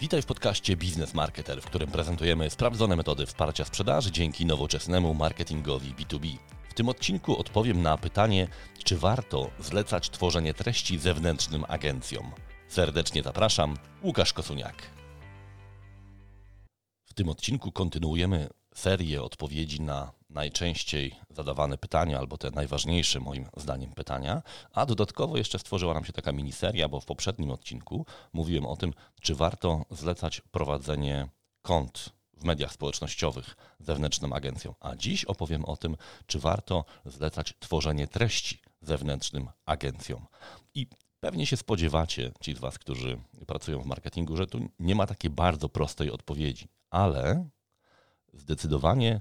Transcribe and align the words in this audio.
Witaj 0.00 0.22
w 0.22 0.26
podcaście 0.26 0.76
Biznes 0.76 1.14
Marketer, 1.14 1.62
w 1.62 1.66
którym 1.66 1.90
prezentujemy 1.90 2.50
sprawdzone 2.50 2.96
metody 2.96 3.26
wsparcia 3.26 3.64
sprzedaży 3.64 4.12
dzięki 4.12 4.46
nowoczesnemu 4.46 5.14
marketingowi 5.14 5.94
B2B. 5.94 6.36
W 6.68 6.74
tym 6.74 6.88
odcinku 6.88 7.38
odpowiem 7.38 7.82
na 7.82 7.96
pytanie, 7.96 8.48
czy 8.84 8.96
warto 8.96 9.50
zlecać 9.58 10.10
tworzenie 10.10 10.54
treści 10.54 10.98
zewnętrznym 10.98 11.64
agencjom. 11.68 12.30
Serdecznie 12.68 13.22
zapraszam, 13.22 13.76
Łukasz 14.02 14.32
Kosuniak. 14.32 14.82
W 17.04 17.14
tym 17.14 17.28
odcinku 17.28 17.72
kontynuujemy 17.72 18.48
serię 18.74 19.22
odpowiedzi 19.22 19.80
na 19.80 20.12
najczęściej 20.30 21.14
zadawane 21.30 21.78
pytania, 21.78 22.18
albo 22.18 22.38
te 22.38 22.50
najważniejsze 22.50 23.20
moim 23.20 23.48
zdaniem 23.56 23.92
pytania, 23.92 24.42
a 24.72 24.86
dodatkowo 24.86 25.36
jeszcze 25.36 25.58
stworzyła 25.58 25.94
nam 25.94 26.04
się 26.04 26.12
taka 26.12 26.32
miniseria, 26.32 26.88
bo 26.88 27.00
w 27.00 27.06
poprzednim 27.06 27.50
odcinku 27.50 28.06
mówiłem 28.32 28.66
o 28.66 28.76
tym, 28.76 28.92
czy 29.20 29.34
warto 29.34 29.84
zlecać 29.90 30.40
prowadzenie 30.40 31.28
kont 31.62 32.10
w 32.36 32.44
mediach 32.44 32.72
społecznościowych 32.72 33.56
zewnętrznym 33.80 34.32
agencjom, 34.32 34.74
a 34.80 34.96
dziś 34.96 35.24
opowiem 35.24 35.64
o 35.64 35.76
tym, 35.76 35.96
czy 36.26 36.38
warto 36.38 36.84
zlecać 37.04 37.54
tworzenie 37.58 38.06
treści 38.06 38.58
zewnętrznym 38.80 39.48
agencjom. 39.66 40.26
I 40.74 40.86
Pewnie 41.20 41.46
się 41.46 41.56
spodziewacie, 41.56 42.32
ci 42.40 42.54
z 42.54 42.58
Was, 42.58 42.78
którzy 42.78 43.18
pracują 43.46 43.80
w 43.80 43.86
marketingu, 43.86 44.36
że 44.36 44.46
tu 44.46 44.68
nie 44.78 44.94
ma 44.94 45.06
takiej 45.06 45.30
bardzo 45.30 45.68
prostej 45.68 46.10
odpowiedzi, 46.10 46.68
ale 46.90 47.48
zdecydowanie 48.32 49.20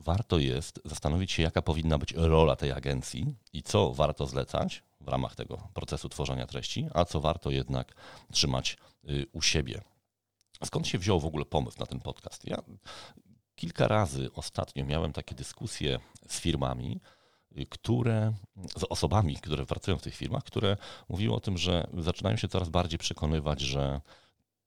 warto 0.00 0.38
jest 0.38 0.80
zastanowić 0.84 1.32
się, 1.32 1.42
jaka 1.42 1.62
powinna 1.62 1.98
być 1.98 2.12
rola 2.12 2.56
tej 2.56 2.72
agencji 2.72 3.34
i 3.52 3.62
co 3.62 3.92
warto 3.92 4.26
zlecać 4.26 4.82
w 5.00 5.08
ramach 5.08 5.34
tego 5.34 5.68
procesu 5.74 6.08
tworzenia 6.08 6.46
treści, 6.46 6.86
a 6.94 7.04
co 7.04 7.20
warto 7.20 7.50
jednak 7.50 7.94
trzymać 8.32 8.76
y, 9.08 9.26
u 9.32 9.42
siebie. 9.42 9.80
Skąd 10.64 10.88
się 10.88 10.98
wziął 10.98 11.20
w 11.20 11.26
ogóle 11.26 11.44
pomysł 11.44 11.78
na 11.80 11.86
ten 11.86 12.00
podcast? 12.00 12.44
Ja 12.44 12.62
kilka 13.54 13.88
razy 13.88 14.30
ostatnio 14.34 14.84
miałem 14.84 15.12
takie 15.12 15.34
dyskusje 15.34 15.98
z 16.28 16.40
firmami, 16.40 17.00
y, 17.58 17.66
które, 17.66 18.32
z 18.76 18.84
osobami, 18.84 19.36
które 19.36 19.66
pracują 19.66 19.98
w 19.98 20.02
tych 20.02 20.14
firmach, 20.14 20.44
które 20.44 20.76
mówiły 21.08 21.34
o 21.34 21.40
tym, 21.40 21.58
że 21.58 21.86
zaczynają 21.98 22.36
się 22.36 22.48
coraz 22.48 22.68
bardziej 22.68 22.98
przekonywać, 22.98 23.60
że 23.60 24.00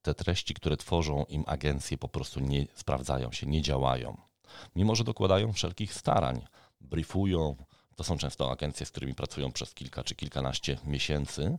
te 0.01 0.13
treści, 0.13 0.53
które 0.53 0.77
tworzą 0.77 1.25
im 1.29 1.43
agencje, 1.47 1.97
po 1.97 2.09
prostu 2.09 2.39
nie 2.39 2.67
sprawdzają 2.75 3.31
się, 3.31 3.47
nie 3.47 3.61
działają 3.61 4.32
mimo 4.75 4.95
że 4.95 5.03
dokładają 5.03 5.53
wszelkich 5.53 5.93
starań, 5.93 6.41
briefują, 6.81 7.55
to 7.95 8.03
są 8.03 8.17
często 8.17 8.51
agencje, 8.51 8.85
z 8.85 8.91
którymi 8.91 9.15
pracują 9.15 9.51
przez 9.51 9.73
kilka 9.73 10.03
czy 10.03 10.15
kilkanaście 10.15 10.77
miesięcy, 10.85 11.57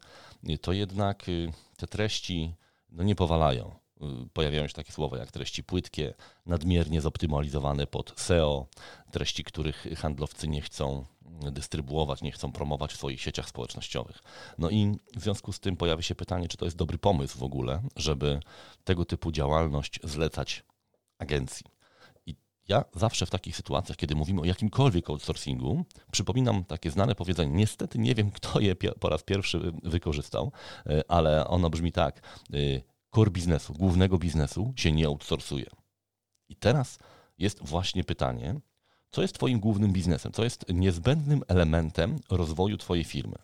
to 0.60 0.72
jednak 0.72 1.28
y, 1.28 1.52
te 1.76 1.86
treści 1.86 2.54
no, 2.90 3.04
nie 3.04 3.14
powalają. 3.14 3.74
Y, 4.02 4.28
pojawiają 4.32 4.68
się 4.68 4.74
takie 4.74 4.92
słowa 4.92 5.18
jak 5.18 5.32
treści 5.32 5.64
płytkie, 5.64 6.14
nadmiernie 6.46 7.00
zoptymalizowane 7.00 7.86
pod 7.86 8.20
SEO, 8.20 8.66
treści, 9.10 9.44
których 9.44 9.86
handlowcy 9.96 10.48
nie 10.48 10.62
chcą 10.62 11.04
dystrybuować, 11.52 12.22
nie 12.22 12.32
chcą 12.32 12.52
promować 12.52 12.92
w 12.92 12.96
swoich 12.96 13.22
sieciach 13.22 13.48
społecznościowych. 13.48 14.22
No 14.58 14.70
i 14.70 14.96
w 15.16 15.22
związku 15.22 15.52
z 15.52 15.60
tym 15.60 15.76
pojawia 15.76 16.02
się 16.02 16.14
pytanie, 16.14 16.48
czy 16.48 16.56
to 16.56 16.64
jest 16.64 16.76
dobry 16.76 16.98
pomysł 16.98 17.38
w 17.38 17.42
ogóle, 17.42 17.82
żeby 17.96 18.40
tego 18.84 19.04
typu 19.04 19.32
działalność 19.32 20.00
zlecać 20.04 20.62
agencji. 21.18 21.73
Ja 22.68 22.84
zawsze 22.94 23.26
w 23.26 23.30
takich 23.30 23.56
sytuacjach, 23.56 23.96
kiedy 23.96 24.14
mówimy 24.14 24.40
o 24.40 24.44
jakimkolwiek 24.44 25.10
outsourcingu, 25.10 25.84
przypominam 26.12 26.64
takie 26.64 26.90
znane 26.90 27.14
powiedzenie. 27.14 27.52
Niestety 27.52 27.98
nie 27.98 28.14
wiem, 28.14 28.30
kto 28.30 28.60
je 28.60 28.76
po 28.76 29.08
raz 29.08 29.22
pierwszy 29.22 29.72
wykorzystał, 29.82 30.52
e, 30.86 31.02
ale 31.08 31.46
ono 31.46 31.70
brzmi 31.70 31.92
tak. 31.92 32.20
E, 32.52 32.56
core 33.14 33.30
biznesu, 33.30 33.72
głównego 33.72 34.18
biznesu 34.18 34.72
się 34.76 34.92
nie 34.92 35.06
outsourcuje. 35.06 35.66
I 36.48 36.56
teraz 36.56 36.98
jest 37.38 37.66
właśnie 37.66 38.04
pytanie, 38.04 38.60
co 39.10 39.22
jest 39.22 39.34
Twoim 39.34 39.60
głównym 39.60 39.92
biznesem, 39.92 40.32
co 40.32 40.44
jest 40.44 40.64
niezbędnym 40.68 41.42
elementem 41.48 42.18
rozwoju 42.30 42.76
Twojej 42.76 43.04
firmy. 43.04 43.36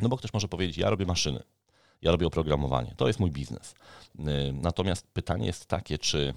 No 0.00 0.08
bo 0.08 0.16
ktoś 0.16 0.32
może 0.32 0.48
powiedzieć, 0.48 0.76
ja 0.76 0.90
robię 0.90 1.06
maszyny, 1.06 1.42
ja 2.02 2.10
robię 2.10 2.26
oprogramowanie, 2.26 2.94
to 2.96 3.06
jest 3.06 3.20
mój 3.20 3.30
biznes. 3.30 3.74
E, 4.18 4.52
natomiast 4.52 5.06
pytanie 5.12 5.46
jest 5.46 5.66
takie, 5.66 5.98
czy 5.98 6.34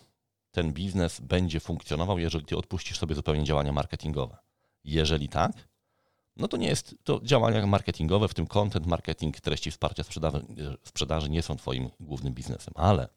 ten 0.51 0.73
biznes 0.73 1.19
będzie 1.19 1.59
funkcjonował, 1.59 2.19
jeżeli 2.19 2.45
ty 2.45 2.57
odpuścisz 2.57 2.97
sobie 2.99 3.15
zupełnie 3.15 3.43
działania 3.43 3.71
marketingowe. 3.71 4.37
Jeżeli 4.83 5.29
tak, 5.29 5.51
no 6.37 6.47
to 6.47 6.57
nie 6.57 6.67
jest 6.67 6.95
to 7.03 7.19
działania 7.23 7.67
marketingowe, 7.67 8.27
w 8.27 8.33
tym 8.33 8.47
content 8.47 8.85
marketing, 8.85 9.41
treści 9.41 9.71
wsparcia 9.71 10.03
sprzedaży, 10.03 10.45
sprzedaży 10.83 11.29
nie 11.29 11.41
są 11.41 11.55
twoim 11.55 11.89
głównym 11.99 12.33
biznesem, 12.33 12.73
ale 12.77 13.07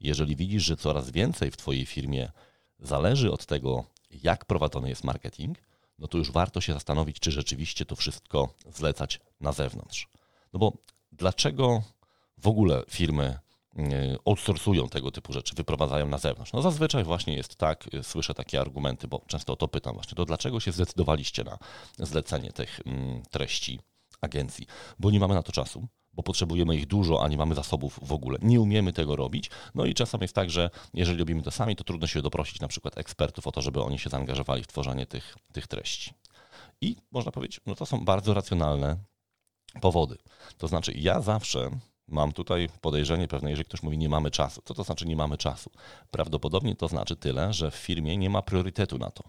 jeżeli 0.00 0.36
widzisz, 0.36 0.62
że 0.62 0.76
coraz 0.76 1.10
więcej 1.10 1.50
w 1.50 1.56
twojej 1.56 1.86
firmie 1.86 2.32
zależy 2.78 3.32
od 3.32 3.46
tego, 3.46 3.84
jak 4.10 4.44
prowadzony 4.44 4.88
jest 4.88 5.04
marketing, 5.04 5.58
no 5.98 6.08
to 6.08 6.18
już 6.18 6.30
warto 6.30 6.60
się 6.60 6.72
zastanowić, 6.72 7.20
czy 7.20 7.30
rzeczywiście 7.30 7.84
to 7.84 7.96
wszystko 7.96 8.54
zlecać 8.74 9.20
na 9.40 9.52
zewnątrz. 9.52 10.08
No 10.52 10.58
bo 10.58 10.72
dlaczego 11.12 11.82
w 12.38 12.48
ogóle 12.48 12.82
firmy 12.88 13.38
outsourcują 14.24 14.88
tego 14.88 15.10
typu 15.10 15.32
rzeczy, 15.32 15.54
wyprowadzają 15.54 16.08
na 16.08 16.18
zewnątrz. 16.18 16.52
No 16.52 16.62
zazwyczaj 16.62 17.04
właśnie 17.04 17.34
jest 17.34 17.56
tak, 17.56 17.94
e, 17.94 18.04
słyszę 18.04 18.34
takie 18.34 18.60
argumenty, 18.60 19.08
bo 19.08 19.22
często 19.26 19.52
o 19.52 19.56
to 19.56 19.68
pytam 19.68 19.94
właśnie, 19.94 20.14
to 20.14 20.24
dlaczego 20.24 20.60
się 20.60 20.72
zdecydowaliście 20.72 21.44
na 21.44 21.58
zlecenie 21.98 22.52
tych 22.52 22.80
mm, 22.86 23.22
treści 23.30 23.80
agencji? 24.20 24.66
Bo 24.98 25.10
nie 25.10 25.20
mamy 25.20 25.34
na 25.34 25.42
to 25.42 25.52
czasu, 25.52 25.88
bo 26.12 26.22
potrzebujemy 26.22 26.76
ich 26.76 26.86
dużo, 26.86 27.22
a 27.22 27.28
nie 27.28 27.36
mamy 27.36 27.54
zasobów 27.54 28.00
w 28.02 28.12
ogóle. 28.12 28.38
Nie 28.42 28.60
umiemy 28.60 28.92
tego 28.92 29.16
robić. 29.16 29.50
No 29.74 29.84
i 29.84 29.94
czasem 29.94 30.20
jest 30.20 30.34
tak, 30.34 30.50
że 30.50 30.70
jeżeli 30.94 31.18
robimy 31.18 31.42
to 31.42 31.50
sami, 31.50 31.76
to 31.76 31.84
trudno 31.84 32.06
się 32.06 32.22
doprosić 32.22 32.60
na 32.60 32.68
przykład 32.68 32.98
ekspertów 32.98 33.46
o 33.46 33.52
to, 33.52 33.62
żeby 33.62 33.82
oni 33.82 33.98
się 33.98 34.10
zaangażowali 34.10 34.62
w 34.62 34.66
tworzenie 34.66 35.06
tych, 35.06 35.36
tych 35.52 35.66
treści. 35.66 36.14
I 36.80 36.96
można 37.10 37.32
powiedzieć, 37.32 37.60
no 37.66 37.74
to 37.74 37.86
są 37.86 38.04
bardzo 38.04 38.34
racjonalne 38.34 38.96
powody. 39.80 40.16
To 40.58 40.68
znaczy, 40.68 40.92
ja 40.92 41.20
zawsze 41.20 41.70
Mam 42.10 42.32
tutaj 42.32 42.68
podejrzenie 42.80 43.28
pewne, 43.28 43.50
jeżeli 43.50 43.64
ktoś 43.64 43.82
mówi, 43.82 43.98
nie 43.98 44.08
mamy 44.08 44.30
czasu. 44.30 44.62
Co 44.64 44.74
to 44.74 44.84
znaczy, 44.84 45.06
nie 45.06 45.16
mamy 45.16 45.38
czasu? 45.38 45.70
Prawdopodobnie 46.10 46.76
to 46.76 46.88
znaczy 46.88 47.16
tyle, 47.16 47.52
że 47.52 47.70
w 47.70 47.74
firmie 47.74 48.16
nie 48.16 48.30
ma 48.30 48.42
priorytetu 48.42 48.98
na 48.98 49.10
to. 49.10 49.24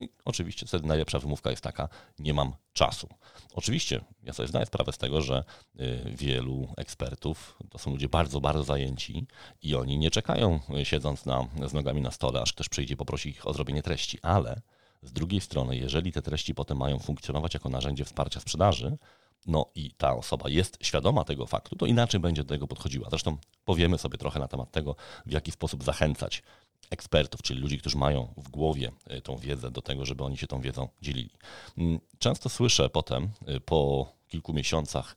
I 0.00 0.08
oczywiście 0.24 0.66
wtedy 0.66 0.86
najlepsza 0.88 1.18
wymówka 1.18 1.50
jest 1.50 1.62
taka, 1.62 1.88
nie 2.18 2.34
mam 2.34 2.52
czasu. 2.72 3.08
Oczywiście 3.54 4.00
ja 4.22 4.32
sobie 4.32 4.48
zdaję 4.48 4.66
sprawę 4.66 4.92
z 4.92 4.98
tego, 4.98 5.22
że 5.22 5.44
y, 5.80 6.14
wielu 6.16 6.68
ekspertów 6.76 7.58
to 7.70 7.78
są 7.78 7.90
ludzie 7.90 8.08
bardzo, 8.08 8.40
bardzo 8.40 8.64
zajęci 8.64 9.26
i 9.62 9.74
oni 9.74 9.98
nie 9.98 10.10
czekają 10.10 10.60
y, 10.80 10.84
siedząc 10.84 11.26
na, 11.26 11.48
z 11.66 11.72
nogami 11.72 12.00
na 12.00 12.10
stole, 12.10 12.40
aż 12.40 12.52
ktoś 12.52 12.68
przyjdzie 12.68 12.96
poprosi 12.96 13.28
ich 13.28 13.46
o 13.46 13.52
zrobienie 13.52 13.82
treści, 13.82 14.18
ale 14.22 14.60
z 15.02 15.12
drugiej 15.12 15.40
strony, 15.40 15.76
jeżeli 15.76 16.12
te 16.12 16.22
treści 16.22 16.54
potem 16.54 16.78
mają 16.78 16.98
funkcjonować 16.98 17.54
jako 17.54 17.68
narzędzie 17.68 18.04
wsparcia 18.04 18.40
sprzedaży, 18.40 18.98
no 19.46 19.66
i 19.74 19.90
ta 19.90 20.14
osoba 20.14 20.48
jest 20.48 20.78
świadoma 20.82 21.24
tego 21.24 21.46
faktu, 21.46 21.76
to 21.76 21.86
inaczej 21.86 22.20
będzie 22.20 22.42
do 22.42 22.48
tego 22.48 22.66
podchodziła. 22.66 23.10
Zresztą 23.10 23.36
powiemy 23.64 23.98
sobie 23.98 24.18
trochę 24.18 24.40
na 24.40 24.48
temat 24.48 24.70
tego, 24.70 24.96
w 25.26 25.32
jaki 25.32 25.50
sposób 25.50 25.84
zachęcać 25.84 26.42
ekspertów, 26.90 27.42
czyli 27.42 27.60
ludzi, 27.60 27.78
którzy 27.78 27.98
mają 27.98 28.34
w 28.36 28.48
głowie 28.48 28.92
e, 29.06 29.20
tą 29.20 29.36
wiedzę 29.36 29.70
do 29.70 29.82
tego, 29.82 30.06
żeby 30.06 30.24
oni 30.24 30.36
się 30.36 30.46
tą 30.46 30.60
wiedzą 30.60 30.88
dzielili. 31.02 31.30
Mm, 31.78 32.00
często 32.18 32.48
słyszę 32.48 32.88
potem, 32.88 33.30
e, 33.46 33.60
po 33.60 34.12
kilku 34.28 34.52
miesiącach 34.52 35.16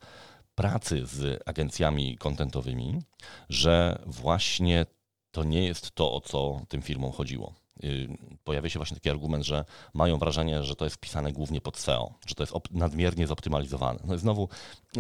pracy 0.56 1.06
z 1.06 1.44
agencjami 1.46 2.18
kontentowymi, 2.18 3.02
że 3.50 4.02
właśnie 4.06 4.86
to 5.32 5.44
nie 5.44 5.66
jest 5.66 5.92
to, 5.92 6.14
o 6.14 6.22
co 6.22 6.62
tym 6.70 6.82
firmom 6.82 7.12
chodziło. 7.12 7.54
Y, 7.84 8.18
pojawia 8.44 8.70
się 8.70 8.80
właśnie 8.80 8.96
taki 8.96 9.10
argument, 9.10 9.46
że 9.46 9.66
mają 9.94 10.18
wrażenie, 10.18 10.64
że 10.64 10.76
to 10.76 10.86
jest 10.86 10.98
pisane 10.98 11.32
głównie 11.32 11.62
pod 11.62 11.78
SEO, 11.78 12.14
że 12.28 12.36
to 12.36 12.44
jest 12.44 12.54
nadmiernie 12.72 13.28
zoptymalizowane. 13.28 14.00
No 14.04 14.16
i 14.16 14.20
znowu 14.20 14.50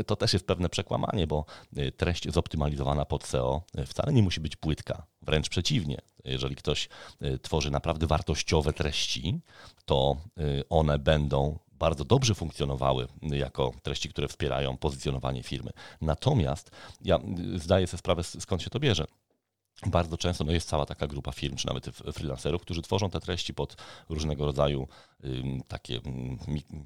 to 0.06 0.16
też 0.16 0.34
jest 0.34 0.48
pewne 0.48 0.70
przekłamanie, 0.70 1.28
bo 1.28 1.46
y, 1.78 1.92
treść 1.92 2.32
zoptymalizowana 2.32 3.06
pod 3.06 3.24
SEO 3.24 3.62
y, 3.80 3.86
wcale 3.86 4.14
nie 4.14 4.24
musi 4.24 4.42
być 4.42 4.56
płytka, 4.56 5.06
wręcz 5.22 5.50
przeciwnie. 5.50 6.02
Jeżeli 6.26 6.56
ktoś 6.56 6.90
tworzy 7.42 7.72
naprawdę 7.72 8.08
wartościowe 8.08 8.74
treści, 8.74 9.40
to 9.86 10.18
one 10.70 11.00
będą 11.00 11.60
bardzo 11.72 12.06
dobrze 12.06 12.36
funkcjonowały 12.36 13.08
jako 13.22 13.72
treści, 13.84 14.10
które 14.10 14.28
wspierają 14.28 14.78
pozycjonowanie 14.78 15.44
firmy. 15.44 15.72
Natomiast 16.02 16.72
ja 17.02 17.20
zdaję 17.56 17.88
sobie 17.88 18.00
sprawę, 18.00 18.24
skąd 18.24 18.62
się 18.62 18.70
to 18.70 18.80
bierze 18.80 19.08
bardzo 19.86 20.18
często 20.18 20.44
no 20.44 20.52
jest 20.52 20.70
cała 20.70 20.86
taka 20.86 21.08
grupa 21.08 21.32
firm, 21.32 21.56
czy 21.56 21.68
nawet 21.68 21.86
freelancerów, 21.86 22.62
którzy 22.62 22.82
tworzą 22.82 23.10
te 23.10 23.20
treści 23.20 23.54
pod 23.54 23.76
różnego 24.10 24.46
rodzaju 24.46 24.88
takie 25.68 26.02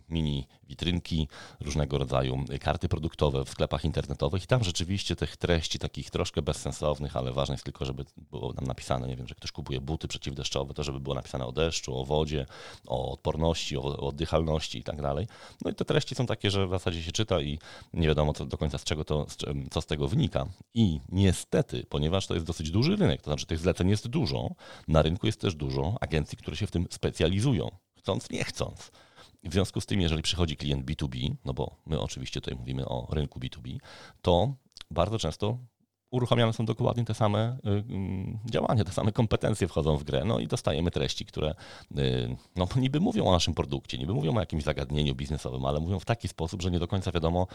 mini 0.09 0.47
witrynki, 0.69 1.27
różnego 1.59 1.97
rodzaju 1.97 2.45
karty 2.59 2.89
produktowe 2.89 3.45
w 3.45 3.49
sklepach 3.49 3.85
internetowych 3.85 4.43
i 4.43 4.47
tam 4.47 4.63
rzeczywiście 4.63 5.15
tych 5.15 5.38
treści 5.38 5.79
takich 5.79 6.09
troszkę 6.09 6.41
bezsensownych, 6.41 7.15
ale 7.15 7.33
ważne 7.33 7.53
jest 7.53 7.63
tylko, 7.63 7.85
żeby 7.85 8.05
było 8.31 8.53
nam 8.53 8.65
napisane, 8.65 9.07
nie 9.07 9.15
wiem, 9.15 9.27
że 9.27 9.35
ktoś 9.35 9.51
kupuje 9.51 9.81
buty 9.81 10.07
przeciwdeszczowe, 10.07 10.73
to 10.73 10.83
żeby 10.83 10.99
było 10.99 11.15
napisane 11.15 11.45
o 11.45 11.51
deszczu, 11.51 11.97
o 11.97 12.05
wodzie, 12.05 12.45
o 12.88 13.11
odporności, 13.11 13.77
o 13.77 13.81
oddychalności 13.97 14.79
i 14.79 14.83
tak 14.83 15.01
dalej. 15.01 15.27
No 15.65 15.71
i 15.71 15.75
te 15.75 15.85
treści 15.85 16.15
są 16.15 16.25
takie, 16.25 16.51
że 16.51 16.67
w 16.67 16.69
zasadzie 16.69 17.03
się 17.03 17.11
czyta 17.11 17.41
i 17.41 17.59
nie 17.93 18.07
wiadomo 18.07 18.33
co, 18.33 18.45
do 18.45 18.57
końca 18.57 18.77
z 18.77 18.83
czego 18.83 19.05
to, 19.05 19.25
co 19.71 19.81
z 19.81 19.85
tego 19.85 20.07
wynika. 20.07 20.45
I 20.73 20.99
niestety, 21.09 21.85
ponieważ 21.89 22.27
to 22.27 22.33
jest 22.33 22.45
dosyć 22.45 22.71
duży 22.71 22.81
rynek, 22.88 23.22
to 23.22 23.30
znaczy 23.30 23.45
tych 23.45 23.60
zleceń 23.60 23.89
jest 23.89 24.07
dużo, 24.07 24.50
na 24.88 25.01
rynku 25.01 25.25
jest 25.25 25.42
też 25.42 25.56
dużo 25.56 25.98
agencji, 26.01 26.38
które 26.38 26.57
się 26.57 26.68
w 26.68 26.72
tym 26.72 26.88
specjalizują 26.89 27.72
chcąc, 27.98 28.30
nie 28.30 28.44
chcąc. 28.44 28.92
W 29.44 29.54
związku 29.54 29.81
z 29.81 29.86
tym, 29.86 30.01
jeżeli 30.01 30.22
przychodzi 30.22 30.57
klient 30.57 30.86
B2B, 30.86 31.36
no 31.45 31.54
bo 31.54 31.75
my 31.86 32.00
oczywiście 32.00 32.42
tutaj 32.42 32.60
mówimy 32.60 32.86
o 32.86 33.07
rynku 33.12 33.39
B2B, 33.39 33.78
to 34.22 34.54
bardzo 34.92 35.19
często 35.19 35.57
uruchamiane 36.12 36.54
są 36.54 36.66
dokładnie 36.66 37.06
te 37.06 37.13
same 37.13 37.57
y, 37.66 37.69
mm, 37.69 38.39
działania, 38.45 38.84
te 38.84 38.92
same 38.92 39.12
kompetencje 39.12 39.68
wchodzą 39.68 39.98
w 39.98 40.04
grę, 40.04 40.24
no 40.25 40.39
i 40.39 40.48
dostajemy 40.48 40.92
treści, 40.92 41.25
które 41.25 41.56
y, 41.98 42.36
no, 42.56 42.68
niby 42.75 43.00
mówią 43.00 43.25
o 43.25 43.31
naszym 43.31 43.54
produkcie, 43.54 43.98
niby 43.98 44.13
mówią 44.13 44.38
o 44.38 44.39
jakimś 44.39 44.63
zagadnieniu 44.63 45.16
biznesowym, 45.16 45.66
ale 45.66 45.80
mówią 45.80 46.00
w 46.00 46.06
taki 46.06 46.27
sposób, 46.27 46.62
że 46.62 46.72
nie 46.72 46.80
do 46.80 46.88
końca 46.88 47.12
wiadomo, 47.12 47.48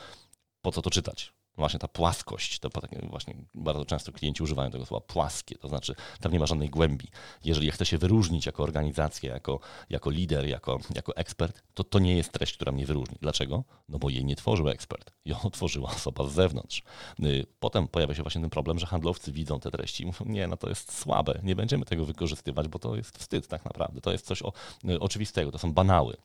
po 0.62 0.72
co 0.72 0.82
to 0.82 0.90
czytać 0.90 1.32
właśnie 1.56 1.80
ta 1.80 1.88
płaskość, 1.88 2.58
to 2.58 2.68
właśnie 3.02 3.36
bardzo 3.54 3.84
często 3.84 4.12
klienci 4.12 4.42
używają 4.42 4.70
tego 4.70 4.86
słowa 4.86 5.06
płaskie, 5.06 5.58
to 5.58 5.68
znaczy 5.68 5.94
tam 6.20 6.32
nie 6.32 6.40
ma 6.40 6.46
żadnej 6.46 6.70
głębi. 6.70 7.08
Jeżeli 7.44 7.70
chce 7.70 7.86
się 7.86 7.98
wyróżnić 7.98 8.46
jako 8.46 8.62
organizacja, 8.62 9.32
jako, 9.32 9.60
jako 9.90 10.10
lider, 10.10 10.46
jako, 10.46 10.78
jako 10.94 11.16
ekspert, 11.16 11.62
to 11.74 11.84
to 11.84 11.98
nie 11.98 12.16
jest 12.16 12.32
treść, 12.32 12.54
która 12.54 12.72
mnie 12.72 12.86
wyróżni. 12.86 13.16
Dlaczego? 13.20 13.64
No 13.88 13.98
bo 13.98 14.10
jej 14.10 14.24
nie 14.24 14.36
tworzył 14.36 14.68
ekspert, 14.68 15.12
ją 15.24 15.36
tworzyła 15.52 15.90
osoba 15.90 16.28
z 16.28 16.32
zewnątrz. 16.32 16.82
Y, 17.20 17.46
potem 17.60 17.88
pojawia 17.88 18.14
się 18.14 18.22
właśnie 18.22 18.40
ten 18.40 18.50
problem, 18.50 18.78
że 18.78 18.86
handlowcy 18.86 19.32
widzą 19.32 19.60
te 19.60 19.70
treści 19.70 20.02
i 20.02 20.06
mówią, 20.06 20.26
nie, 20.26 20.46
no 20.46 20.56
to 20.56 20.68
jest 20.68 20.98
słabe, 20.98 21.40
nie 21.42 21.56
będziemy 21.56 21.84
tego 21.84 22.04
wykorzystywać, 22.04 22.68
bo 22.68 22.78
to 22.78 22.96
jest 22.96 23.18
wstyd 23.18 23.48
tak 23.48 23.64
naprawdę, 23.64 24.00
to 24.00 24.12
jest 24.12 24.26
coś 24.26 24.42
o, 24.42 24.52
y, 24.90 25.00
oczywistego, 25.00 25.52
to 25.52 25.58
są 25.58 25.72
banały. 25.72 26.16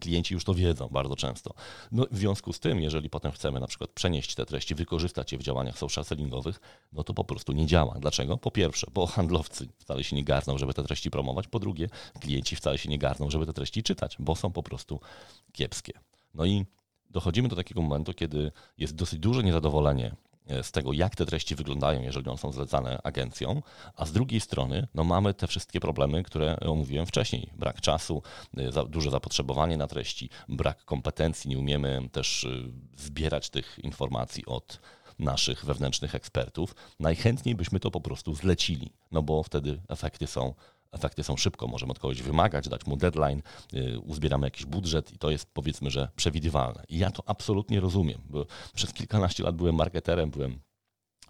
Klienci 0.00 0.34
już 0.34 0.44
to 0.44 0.54
wiedzą 0.54 0.88
bardzo 0.88 1.16
często. 1.16 1.54
No, 1.92 2.06
w 2.10 2.18
związku 2.18 2.52
z 2.52 2.60
tym, 2.60 2.80
jeżeli 2.80 3.10
potem 3.10 3.32
chcemy 3.32 3.60
na 3.60 3.66
przykład 3.66 3.90
przenieść 3.90 4.34
te 4.34 4.46
treści, 4.46 4.74
wykorzystać 4.74 5.32
je 5.32 5.38
w 5.38 5.42
działaniach 5.42 5.78
social 5.78 6.04
sellingowych, 6.04 6.60
no 6.92 7.04
to 7.04 7.14
po 7.14 7.24
prostu 7.24 7.52
nie 7.52 7.66
działa. 7.66 7.94
Dlaczego? 7.98 8.36
Po 8.36 8.50
pierwsze, 8.50 8.86
bo 8.94 9.06
handlowcy 9.06 9.68
wcale 9.78 10.04
się 10.04 10.16
nie 10.16 10.24
garną, 10.24 10.58
żeby 10.58 10.74
te 10.74 10.82
treści 10.82 11.10
promować. 11.10 11.48
Po 11.48 11.58
drugie, 11.58 11.88
klienci 12.20 12.56
wcale 12.56 12.78
się 12.78 12.88
nie 12.88 12.98
garną, 12.98 13.30
żeby 13.30 13.46
te 13.46 13.52
treści 13.52 13.82
czytać, 13.82 14.16
bo 14.18 14.36
są 14.36 14.52
po 14.52 14.62
prostu 14.62 15.00
kiepskie. 15.52 15.92
No 16.34 16.44
i 16.44 16.64
dochodzimy 17.10 17.48
do 17.48 17.56
takiego 17.56 17.82
momentu, 17.82 18.14
kiedy 18.14 18.52
jest 18.78 18.94
dosyć 18.94 19.18
duże 19.18 19.42
niezadowolenie 19.42 20.16
z 20.62 20.72
tego, 20.72 20.92
jak 20.92 21.16
te 21.16 21.26
treści 21.26 21.54
wyglądają, 21.54 22.02
jeżeli 22.02 22.28
one 22.28 22.38
są 22.38 22.52
zlecane 22.52 22.98
agencją, 23.04 23.62
a 23.96 24.06
z 24.06 24.12
drugiej 24.12 24.40
strony 24.40 24.88
no, 24.94 25.04
mamy 25.04 25.34
te 25.34 25.46
wszystkie 25.46 25.80
problemy, 25.80 26.22
które 26.22 26.60
omówiłem 26.60 27.06
wcześniej. 27.06 27.50
Brak 27.56 27.80
czasu, 27.80 28.22
e, 28.56 28.72
za, 28.72 28.84
duże 28.84 29.10
zapotrzebowanie 29.10 29.76
na 29.76 29.86
treści, 29.86 30.30
brak 30.48 30.84
kompetencji, 30.84 31.50
nie 31.50 31.58
umiemy 31.58 32.08
też 32.12 32.44
e, 32.44 32.48
zbierać 32.96 33.50
tych 33.50 33.78
informacji 33.82 34.46
od 34.46 34.80
naszych 35.18 35.64
wewnętrznych 35.64 36.14
ekspertów. 36.14 36.74
Najchętniej 37.00 37.54
byśmy 37.54 37.80
to 37.80 37.90
po 37.90 38.00
prostu 38.00 38.34
zlecili, 38.34 38.92
no 39.12 39.22
bo 39.22 39.42
wtedy 39.42 39.80
efekty 39.88 40.26
są 40.26 40.54
efekty 40.96 41.22
są 41.22 41.36
szybko, 41.36 41.66
możemy 41.66 41.92
od 41.92 41.98
kogoś 41.98 42.22
wymagać, 42.22 42.68
dać 42.68 42.86
mu 42.86 42.96
deadline, 42.96 43.42
y, 43.74 44.00
uzbieramy 44.00 44.46
jakiś 44.46 44.66
budżet 44.66 45.12
i 45.12 45.18
to 45.18 45.30
jest 45.30 45.46
powiedzmy, 45.52 45.90
że 45.90 46.08
przewidywalne. 46.16 46.84
I 46.88 46.98
ja 46.98 47.10
to 47.10 47.22
absolutnie 47.26 47.80
rozumiem, 47.80 48.20
bo 48.30 48.46
przez 48.74 48.92
kilkanaście 48.92 49.42
lat 49.42 49.56
byłem 49.56 49.74
marketerem, 49.74 50.30
byłem 50.30 50.60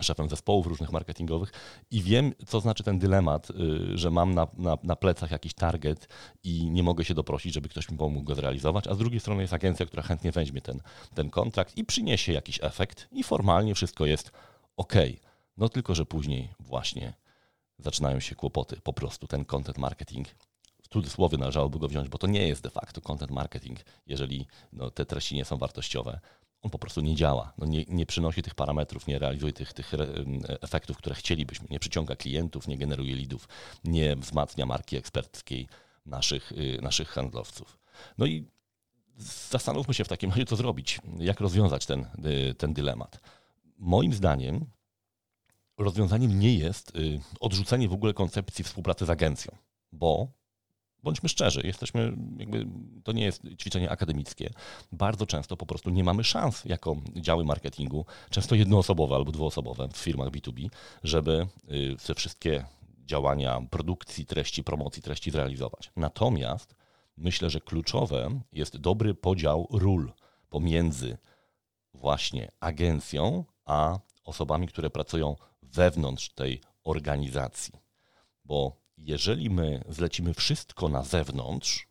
szefem 0.00 0.28
zespołów 0.28 0.66
różnych 0.66 0.92
marketingowych 0.92 1.52
i 1.90 2.02
wiem, 2.02 2.32
co 2.46 2.60
znaczy 2.60 2.82
ten 2.82 2.98
dylemat, 2.98 3.50
y, 3.50 3.98
że 3.98 4.10
mam 4.10 4.34
na, 4.34 4.46
na, 4.58 4.78
na, 4.82 4.96
plecach 4.96 5.30
jakiś 5.30 5.54
target 5.54 6.08
i 6.44 6.70
nie 6.70 6.82
mogę 6.82 7.04
się 7.04 7.14
doprosić, 7.14 7.54
żeby 7.54 7.68
ktoś 7.68 7.90
mi 7.90 7.98
pomógł 7.98 8.24
go 8.24 8.34
zrealizować, 8.34 8.86
a 8.88 8.94
z 8.94 8.98
drugiej 8.98 9.20
strony 9.20 9.42
jest 9.42 9.52
agencja, 9.52 9.86
która 9.86 10.02
chętnie 10.02 10.32
weźmie 10.32 10.60
ten, 10.60 10.80
ten 11.14 11.30
kontrakt 11.30 11.76
i 11.76 11.84
przyniesie 11.84 12.32
jakiś 12.32 12.58
efekt 12.62 13.08
i 13.12 13.24
formalnie 13.24 13.74
wszystko 13.74 14.06
jest 14.06 14.30
ok. 14.76 14.94
No 15.56 15.68
tylko, 15.68 15.94
że 15.94 16.06
później 16.06 16.48
właśnie 16.60 17.14
zaczynają 17.78 18.20
się 18.20 18.34
kłopoty. 18.34 18.80
Po 18.82 18.92
prostu 18.92 19.26
ten 19.26 19.44
content 19.44 19.78
marketing, 19.78 20.28
w 20.82 20.88
cudzysłowie 20.88 21.38
należałoby 21.38 21.78
go 21.78 21.88
wziąć, 21.88 22.08
bo 22.08 22.18
to 22.18 22.26
nie 22.26 22.48
jest 22.48 22.62
de 22.62 22.70
facto 22.70 23.00
content 23.00 23.30
marketing, 23.30 23.78
jeżeli 24.06 24.46
no, 24.72 24.90
te 24.90 25.06
treści 25.06 25.34
nie 25.34 25.44
są 25.44 25.56
wartościowe. 25.56 26.20
On 26.62 26.70
po 26.70 26.78
prostu 26.78 27.00
nie 27.00 27.14
działa, 27.14 27.52
no 27.58 27.66
nie, 27.66 27.84
nie 27.88 28.06
przynosi 28.06 28.42
tych 28.42 28.54
parametrów, 28.54 29.06
nie 29.06 29.18
realizuje 29.18 29.52
tych, 29.52 29.72
tych 29.72 29.92
efektów, 30.60 30.96
które 30.96 31.14
chcielibyśmy, 31.14 31.66
nie 31.70 31.78
przyciąga 31.78 32.16
klientów, 32.16 32.68
nie 32.68 32.78
generuje 32.78 33.14
lidów, 33.14 33.48
nie 33.84 34.16
wzmacnia 34.16 34.66
marki 34.66 34.96
eksperckiej 34.96 35.68
naszych, 36.06 36.52
y, 36.52 36.78
naszych 36.82 37.08
handlowców. 37.08 37.78
No 38.18 38.26
i 38.26 38.46
zastanówmy 39.50 39.94
się 39.94 40.04
w 40.04 40.08
takim 40.08 40.30
razie, 40.30 40.44
co 40.44 40.56
zrobić, 40.56 41.00
jak 41.18 41.40
rozwiązać 41.40 41.86
ten, 41.86 42.06
y, 42.50 42.54
ten 42.54 42.74
dylemat. 42.74 43.20
Moim 43.78 44.12
zdaniem 44.12 44.66
rozwiązaniem 45.78 46.38
nie 46.38 46.54
jest 46.54 46.96
y, 46.96 47.20
odrzucenie 47.40 47.88
w 47.88 47.92
ogóle 47.92 48.14
koncepcji 48.14 48.64
współpracy 48.64 49.06
z 49.06 49.10
agencją, 49.10 49.56
bo 49.92 50.28
bądźmy 51.02 51.28
szczerzy, 51.28 51.60
jesteśmy, 51.64 52.16
jakby, 52.38 52.66
to 53.04 53.12
nie 53.12 53.24
jest 53.24 53.42
ćwiczenie 53.60 53.90
akademickie. 53.90 54.50
Bardzo 54.92 55.26
często 55.26 55.56
po 55.56 55.66
prostu 55.66 55.90
nie 55.90 56.04
mamy 56.04 56.24
szans 56.24 56.64
jako 56.64 56.96
działy 57.16 57.44
marketingu, 57.44 58.06
często 58.30 58.54
jednoosobowe 58.54 59.14
albo 59.14 59.32
dwuosobowe 59.32 59.88
w 59.88 59.96
firmach 59.96 60.28
B2B, 60.28 60.68
żeby 61.02 61.46
y, 61.70 61.96
te 62.06 62.14
wszystkie 62.14 62.64
działania 63.04 63.62
produkcji 63.70 64.26
treści, 64.26 64.64
promocji 64.64 65.02
treści 65.02 65.30
zrealizować. 65.30 65.92
Natomiast 65.96 66.74
myślę, 67.16 67.50
że 67.50 67.60
kluczowe 67.60 68.40
jest 68.52 68.76
dobry 68.76 69.14
podział 69.14 69.68
ról 69.70 70.12
pomiędzy 70.50 71.18
właśnie 71.94 72.50
agencją 72.60 73.44
a 73.64 73.98
osobami, 74.24 74.68
które 74.68 74.90
pracują 74.90 75.36
wewnątrz 75.72 76.28
tej 76.28 76.60
organizacji. 76.84 77.74
Bo 78.44 78.76
jeżeli 78.98 79.50
my 79.50 79.84
zlecimy 79.88 80.34
wszystko 80.34 80.88
na 80.88 81.02
zewnątrz, 81.02 81.86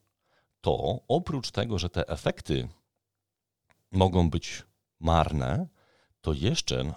to 0.61 0.99
oprócz 1.07 1.51
tego, 1.51 1.79
że 1.79 1.89
te 1.89 2.07
efekty 2.07 2.67
mogą 3.91 4.29
być 4.29 4.63
marne, 4.99 5.67
to 6.21 6.33
jeszcze 6.33 6.93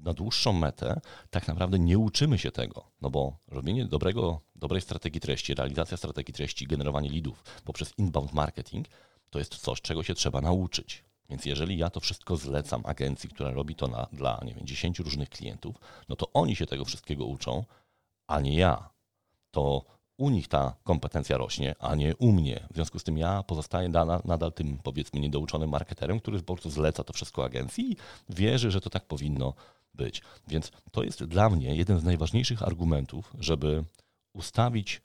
na 0.00 0.12
dłuższą 0.12 0.52
metę 0.52 1.00
tak 1.30 1.48
naprawdę 1.48 1.78
nie 1.78 1.98
uczymy 1.98 2.38
się 2.38 2.52
tego. 2.52 2.90
No 3.00 3.10
bo 3.10 3.38
robienie 3.48 3.84
dobrego, 3.84 4.40
dobrej 4.56 4.80
strategii 4.80 5.20
treści, 5.20 5.54
realizacja 5.54 5.96
strategii 5.96 6.34
treści, 6.34 6.66
generowanie 6.66 7.08
lidów 7.08 7.44
poprzez 7.64 7.92
inbound 7.98 8.32
marketing 8.32 8.88
to 9.30 9.38
jest 9.38 9.56
coś, 9.56 9.80
czego 9.80 10.02
się 10.02 10.14
trzeba 10.14 10.40
nauczyć. 10.40 11.04
Więc 11.30 11.44
jeżeli 11.44 11.78
ja 11.78 11.90
to 11.90 12.00
wszystko 12.00 12.36
zlecam 12.36 12.82
agencji, 12.84 13.28
która 13.28 13.50
robi 13.50 13.74
to 13.74 13.88
na, 13.88 14.06
dla, 14.12 14.40
nie 14.44 14.54
wiem, 14.54 14.66
10 14.66 14.98
różnych 14.98 15.28
klientów, 15.28 15.76
no 16.08 16.16
to 16.16 16.32
oni 16.32 16.56
się 16.56 16.66
tego 16.66 16.84
wszystkiego 16.84 17.26
uczą, 17.26 17.64
a 18.26 18.40
nie 18.40 18.54
ja. 18.54 18.90
To 19.50 19.84
u 20.16 20.30
nich 20.30 20.48
ta 20.48 20.76
kompetencja 20.84 21.36
rośnie, 21.36 21.74
a 21.78 21.94
nie 21.94 22.16
u 22.16 22.32
mnie. 22.32 22.66
W 22.70 22.74
związku 22.74 22.98
z 22.98 23.04
tym 23.04 23.18
ja 23.18 23.42
pozostaję 23.42 23.88
nadal, 24.24 24.52
tym, 24.52 24.78
powiedzmy, 24.82 25.20
niedouczonym 25.20 25.70
marketerem, 25.70 26.20
który 26.20 26.38
po 26.38 26.54
prostu 26.54 26.70
zleca 26.70 27.04
to 27.04 27.12
wszystko 27.12 27.44
agencji 27.44 27.92
i 27.92 27.96
wierzy, 28.28 28.70
że 28.70 28.80
to 28.80 28.90
tak 28.90 29.06
powinno 29.06 29.54
być. 29.94 30.22
Więc 30.48 30.72
to 30.90 31.02
jest 31.02 31.24
dla 31.24 31.50
mnie 31.50 31.76
jeden 31.76 32.00
z 32.00 32.04
najważniejszych 32.04 32.62
argumentów, 32.62 33.32
żeby 33.38 33.84
ustawić 34.32 35.02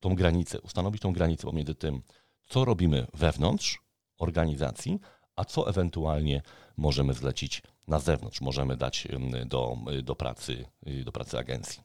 tą 0.00 0.14
granicę, 0.14 0.60
ustanowić 0.60 1.02
tą 1.02 1.12
granicę 1.12 1.46
pomiędzy 1.46 1.74
tym, 1.74 2.02
co 2.48 2.64
robimy 2.64 3.06
wewnątrz 3.14 3.82
organizacji, 4.18 5.00
a 5.38 5.44
co 5.44 5.68
ewentualnie 5.68 6.42
możemy 6.76 7.14
zlecić 7.14 7.62
na 7.88 7.98
zewnątrz, 7.98 8.40
możemy 8.40 8.76
dać 8.76 9.08
do, 9.46 9.76
do, 10.02 10.16
pracy, 10.16 10.64
y, 10.86 11.04
do 11.04 11.12
pracy 11.12 11.38
agencji. 11.38 11.82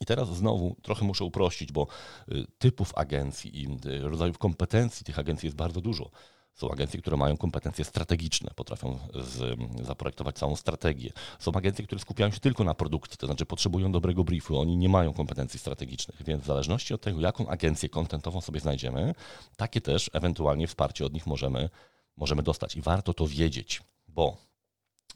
I 0.00 0.06
teraz 0.06 0.36
znowu 0.36 0.76
trochę 0.82 1.04
muszę 1.04 1.24
uprościć, 1.24 1.72
bo 1.72 1.86
y, 2.28 2.46
typów 2.58 2.92
agencji 2.96 3.62
i 3.62 3.66
y, 3.86 4.08
rodzajów 4.08 4.38
kompetencji 4.38 5.04
tych 5.04 5.18
agencji 5.18 5.46
jest 5.46 5.56
bardzo 5.56 5.80
dużo. 5.80 6.10
Są 6.54 6.70
agencje, 6.70 7.00
które 7.00 7.16
mają 7.16 7.36
kompetencje 7.36 7.84
strategiczne, 7.84 8.50
potrafią 8.56 8.98
z, 9.14 9.58
zaprojektować 9.86 10.36
całą 10.36 10.56
strategię. 10.56 11.12
Są 11.38 11.52
agencje, 11.52 11.84
które 11.84 11.98
skupiają 11.98 12.30
się 12.30 12.40
tylko 12.40 12.64
na 12.64 12.74
produkcji, 12.74 13.18
to 13.18 13.26
znaczy 13.26 13.46
potrzebują 13.46 13.92
dobrego 13.92 14.24
briefu, 14.24 14.60
oni 14.60 14.76
nie 14.76 14.88
mają 14.88 15.12
kompetencji 15.12 15.58
strategicznych, 15.58 16.22
więc 16.24 16.42
w 16.42 16.46
zależności 16.46 16.94
od 16.94 17.00
tego, 17.00 17.20
jaką 17.20 17.48
agencję 17.48 17.88
kontentową 17.88 18.40
sobie 18.40 18.60
znajdziemy, 18.60 19.14
takie 19.56 19.80
też 19.80 20.10
ewentualnie 20.12 20.66
wsparcie 20.66 21.06
od 21.06 21.12
nich 21.12 21.26
możemy 21.26 21.68
możemy 22.16 22.42
dostać. 22.42 22.76
I 22.76 22.82
warto 22.82 23.14
to 23.14 23.26
wiedzieć, 23.26 23.82
bo 24.08 24.36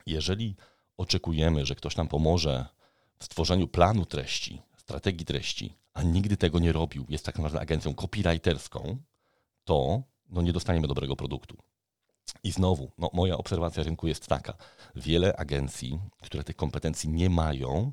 jeżeli 0.07 0.57
oczekujemy, 0.97 1.67
że 1.67 1.75
ktoś 1.75 1.97
nam 1.97 2.09
pomoże 2.09 2.67
w 3.19 3.25
stworzeniu 3.25 3.69
planu 3.69 4.07
treści, 4.07 4.63
strategii 4.77 5.27
treści, 5.27 5.73
a 5.95 6.03
nigdy 6.03 6.37
tego 6.37 6.59
nie 6.59 6.73
robił, 6.73 7.07
jest 7.09 7.25
tak 7.25 7.37
naprawdę 7.37 7.61
agencją 7.61 7.95
copywriterską, 7.95 8.99
to 9.65 10.03
no, 10.29 10.43
nie 10.43 10.53
dostaniemy 10.53 10.89
dobrego 10.89 11.17
produktu. 11.17 11.57
I 12.43 12.53
znowu, 12.53 12.91
no, 12.99 13.11
moja 13.13 13.39
obserwacja 13.39 13.83
rynku 13.83 14.07
jest 14.07 14.27
taka. 14.27 14.55
Wiele 14.97 15.37
agencji, 15.37 15.99
które 16.23 16.45
tych 16.45 16.57
kompetencji 16.57 17.09
nie 17.09 17.31
mają, 17.31 17.93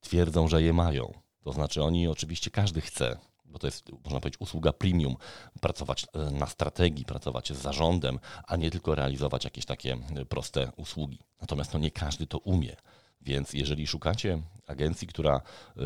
twierdzą, 0.00 0.48
że 0.48 0.62
je 0.62 0.72
mają. 0.72 1.12
To 1.42 1.52
znaczy 1.52 1.82
oni 1.82 2.08
oczywiście 2.08 2.50
każdy 2.50 2.80
chce, 2.80 3.18
bo 3.50 3.58
to 3.58 3.66
jest, 3.66 3.90
można 4.04 4.20
powiedzieć, 4.20 4.40
usługa 4.40 4.72
premium, 4.72 5.16
pracować 5.60 6.06
e, 6.12 6.30
na 6.30 6.46
strategii, 6.46 7.04
pracować 7.04 7.52
z 7.52 7.56
zarządem, 7.56 8.18
a 8.46 8.56
nie 8.56 8.70
tylko 8.70 8.94
realizować 8.94 9.44
jakieś 9.44 9.64
takie 9.64 9.92
e, 10.16 10.24
proste 10.24 10.72
usługi. 10.76 11.18
Natomiast 11.40 11.72
no, 11.72 11.78
nie 11.78 11.90
każdy 11.90 12.26
to 12.26 12.38
umie. 12.38 12.76
Więc 13.22 13.52
jeżeli 13.52 13.86
szukacie 13.86 14.42
agencji, 14.66 15.08
która 15.08 15.36
y, 15.36 15.80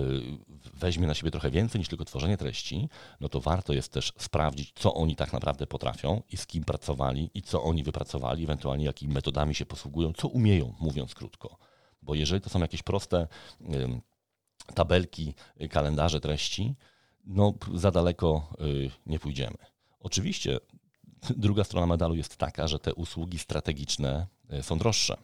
weźmie 0.74 1.06
na 1.06 1.14
siebie 1.14 1.30
trochę 1.30 1.50
więcej 1.50 1.78
niż 1.78 1.88
tylko 1.88 2.04
tworzenie 2.04 2.36
treści, 2.36 2.88
no 3.20 3.28
to 3.28 3.40
warto 3.40 3.72
jest 3.72 3.92
też 3.92 4.12
sprawdzić, 4.18 4.72
co 4.74 4.94
oni 4.94 5.16
tak 5.16 5.32
naprawdę 5.32 5.66
potrafią 5.66 6.22
i 6.30 6.36
z 6.36 6.46
kim 6.46 6.64
pracowali 6.64 7.30
i 7.34 7.42
co 7.42 7.62
oni 7.62 7.82
wypracowali, 7.82 8.44
ewentualnie 8.44 8.84
jakimi 8.84 9.14
metodami 9.14 9.54
się 9.54 9.66
posługują, 9.66 10.12
co 10.12 10.28
umieją, 10.28 10.74
mówiąc 10.80 11.14
krótko. 11.14 11.58
Bo 12.02 12.14
jeżeli 12.14 12.40
to 12.40 12.50
są 12.50 12.60
jakieś 12.60 12.82
proste 12.82 13.28
tabelki, 14.74 15.34
kalendarze 15.70 16.20
treści, 16.20 16.74
no 17.26 17.54
za 17.74 17.90
daleko 17.90 18.52
y, 18.60 18.90
nie 19.06 19.18
pójdziemy. 19.18 19.56
Oczywiście 20.00 20.58
druga 21.36 21.64
strona 21.64 21.86
medalu 21.86 22.14
jest 22.14 22.36
taka, 22.36 22.68
że 22.68 22.78
te 22.78 22.94
usługi 22.94 23.38
strategiczne 23.38 24.26
y, 24.52 24.62
są 24.62 24.78
droższe 24.78 25.16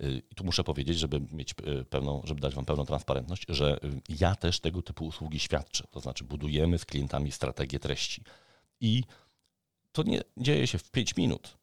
Y, 0.00 0.22
I 0.30 0.34
tu 0.34 0.44
muszę 0.44 0.64
powiedzieć, 0.64 0.98
żeby 0.98 1.20
mieć 1.32 1.54
pełną, 1.90 2.22
żeby 2.24 2.40
dać 2.40 2.54
Wam 2.54 2.64
pełną 2.64 2.84
transparentność, 2.86 3.44
że 3.48 3.80
ja 4.08 4.34
też 4.34 4.60
tego 4.60 4.82
typu 4.82 5.06
usługi 5.06 5.38
świadczę. 5.38 5.84
To 5.90 6.00
znaczy 6.00 6.24
budujemy 6.24 6.78
z 6.78 6.84
klientami 6.84 7.32
strategię 7.32 7.78
treści. 7.78 8.22
I 8.80 9.04
to 9.92 10.02
nie 10.02 10.20
dzieje 10.36 10.66
się 10.66 10.78
w 10.78 10.90
5 10.90 11.16
minut 11.16 11.56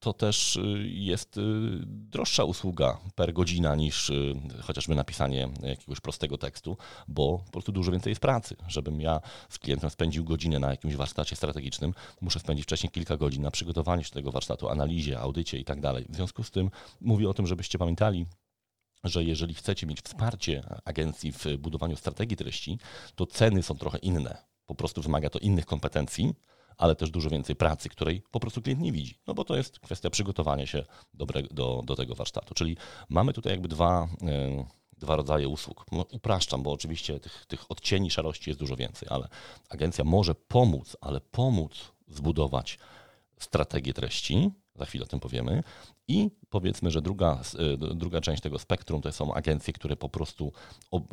to 0.00 0.12
też 0.12 0.56
y, 0.56 0.88
jest 0.88 1.36
y, 1.36 1.40
droższa 1.86 2.44
usługa 2.44 2.98
per 3.14 3.32
godzina 3.32 3.74
niż 3.74 4.10
y, 4.10 4.34
chociażby 4.62 4.94
napisanie 4.94 5.48
jakiegoś 5.62 6.00
prostego 6.00 6.38
tekstu, 6.38 6.76
bo 7.08 7.38
po 7.38 7.52
prostu 7.52 7.72
dużo 7.72 7.92
więcej 7.92 8.10
jest 8.10 8.20
pracy. 8.20 8.56
Żebym 8.68 9.00
ja 9.00 9.20
z 9.48 9.58
klientem 9.58 9.90
spędził 9.90 10.24
godzinę 10.24 10.58
na 10.58 10.70
jakimś 10.70 10.94
warsztacie 10.94 11.36
strategicznym, 11.36 11.94
muszę 12.20 12.40
spędzić 12.40 12.64
wcześniej 12.64 12.90
kilka 12.90 13.16
godzin 13.16 13.42
na 13.42 13.50
przygotowaniu 13.50 14.04
się 14.04 14.10
tego 14.10 14.32
warsztatu, 14.32 14.68
analizie, 14.68 15.20
audycie 15.20 15.58
i 15.58 15.64
tak 15.64 15.80
dalej. 15.80 16.06
W 16.08 16.16
związku 16.16 16.42
z 16.42 16.50
tym 16.50 16.70
mówię 17.00 17.28
o 17.28 17.34
tym, 17.34 17.46
żebyście 17.46 17.78
pamiętali, 17.78 18.26
że 19.04 19.24
jeżeli 19.24 19.54
chcecie 19.54 19.86
mieć 19.86 20.00
wsparcie 20.00 20.62
agencji 20.84 21.32
w 21.32 21.44
budowaniu 21.58 21.96
strategii 21.96 22.36
treści, 22.36 22.78
to 23.14 23.26
ceny 23.26 23.62
są 23.62 23.74
trochę 23.74 23.98
inne. 23.98 24.44
Po 24.66 24.74
prostu 24.74 25.02
wymaga 25.02 25.30
to 25.30 25.38
innych 25.38 25.66
kompetencji, 25.66 26.34
ale 26.78 26.96
też 26.96 27.10
dużo 27.10 27.30
więcej 27.30 27.56
pracy, 27.56 27.88
której 27.88 28.22
po 28.30 28.40
prostu 28.40 28.62
klient 28.62 28.80
nie 28.80 28.92
widzi. 28.92 29.18
No 29.26 29.34
bo 29.34 29.44
to 29.44 29.56
jest 29.56 29.78
kwestia 29.78 30.10
przygotowania 30.10 30.66
się 30.66 30.84
do, 31.50 31.82
do 31.84 31.96
tego 31.96 32.14
warsztatu. 32.14 32.54
Czyli 32.54 32.76
mamy 33.08 33.32
tutaj 33.32 33.52
jakby 33.52 33.68
dwa, 33.68 34.08
e, 34.22 34.64
dwa 34.98 35.16
rodzaje 35.16 35.48
usług. 35.48 35.86
No, 35.92 36.06
upraszczam, 36.10 36.62
bo 36.62 36.72
oczywiście 36.72 37.20
tych, 37.20 37.46
tych 37.46 37.70
odcieni 37.70 38.10
szarości 38.10 38.50
jest 38.50 38.60
dużo 38.60 38.76
więcej, 38.76 39.08
ale 39.10 39.28
agencja 39.68 40.04
może 40.04 40.34
pomóc, 40.34 40.96
ale 41.00 41.20
pomóc 41.20 41.92
zbudować 42.08 42.78
strategię 43.38 43.94
treści, 43.94 44.50
za 44.78 44.84
chwilę 44.84 45.04
o 45.04 45.08
tym 45.08 45.20
powiemy. 45.20 45.62
I 46.08 46.30
powiedzmy, 46.50 46.90
że 46.90 47.02
druga, 47.02 47.40
e, 47.58 47.94
druga 47.94 48.20
część 48.20 48.42
tego 48.42 48.58
spektrum 48.58 49.02
to 49.02 49.12
są 49.12 49.34
agencje, 49.34 49.72
które 49.72 49.96
po 49.96 50.08
prostu 50.08 50.52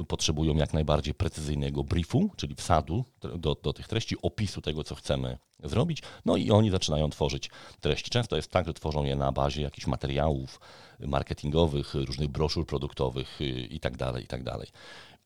potrzebują 0.08 0.56
jak 0.56 0.74
najbardziej 0.74 1.14
precyzyjnego 1.14 1.84
briefu, 1.84 2.32
czyli 2.36 2.56
wsadu 2.56 3.06
do, 3.38 3.56
do 3.56 3.74
tych 3.74 3.88
treści, 3.88 4.16
opisu 4.22 4.62
tego, 4.62 4.84
co 4.84 4.96
chcemy 4.96 5.38
zrobić. 5.64 6.02
No 6.26 6.38
i 6.38 6.52
oni 6.52 6.72
zaczynają 6.72 7.10
tworzyć 7.10 7.50
treści. 7.80 8.10
Często 8.10 8.36
jest 8.36 8.52
tak, 8.52 8.66
że 8.66 8.74
tworzą 8.74 9.04
je 9.04 9.16
na 9.16 9.32
bazie 9.32 9.62
jakichś 9.62 9.88
materiałów 9.88 10.60
marketingowych, 11.00 11.94
różnych 11.94 12.28
broszur 12.28 12.66
produktowych 12.66 13.40
itd. 13.70 13.98
Tak 13.98 14.22
itd. 14.22 14.52
Tak 14.52 14.68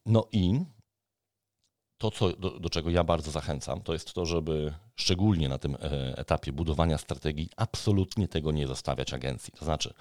no 0.06 0.28
i 0.32 0.60
to, 2.00 2.12
co, 2.12 2.34
do, 2.34 2.60
do, 2.60 2.70
czego 2.70 2.90
ja 2.90 3.04
bardzo 3.04 3.32
zachęcam, 3.32 3.82
to 3.82 3.94
jest 3.94 4.14
to, 4.14 4.26
żeby 4.26 4.74
szczególnie 4.96 5.50
na 5.50 5.58
tym 5.58 5.76
e, 5.76 6.18
etapie 6.18 6.52
budowania 6.52 6.98
strategii 6.98 7.50
absolutnie 7.58 8.28
tego 8.28 8.52
nie 8.52 8.68
zostawiać 8.68 9.14
agencji. 9.14 9.54
To 9.60 9.66
znaczy, 9.66 9.94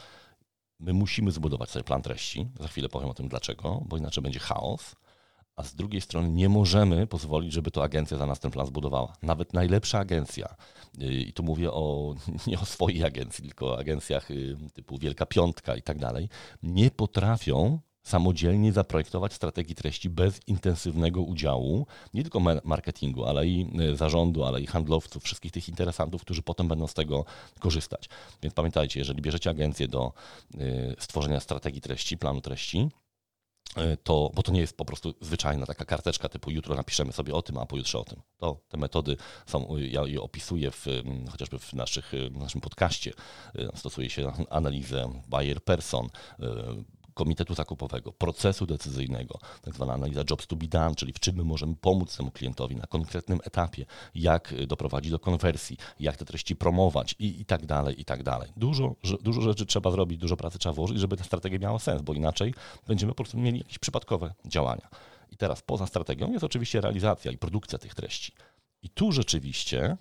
my 0.81 0.93
musimy 0.93 1.31
zbudować 1.31 1.71
sobie 1.71 1.85
plan 1.85 2.03
treści, 2.03 2.49
za 2.61 2.69
chwilę 2.69 2.89
powiem 2.89 3.09
o 3.09 3.15
tym 3.15 3.29
dlaczego, 3.29 3.83
bo 3.87 3.97
inaczej 3.97 4.23
będzie 4.23 4.39
chaos, 4.39 4.97
a 5.57 5.63
z 5.63 5.75
drugiej 5.75 6.01
strony 6.01 6.29
nie 6.29 6.49
możemy 6.49 7.07
pozwolić, 7.07 7.53
żeby 7.53 7.71
to 7.71 7.83
agencja 7.83 8.17
za 8.17 8.27
nas 8.27 8.41
ten 8.41 8.51
plan 8.51 8.67
zbudowała. 8.67 9.13
Nawet 9.23 9.53
najlepsza 9.53 9.99
agencja, 9.99 10.57
y, 11.03 11.15
i 11.15 11.33
tu 11.33 11.43
mówię 11.43 11.73
o, 11.73 12.15
nie 12.47 12.61
o 12.61 12.65
swojej 12.65 13.05
agencji, 13.05 13.45
tylko 13.45 13.67
o 13.67 13.79
agencjach 13.79 14.31
y, 14.31 14.57
typu 14.75 14.99
Wielka 14.99 15.27
Piątka 15.27 15.77
i 15.77 15.83
tak 15.83 15.99
dalej, 15.99 16.29
nie 16.63 16.91
potrafią 16.91 17.81
samodzielnie 18.09 18.73
zaprojektować 18.73 19.35
strategii 19.35 19.75
treści 19.75 20.11
bez 20.11 20.41
intensywnego 20.47 21.23
udziału 21.23 21.87
nie 22.15 22.23
tylko 22.23 22.41
marketingu, 22.65 23.25
ale 23.25 23.47
i 23.47 23.81
y, 23.81 23.97
zarządu, 23.97 24.45
ale 24.45 24.61
i 24.61 24.67
handlowców, 24.67 25.23
wszystkich 25.25 25.53
tych 25.53 25.69
interesantów, 25.69 26.23
którzy 26.23 26.43
potem 26.43 26.69
będą 26.69 26.87
z 26.87 26.95
tego 26.95 27.25
korzystać. 27.61 28.09
Więc 28.43 28.55
pamiętajcie, 28.55 29.01
jeżeli 29.01 29.23
bierzecie 29.23 29.51
agencję 29.51 29.89
do 29.89 30.13
y, 30.55 30.97
stworzenia 30.99 31.41
strategii 31.41 31.81
treści, 31.81 32.19
planu 32.19 32.41
treści, 32.41 32.89
y, 33.79 33.97
to, 34.03 34.31
bo 34.35 34.43
to 34.43 34.53
nie 34.53 34.61
jest 34.61 34.77
po 34.77 34.85
prostu 34.85 35.15
zwyczajna 35.21 35.67
taka 35.67 35.85
karteczka 35.85 36.29
typu 36.29 36.51
jutro 36.51 36.75
napiszemy 36.75 37.13
sobie 37.13 37.35
o 37.35 37.43
tym, 37.43 37.59
a 37.59 37.67
pojutrze 37.67 37.99
o 37.99 38.05
tym. 38.05 38.23
To 38.39 38.61
te 38.69 38.77
metody 38.77 39.17
są, 39.47 39.77
ja 39.77 40.03
je 40.07 40.23
opisuję 40.23 40.71
w, 40.71 40.87
chociażby 41.31 41.59
w, 41.59 41.73
naszych, 41.73 42.13
w 42.31 42.39
naszym 42.39 42.61
podcaście. 42.61 43.13
Stosuje 43.75 44.11
się 44.11 44.33
analizę 44.51 45.13
buyer 45.29 45.65
person, 45.65 46.09
komitetu 47.19 47.55
zakupowego, 47.55 48.13
procesu 48.13 48.67
decyzyjnego, 48.67 49.39
tak 49.63 49.75
zwana 49.75 49.93
analiza 49.93 50.23
jobs 50.31 50.47
to 50.47 50.57
be 50.57 50.67
done, 50.67 50.95
czyli 50.95 51.13
w 51.13 51.21
czym 51.21 51.37
my 51.37 51.45
możemy 51.45 51.75
pomóc 51.75 52.17
temu 52.17 52.31
klientowi 52.31 52.77
na 52.77 52.87
konkretnym 52.87 53.41
etapie, 53.45 53.87
jak 54.15 54.55
doprowadzić 54.67 55.11
do 55.11 55.19
konwersji, 55.19 55.77
jak 56.01 56.17
te 56.17 56.25
treści 56.25 56.57
promować 56.57 57.15
i, 57.19 57.41
i 57.41 57.45
tak 57.45 57.67
dalej, 57.67 58.01
i 58.01 58.05
tak 58.05 58.23
dalej. 58.23 58.53
Dużo, 58.57 58.95
dużo 59.21 59.41
rzeczy 59.41 59.67
trzeba 59.67 59.91
zrobić, 59.91 60.19
dużo 60.19 60.37
pracy 60.37 60.59
trzeba 60.59 60.73
włożyć, 60.73 60.99
żeby 60.99 61.17
ta 61.17 61.25
strategia 61.25 61.59
miała 61.59 61.79
sens, 61.79 62.03
bo 62.03 62.13
inaczej 62.13 62.55
będziemy 62.87 63.13
po 63.13 63.17
prostu 63.17 63.39
mieli 63.39 63.59
jakieś 63.59 63.79
przypadkowe 63.79 64.35
działania. 64.47 64.89
I 65.33 65.37
teraz 65.37 65.63
poza 65.63 65.87
strategią 65.87 66.33
jest 66.33 66.45
oczywiście 66.45 66.81
realizacja 66.81 67.33
i 67.33 67.39
produkcja 67.39 67.79
tych 67.79 67.95
treści. 67.95 68.33
I 68.83 68.91
tu 68.91 69.13
rzeczywiście 69.13 69.97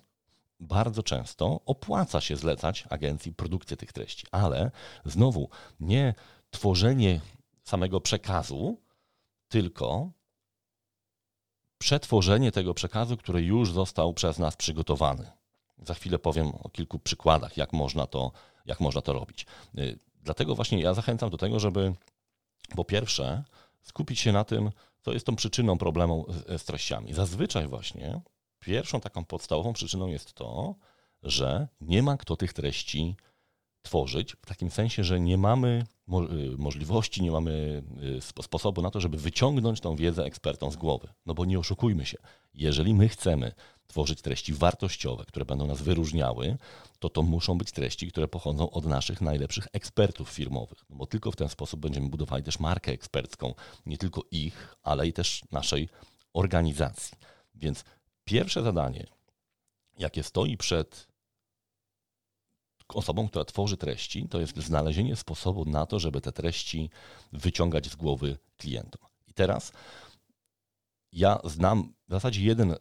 bardzo 0.59 1.03
często 1.03 1.59
opłaca 1.65 2.21
się 2.21 2.35
zlecać 2.35 2.85
agencji 2.89 3.33
produkcję 3.33 3.77
tych 3.77 3.93
treści, 3.93 4.27
ale 4.31 4.71
znowu 5.05 5.49
nie 5.79 6.13
tworzenie 6.49 7.21
samego 7.63 8.01
przekazu, 8.01 8.81
tylko 9.47 10.11
przetworzenie 11.77 12.51
tego 12.51 12.73
przekazu, 12.73 13.17
który 13.17 13.41
już 13.41 13.71
został 13.71 14.13
przez 14.13 14.39
nas 14.39 14.55
przygotowany. 14.55 15.31
Za 15.77 15.93
chwilę 15.93 16.19
powiem 16.19 16.47
o 16.47 16.69
kilku 16.69 16.99
przykładach, 16.99 17.57
jak 17.57 17.73
można 17.73 18.07
to, 18.07 18.31
jak 18.65 18.79
można 18.79 19.01
to 19.01 19.13
robić. 19.13 19.45
Y, 19.77 19.99
dlatego 20.21 20.55
właśnie 20.55 20.81
ja 20.81 20.93
zachęcam 20.93 21.29
do 21.29 21.37
tego, 21.37 21.59
żeby 21.59 21.93
po 22.75 22.85
pierwsze 22.85 23.43
skupić 23.81 24.19
się 24.19 24.31
na 24.31 24.43
tym, 24.43 24.71
co 25.01 25.13
jest 25.13 25.25
tą 25.25 25.35
przyczyną 25.35 25.77
problemu 25.77 26.25
z 26.57 26.63
treściami. 26.63 27.13
Zazwyczaj 27.13 27.67
właśnie 27.67 28.21
pierwszą 28.59 29.01
taką 29.01 29.25
podstawową 29.25 29.73
przyczyną 29.73 30.07
jest 30.07 30.33
to, 30.33 30.75
że 31.23 31.67
nie 31.81 32.03
ma 32.03 32.17
kto 32.17 32.35
tych 32.35 32.53
treści 32.53 33.15
tworzyć, 33.87 34.35
w 34.41 34.45
takim 34.45 34.71
sensie, 34.71 35.03
że 35.03 35.19
nie 35.19 35.37
mamy 35.37 35.85
y, 36.09 36.57
możliwości, 36.57 37.23
nie 37.23 37.31
mamy 37.31 37.83
y, 38.17 38.21
sposobu 38.41 38.81
na 38.81 38.91
to, 38.91 39.01
żeby 39.01 39.17
wyciągnąć 39.17 39.79
tą 39.79 39.95
wiedzę 39.95 40.25
ekspertom 40.25 40.71
z 40.71 40.75
głowy. 40.75 41.07
No 41.25 41.33
bo 41.33 41.45
nie 41.45 41.59
oszukujmy 41.59 42.05
się, 42.05 42.17
jeżeli 42.53 42.93
my 42.93 43.09
chcemy 43.09 43.51
tworzyć 43.87 44.21
treści 44.21 44.53
wartościowe, 44.53 45.25
które 45.27 45.45
będą 45.45 45.67
nas 45.67 45.81
wyróżniały, 45.81 46.57
to 46.99 47.09
to 47.09 47.21
muszą 47.21 47.57
być 47.57 47.71
treści, 47.71 48.07
które 48.07 48.27
pochodzą 48.27 48.69
od 48.69 48.85
naszych 48.85 49.21
najlepszych 49.21 49.67
ekspertów 49.73 50.29
firmowych. 50.29 50.79
No 50.89 50.95
bo 50.95 51.05
tylko 51.05 51.31
w 51.31 51.35
ten 51.35 51.49
sposób 51.49 51.79
będziemy 51.79 52.09
budowali 52.09 52.43
też 52.43 52.59
markę 52.59 52.91
ekspercką, 52.91 53.53
nie 53.85 53.97
tylko 53.97 54.21
ich, 54.31 54.75
ale 54.83 55.07
i 55.07 55.13
też 55.13 55.41
naszej 55.51 55.89
organizacji. 56.33 57.17
Więc 57.55 57.83
pierwsze 58.25 58.63
zadanie, 58.63 59.07
jakie 59.99 60.23
stoi 60.23 60.57
przed 60.57 61.07
osobą, 62.93 63.27
która 63.27 63.45
tworzy 63.45 63.77
treści, 63.77 64.27
to 64.29 64.39
jest 64.39 64.57
znalezienie 64.57 65.15
sposobu 65.15 65.65
na 65.65 65.85
to, 65.85 65.99
żeby 65.99 66.21
te 66.21 66.31
treści 66.31 66.89
wyciągać 67.33 67.89
z 67.89 67.95
głowy 67.95 68.37
klientom. 68.57 69.01
I 69.27 69.33
teraz 69.33 69.71
ja 71.11 71.39
znam 71.43 71.93
w 72.07 72.11
zasadzie 72.11 72.41
jeden 72.41 72.71
e, 72.71 72.77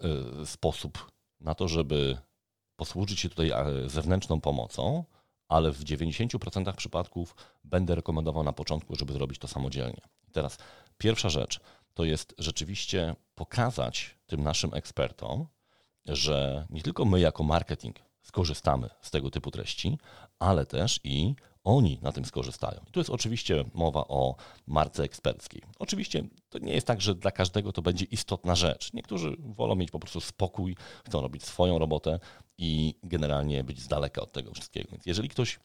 sposób 0.47 1.11
na 1.41 1.55
to, 1.55 1.69
żeby 1.69 2.19
posłużyć 2.77 3.21
się 3.21 3.29
tutaj 3.29 3.51
e, 3.51 3.89
zewnętrzną 3.89 4.41
pomocą, 4.41 5.05
ale 5.49 5.73
w 5.73 5.85
90% 5.85 6.77
przypadków 6.77 7.37
będę 7.65 7.95
rekomendował 7.95 8.45
na 8.45 8.53
początku, 8.53 8.97
żeby 8.97 9.13
zrobić 9.13 9.39
to 9.39 9.49
samodzielnie. 9.49 10.01
I 10.29 10.33
teraz 10.33 10.59
Pierwsza 10.99 11.29
rzecz 11.29 11.61
to 11.95 12.05
jest 12.05 12.35
rzeczywiście 12.39 13.17
pokazać 13.35 14.17
tym 14.27 14.43
naszym 14.43 14.75
ekspertom, 14.75 15.47
że 16.07 16.67
nie 16.71 16.83
tylko 16.83 17.05
my 17.05 17.21
jako 17.21 17.43
marketing 17.43 17.97
skorzystamy 18.27 18.89
z 19.03 19.11
tego 19.11 19.31
typu 19.31 19.51
treści, 19.51 19.99
ale 20.39 20.67
też 20.67 21.01
i 21.05 21.35
oni 21.65 21.99
na 22.03 22.13
tym 22.13 22.25
skorzystają. 22.25 22.81
I 22.89 22.91
tu 22.91 23.01
jest 23.01 23.11
oczywiście 23.11 23.65
mowa 23.75 24.01
o 24.01 24.37
marce 24.67 25.03
eksperckiej. 25.03 25.63
Oczywiście 25.79 26.23
to 26.49 26.59
nie 26.59 26.73
jest 26.73 26.87
tak, 26.87 27.01
że 27.01 27.15
dla 27.15 27.31
każdego 27.31 27.73
to 27.73 27.83
będzie 27.83 28.05
istotna 28.05 28.55
rzecz. 28.55 28.93
Niektórzy 28.93 29.37
wolą 29.39 29.75
mieć 29.75 29.91
po 29.91 29.99
prostu 29.99 30.21
spokój, 30.21 30.77
chcą 31.05 31.21
robić 31.21 31.45
swoją 31.45 31.79
robotę 31.79 32.21
i 32.59 32.95
generalnie 33.03 33.65
być 33.65 33.81
z 33.81 33.89
daleka 33.89 34.23
od 34.23 34.33
tego 34.33 34.53
wszystkiego. 34.53 34.89
Więc 34.93 35.07
jeżeli 35.07 35.29
ktoś 35.29 35.61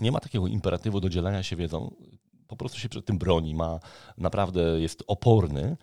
nie 0.00 0.12
ma 0.12 0.20
takiego 0.20 0.46
imperatywu 0.46 1.00
do 1.00 1.08
dzielenia 1.08 1.42
się 1.42 1.56
wiedzą, 1.56 1.94
po 2.46 2.56
prostu 2.56 2.78
się 2.78 2.88
przed 2.88 3.06
tym 3.06 3.18
broni, 3.18 3.54
ma 3.54 3.80
naprawdę 4.18 4.80
jest 4.80 5.02
oporny, 5.06 5.76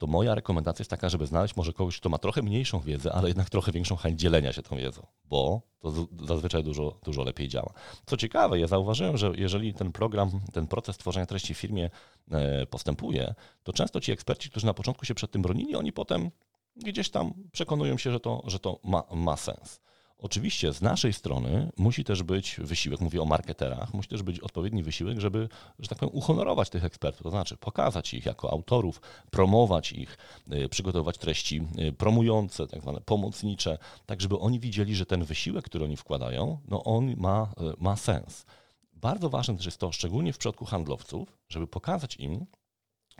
to 0.00 0.06
moja 0.06 0.34
rekomendacja 0.34 0.82
jest 0.82 0.90
taka, 0.90 1.08
żeby 1.08 1.26
znaleźć 1.26 1.56
może 1.56 1.72
kogoś, 1.72 2.00
kto 2.00 2.08
ma 2.08 2.18
trochę 2.18 2.42
mniejszą 2.42 2.80
wiedzę, 2.80 3.12
ale 3.12 3.28
jednak 3.28 3.50
trochę 3.50 3.72
większą 3.72 3.96
chęć 3.96 4.20
dzielenia 4.20 4.52
się 4.52 4.62
tą 4.62 4.76
wiedzą, 4.76 5.06
bo 5.24 5.62
to 5.80 5.92
zazwyczaj 6.26 6.64
dużo, 6.64 6.98
dużo 7.04 7.24
lepiej 7.24 7.48
działa. 7.48 7.72
Co 8.06 8.16
ciekawe, 8.16 8.60
ja 8.60 8.66
zauważyłem, 8.66 9.16
że 9.16 9.32
jeżeli 9.36 9.74
ten 9.74 9.92
program, 9.92 10.30
ten 10.52 10.66
proces 10.66 10.98
tworzenia 10.98 11.26
treści 11.26 11.54
w 11.54 11.58
firmie 11.58 11.90
e, 12.30 12.66
postępuje, 12.66 13.34
to 13.62 13.72
często 13.72 14.00
ci 14.00 14.12
eksperci, 14.12 14.50
którzy 14.50 14.66
na 14.66 14.74
początku 14.74 15.04
się 15.04 15.14
przed 15.14 15.30
tym 15.30 15.42
bronili, 15.42 15.76
oni 15.76 15.92
potem 15.92 16.30
gdzieś 16.76 17.10
tam 17.10 17.32
przekonują 17.52 17.98
się, 17.98 18.12
że 18.12 18.20
to, 18.20 18.42
że 18.46 18.58
to 18.58 18.78
ma, 18.84 19.02
ma 19.14 19.36
sens. 19.36 19.80
Oczywiście 20.22 20.72
z 20.72 20.82
naszej 20.82 21.12
strony 21.12 21.72
musi 21.76 22.04
też 22.04 22.22
być 22.22 22.56
wysiłek, 22.58 23.00
mówię 23.00 23.22
o 23.22 23.24
marketerach, 23.24 23.94
musi 23.94 24.08
też 24.08 24.22
być 24.22 24.40
odpowiedni 24.40 24.82
wysiłek, 24.82 25.20
żeby, 25.20 25.48
że 25.78 25.88
tak 25.88 25.98
powiem, 25.98 26.14
uhonorować 26.14 26.70
tych 26.70 26.84
ekspertów, 26.84 27.22
to 27.22 27.30
znaczy 27.30 27.56
pokazać 27.56 28.14
ich 28.14 28.26
jako 28.26 28.50
autorów, 28.50 29.00
promować 29.30 29.92
ich, 29.92 30.18
y, 30.52 30.68
przygotować 30.68 31.18
treści 31.18 31.62
y, 31.78 31.92
promujące, 31.92 32.66
tak 32.66 32.82
zwane 32.82 33.00
pomocnicze, 33.00 33.78
tak 34.06 34.20
żeby 34.20 34.38
oni 34.38 34.60
widzieli, 34.60 34.94
że 34.96 35.06
ten 35.06 35.24
wysiłek, 35.24 35.64
który 35.64 35.84
oni 35.84 35.96
wkładają, 35.96 36.58
no 36.68 36.84
on 36.84 37.14
ma, 37.16 37.52
y, 37.60 37.74
ma 37.78 37.96
sens. 37.96 38.46
Bardzo 38.92 39.30
ważne 39.30 39.56
też 39.56 39.66
jest 39.66 39.78
to, 39.78 39.92
szczególnie 39.92 40.32
w 40.32 40.38
przypadku 40.38 40.64
handlowców, 40.64 41.38
żeby 41.48 41.66
pokazać 41.66 42.16
im 42.16 42.46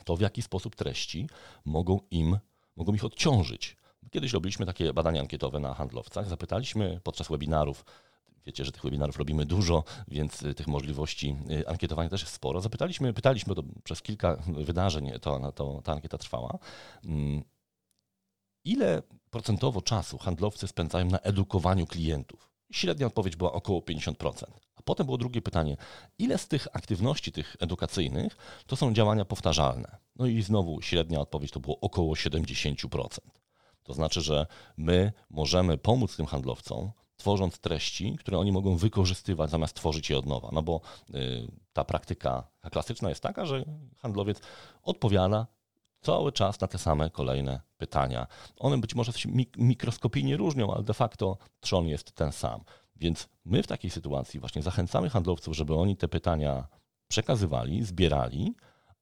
to, 0.04 0.16
w 0.16 0.20
jaki 0.20 0.42
sposób 0.42 0.76
treści 0.76 1.28
mogą 1.64 2.00
im, 2.10 2.38
mogą 2.76 2.94
ich 2.94 3.04
odciążyć 3.04 3.79
Kiedyś 4.10 4.32
robiliśmy 4.32 4.66
takie 4.66 4.92
badania 4.92 5.20
ankietowe 5.20 5.60
na 5.60 5.74
handlowcach. 5.74 6.28
Zapytaliśmy 6.28 7.00
podczas 7.04 7.28
webinarów, 7.28 7.84
wiecie, 8.46 8.64
że 8.64 8.72
tych 8.72 8.82
webinarów 8.82 9.16
robimy 9.16 9.46
dużo, 9.46 9.84
więc 10.08 10.42
y, 10.42 10.54
tych 10.54 10.66
możliwości 10.66 11.36
y, 11.50 11.68
ankietowania 11.68 12.08
też 12.08 12.20
jest 12.20 12.32
sporo. 12.32 12.60
Zapytaliśmy, 12.60 13.12
pytaliśmy 13.12 13.54
to 13.54 13.62
przez 13.84 14.02
kilka 14.02 14.36
wydarzeń, 14.46 15.12
to, 15.20 15.52
to, 15.52 15.82
ta 15.84 15.92
ankieta 15.92 16.18
trwała. 16.18 16.58
Mm, 17.04 17.42
ile 18.64 19.02
procentowo 19.30 19.82
czasu 19.82 20.18
handlowcy 20.18 20.68
spędzają 20.68 21.06
na 21.06 21.18
edukowaniu 21.18 21.86
klientów? 21.86 22.50
Średnia 22.72 23.06
odpowiedź 23.06 23.36
była 23.36 23.52
około 23.52 23.80
50%. 23.80 24.44
A 24.76 24.82
potem 24.82 25.06
było 25.06 25.18
drugie 25.18 25.42
pytanie, 25.42 25.76
ile 26.18 26.38
z 26.38 26.48
tych 26.48 26.68
aktywności, 26.72 27.32
tych 27.32 27.56
edukacyjnych, 27.60 28.36
to 28.66 28.76
są 28.76 28.92
działania 28.92 29.24
powtarzalne? 29.24 29.96
No 30.16 30.26
i 30.26 30.42
znowu 30.42 30.82
średnia 30.82 31.20
odpowiedź 31.20 31.50
to 31.50 31.60
było 31.60 31.80
około 31.80 32.14
70%. 32.14 33.18
To 33.90 33.94
znaczy, 33.94 34.20
że 34.20 34.46
my 34.76 35.12
możemy 35.30 35.78
pomóc 35.78 36.16
tym 36.16 36.26
handlowcom, 36.26 36.90
tworząc 37.16 37.58
treści, 37.58 38.16
które 38.16 38.38
oni 38.38 38.52
mogą 38.52 38.76
wykorzystywać 38.76 39.50
zamiast 39.50 39.74
tworzyć 39.74 40.10
je 40.10 40.18
od 40.18 40.26
nowa. 40.26 40.48
No 40.52 40.62
bo 40.62 40.80
y, 41.14 41.52
ta 41.72 41.84
praktyka 41.84 42.48
klasyczna 42.70 43.08
jest 43.08 43.22
taka, 43.22 43.46
że 43.46 43.64
handlowiec 43.98 44.40
odpowiada 44.82 45.46
cały 46.00 46.32
czas 46.32 46.60
na 46.60 46.68
te 46.68 46.78
same 46.78 47.10
kolejne 47.10 47.60
pytania. 47.78 48.26
One 48.58 48.78
być 48.78 48.94
może 48.94 49.12
się 49.12 49.28
mikroskopijnie 49.56 50.36
różnią, 50.36 50.74
ale 50.74 50.82
de 50.82 50.94
facto 50.94 51.38
trzon 51.60 51.86
jest 51.86 52.12
ten 52.12 52.32
sam. 52.32 52.60
Więc 52.96 53.28
my 53.44 53.62
w 53.62 53.66
takiej 53.66 53.90
sytuacji 53.90 54.40
właśnie 54.40 54.62
zachęcamy 54.62 55.10
handlowców, 55.10 55.56
żeby 55.56 55.74
oni 55.74 55.96
te 55.96 56.08
pytania 56.08 56.68
przekazywali, 57.08 57.84
zbierali, 57.84 58.54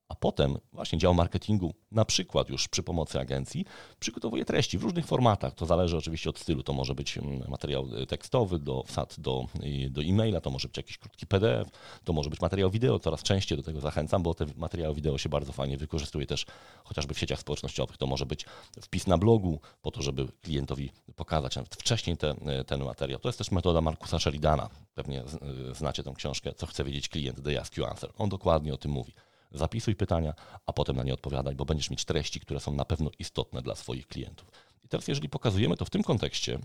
a 0.09 0.15
potem 0.15 0.59
właśnie 0.73 0.99
dział 0.99 1.15
marketingu, 1.15 1.75
na 1.93 2.05
przykład 2.05 2.49
już 2.49 2.69
przy 2.69 2.83
pomocy 2.83 3.21
agencji, 3.21 3.65
przygotowuje 4.01 4.45
treści 4.45 4.79
w 4.79 4.83
różnych 4.83 5.07
formatach. 5.07 5.55
To 5.55 5.67
zależy 5.67 5.97
oczywiście 5.97 6.31
od 6.31 6.39
stylu. 6.39 6.63
To 6.63 6.73
może 6.73 6.95
być 6.95 7.19
mm, 7.19 7.51
materiał 7.51 7.87
y, 8.03 8.07
tekstowy, 8.07 8.59
do 8.59 8.83
wsad 8.83 9.21
do, 9.21 9.47
do 9.91 10.03
e-maila, 10.03 10.41
to 10.41 10.51
może 10.51 10.69
być 10.69 10.77
jakiś 10.77 10.99
krótki 10.99 11.27
PDF, 11.27 11.69
to 12.05 12.13
może 12.13 12.31
być 12.31 12.41
materiał 12.41 12.71
wideo. 12.71 12.99
Coraz 12.99 13.23
częściej 13.23 13.59
do 13.59 13.65
tego 13.65 13.81
zachęcam, 13.81 14.23
bo 14.23 14.35
te 14.35 14.47
materiały 14.57 14.95
wideo 14.95 15.19
się 15.19 15.29
bardzo 15.29 15.53
fajnie 15.53 15.77
wykorzystuje 15.77 16.27
też 16.27 16.47
chociażby 16.85 17.15
w 17.15 17.19
sieciach 17.19 17.41
społecznościowych. 17.41 17.97
To 17.97 18.07
może 18.07 18.27
być 18.27 18.45
wpis 18.81 19.07
na 19.07 19.19
blogu 19.19 19.61
po 19.83 19.91
to, 19.91 20.03
żeby 20.03 20.27
klientowi 20.43 20.91
pokazać 21.17 21.57
nawet 21.57 21.75
wcześniej 21.75 22.17
te, 22.17 22.31
y, 22.61 22.65
ten 22.65 22.85
materiał. 22.85 23.21
To 23.21 23.29
jest 23.29 23.39
też 23.39 23.51
metoda 23.51 23.81
Markusa 23.81 24.19
Sheridana. 24.19 24.69
Pewnie 24.95 25.25
znacie 25.73 26.03
tę 26.03 26.13
książkę, 26.17 26.53
co 26.57 26.67
chce 26.67 26.85
wiedzieć 26.85 27.09
klient, 27.09 27.45
The 27.45 27.61
Ask 27.61 27.77
You 27.77 27.85
Answer. 27.85 28.11
On 28.19 28.29
dokładnie 28.29 28.75
o 28.75 28.77
tym 28.77 28.91
mówi 28.91 29.13
zapisuj 29.51 29.95
pytania, 29.95 30.35
a 30.67 30.73
potem 30.73 30.97
na 30.97 31.03
nie 31.03 31.15
odpowiadaj, 31.15 31.55
bo 31.55 31.65
będziesz 31.65 31.91
mieć 31.91 32.05
treści, 32.05 32.41
które 32.41 32.61
są 32.61 32.75
na 32.75 32.85
pewno 32.85 33.11
istotne 33.19 33.63
dla 33.63 33.75
swoich 33.75 34.07
klientów. 34.07 34.51
I 34.85 34.89
teraz, 34.89 35.09
jeżeli 35.09 35.29
pokazujemy 35.29 35.77
to 35.77 35.85
w 35.85 35.91
tym 35.91 36.03
kontekście, 36.03 36.59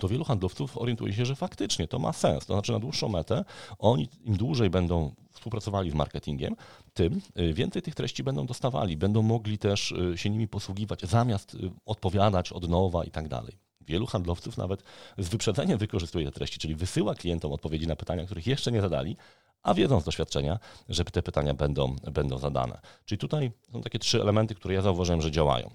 to 0.00 0.08
wielu 0.08 0.24
handlowców 0.24 0.78
orientuje 0.78 1.12
się, 1.12 1.26
że 1.26 1.36
faktycznie 1.36 1.88
to 1.88 1.98
ma 1.98 2.12
sens. 2.12 2.46
To 2.46 2.54
znaczy 2.54 2.72
na 2.72 2.78
dłuższą 2.78 3.08
metę 3.08 3.44
oni 3.78 4.08
im 4.24 4.36
dłużej 4.36 4.70
będą 4.70 5.14
współpracowali 5.30 5.90
z 5.90 5.94
marketingiem, 5.94 6.56
tym 6.92 7.20
y, 7.38 7.54
więcej 7.54 7.82
tych 7.82 7.94
treści 7.94 8.22
będą 8.22 8.46
dostawali, 8.46 8.96
będą 8.96 9.22
mogli 9.22 9.58
też 9.58 9.92
y, 9.92 10.18
się 10.18 10.30
nimi 10.30 10.48
posługiwać, 10.48 11.00
zamiast 11.02 11.54
y, 11.54 11.70
odpowiadać 11.86 12.52
od 12.52 12.68
nowa 12.68 13.04
i 13.04 13.10
tak 13.10 13.28
dalej. 13.28 13.58
Wielu 13.80 14.06
handlowców 14.06 14.56
nawet 14.56 14.82
z 15.18 15.28
wyprzedzeniem 15.28 15.78
wykorzystuje 15.78 16.26
te 16.26 16.32
treści, 16.32 16.58
czyli 16.58 16.74
wysyła 16.74 17.14
klientom 17.14 17.52
odpowiedzi 17.52 17.86
na 17.86 17.96
pytania, 17.96 18.24
których 18.24 18.46
jeszcze 18.46 18.72
nie 18.72 18.80
zadali, 18.80 19.16
a 19.62 19.74
wiedzą 19.74 20.00
z 20.00 20.04
doświadczenia, 20.04 20.58
że 20.88 21.04
te 21.04 21.22
pytania 21.22 21.54
będą, 21.54 21.96
będą 22.12 22.38
zadane. 22.38 22.80
Czyli 23.04 23.18
tutaj 23.18 23.52
są 23.72 23.80
takie 23.80 23.98
trzy 23.98 24.20
elementy, 24.20 24.54
które 24.54 24.74
ja 24.74 24.82
zauważyłem, 24.82 25.22
że 25.22 25.30
działają. 25.30 25.70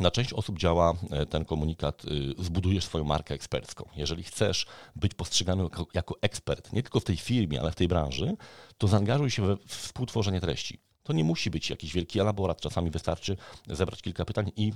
Na 0.00 0.10
część 0.10 0.32
osób 0.32 0.58
działa 0.58 0.94
e, 1.10 1.26
ten 1.26 1.44
komunikat, 1.44 2.04
y, 2.04 2.44
zbudujesz 2.44 2.84
swoją 2.84 3.04
markę 3.04 3.34
ekspercką. 3.34 3.88
Jeżeli 3.96 4.22
chcesz 4.22 4.66
być 4.96 5.14
postrzegany 5.14 5.68
jako, 5.94 6.14
ekspert, 6.22 6.72
nie 6.72 6.82
tylko 6.82 7.00
w 7.00 7.04
tej 7.04 7.16
firmie, 7.16 7.60
ale 7.60 7.72
w 7.72 7.74
tej 7.74 7.88
branży, 7.88 8.36
to 8.78 8.88
zaangażuj 8.88 9.30
się 9.30 9.46
we 9.46 9.56
współtworzenie 9.66 10.40
treści. 10.40 10.80
To 11.02 11.12
nie 11.12 11.24
musi 11.24 11.50
być 11.50 11.70
jakiś 11.70 11.92
wielki 11.92 12.20
elaborat, 12.20 12.60
czasami 12.60 12.90
wystarczy 12.90 13.36
zebrać 13.66 14.02
kilka 14.02 14.24
pytań 14.24 14.52
i, 14.56 14.72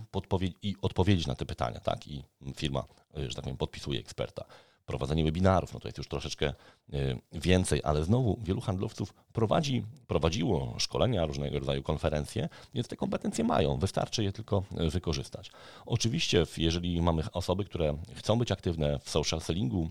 i 0.63 0.77
odpowiedzieć 0.83 1.27
na 1.27 1.35
te 1.35 1.47
pytania, 1.47 1.81
tak? 1.81 2.09
I 2.09 2.25
firma, 2.57 2.85
y, 3.19 3.29
że 3.29 3.35
tak 3.35 3.45
powiem, 3.45 3.57
podpisuje 3.57 4.01
eksperta 4.01 4.45
prowadzenie 4.91 5.25
webinarów, 5.25 5.75
no 5.75 5.81
to 5.81 5.89
jest 5.89 5.99
już 5.99 6.09
troszeczkę 6.09 6.55
y, 6.95 7.19
więcej, 7.33 7.81
ale 7.85 8.05
znowu 8.05 8.39
wielu 8.43 8.61
handlowców 8.61 9.15
prowadzi, 9.33 9.85
prowadziło 10.07 10.75
szkolenia, 10.79 11.27
różnego 11.27 11.59
rodzaju 11.59 11.83
konferencje, 11.83 12.49
więc 12.75 12.89
te 12.89 12.97
kompetencje 12.97 13.45
mają, 13.45 13.79
wystarczy 13.79 14.25
je 14.25 14.33
tylko 14.33 14.63
y, 14.81 14.91
wykorzystać. 14.91 15.51
Oczywiście, 15.87 16.45
jeżeli 16.57 17.03
mamy 17.03 17.23
osoby, 17.33 17.65
które 17.65 17.97
chcą 18.15 18.39
być 18.39 18.53
aktywne 18.53 18.99
w 18.99 19.11
social 19.11 19.41
sellingu, 19.41 19.91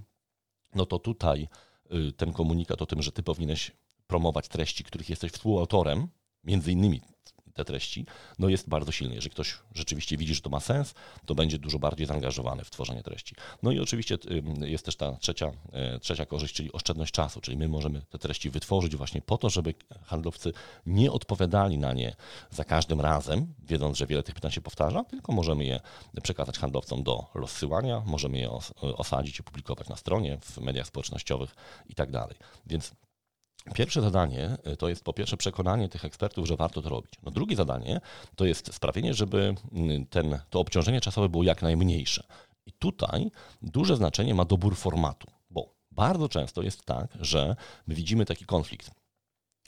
no 0.76 0.86
to 0.86 1.00
tutaj 1.00 1.48
y, 1.94 2.12
ten 2.12 2.34
komunikat 2.34 2.82
o 2.82 2.86
tym, 2.86 3.02
że 3.02 3.12
ty 3.12 3.24
powinieneś 3.24 3.72
promować 4.08 4.48
treści, 4.48 4.84
których 4.84 5.10
jesteś 5.10 5.32
współautorem, 5.32 6.08
między 6.44 6.72
innymi 6.72 7.02
te 7.60 7.66
treści, 7.66 8.06
no 8.40 8.50
jest 8.50 8.70
bardzo 8.70 8.92
silny. 8.92 9.16
Jeżeli 9.16 9.32
ktoś 9.32 9.58
rzeczywiście 9.76 10.18
widzi, 10.18 10.36
że 10.36 10.42
to 10.42 10.50
ma 10.50 10.60
sens, 10.60 10.94
to 11.26 11.36
będzie 11.36 11.58
dużo 11.58 11.80
bardziej 11.80 12.08
zaangażowany 12.08 12.64
w 12.64 12.70
tworzenie 12.70 13.04
treści. 13.04 13.36
No 13.64 13.72
i 13.72 13.80
oczywiście 13.80 14.18
jest 14.62 14.86
też 14.86 14.96
ta 14.96 15.18
trzecia, 15.18 15.52
e, 15.72 16.00
trzecia 16.00 16.26
korzyść, 16.26 16.56
czyli 16.56 16.72
oszczędność 16.72 17.14
czasu, 17.14 17.42
czyli 17.42 17.58
my 17.58 17.68
możemy 17.68 18.02
te 18.02 18.20
treści 18.20 18.50
wytworzyć 18.50 18.96
właśnie 18.96 19.22
po 19.22 19.38
to, 19.38 19.50
żeby 19.50 19.74
handlowcy 20.06 20.54
nie 20.86 21.12
odpowiadali 21.12 21.78
na 21.78 21.94
nie 21.94 22.16
za 22.52 22.64
każdym 22.64 23.02
razem, 23.02 23.54
wiedząc, 23.64 23.98
że 23.98 24.08
wiele 24.08 24.24
tych 24.24 24.36
pytań 24.36 24.52
się 24.52 24.62
powtarza, 24.62 25.04
tylko 25.04 25.32
możemy 25.32 25.66
je 25.66 25.80
przekazać 26.24 26.60
handlowcom 26.60 27.04
do 27.04 27.26
rozsyłania, 27.34 28.02
możemy 28.06 28.38
je 28.38 28.50
osadzić 28.82 29.40
i 29.40 29.44
publikować 29.44 29.90
na 29.90 29.96
stronie, 29.96 30.38
w 30.42 30.58
mediach 30.58 30.88
społecznościowych 30.88 31.56
i 31.90 31.96
tak 31.96 32.12
dalej. 32.12 32.36
Więc 32.66 32.92
Pierwsze 33.74 34.02
zadanie 34.02 34.58
y, 34.68 34.78
to 34.78 34.90
jest 34.90 35.04
po 35.04 35.14
pierwsze 35.14 35.38
przekonanie 35.38 35.90
tych 35.90 36.06
ekspertów, 36.06 36.48
że 36.48 36.56
warto 36.56 36.82
to 36.82 36.90
robić. 36.90 37.14
No 37.24 37.32
drugie 37.32 37.56
zadanie 37.56 38.02
to 38.36 38.46
jest 38.46 38.74
sprawienie, 38.74 39.14
żeby 39.14 39.56
y, 39.74 40.06
ten, 40.10 40.40
to 40.50 40.60
obciążenie 40.60 41.02
czasowe 41.02 41.30
było 41.30 41.44
jak 41.44 41.62
najmniejsze. 41.62 42.24
I 42.66 42.72
tutaj 42.72 43.32
duże 43.62 43.96
znaczenie 43.96 44.36
ma 44.36 44.46
dobór 44.46 44.76
formatu, 44.76 45.28
bo 45.50 45.74
bardzo 45.92 46.30
często 46.30 46.62
jest 46.62 46.86
tak, 46.86 47.18
że 47.20 47.56
my 47.88 47.96
widzimy 47.96 48.26
taki 48.26 48.46
konflikt 48.46 48.92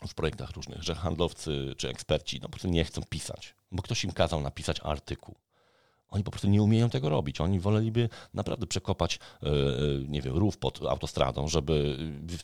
w 0.08 0.14
projektach 0.14 0.52
różnych, 0.52 0.84
że 0.84 0.96
handlowcy 0.96 1.74
czy 1.78 1.90
eksperci 1.90 2.40
no, 2.42 2.42
po 2.42 2.50
prostu 2.50 2.68
nie 2.68 2.86
chcą 2.86 3.02
pisać, 3.10 3.56
bo 3.72 3.84
ktoś 3.84 4.04
im 4.04 4.12
kazał 4.12 4.42
napisać 4.42 4.80
artykuł. 4.84 5.36
Oni 6.12 6.24
po 6.24 6.32
prostu 6.32 6.48
nie 6.48 6.64
umieją 6.64 6.90
tego 6.90 7.10
robić. 7.10 7.42
Oni 7.42 7.60
woleliby 7.60 8.10
naprawdę 8.34 8.68
przekopać, 8.68 9.20
e, 9.44 9.48
e, 9.48 9.52
nie 10.08 10.22
wiem, 10.22 10.38
rów 10.38 10.58
pod 10.58 10.82
autostradą, 10.86 11.48
żeby, 11.48 11.98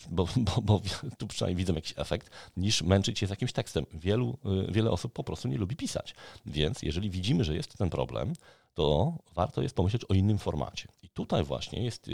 bo, 0.09 0.27
bo, 0.37 0.61
bo 0.61 0.81
tu 1.17 1.27
przynajmniej 1.27 1.57
widzę 1.57 1.73
jakiś 1.73 1.93
efekt, 1.97 2.29
niż 2.57 2.81
męczyć 2.81 3.19
się 3.19 3.27
z 3.27 3.29
jakimś 3.29 3.51
tekstem. 3.51 3.85
Wielu, 3.93 4.37
e, 4.45 4.71
wiele 4.71 4.91
osób 4.91 5.13
po 5.13 5.23
prostu 5.23 5.47
nie 5.47 5.57
lubi 5.57 5.75
pisać. 5.75 6.15
Więc 6.45 6.81
jeżeli 6.81 7.09
widzimy, 7.09 7.43
że 7.43 7.55
jest 7.55 7.77
ten 7.77 7.89
problem, 7.89 8.33
to 8.73 9.17
warto 9.35 9.61
jest 9.61 9.75
pomyśleć 9.75 10.05
o 10.05 10.13
innym 10.13 10.37
formacie. 10.37 10.87
I 11.03 11.09
tutaj 11.09 11.43
właśnie 11.43 11.83
jest 11.83 12.09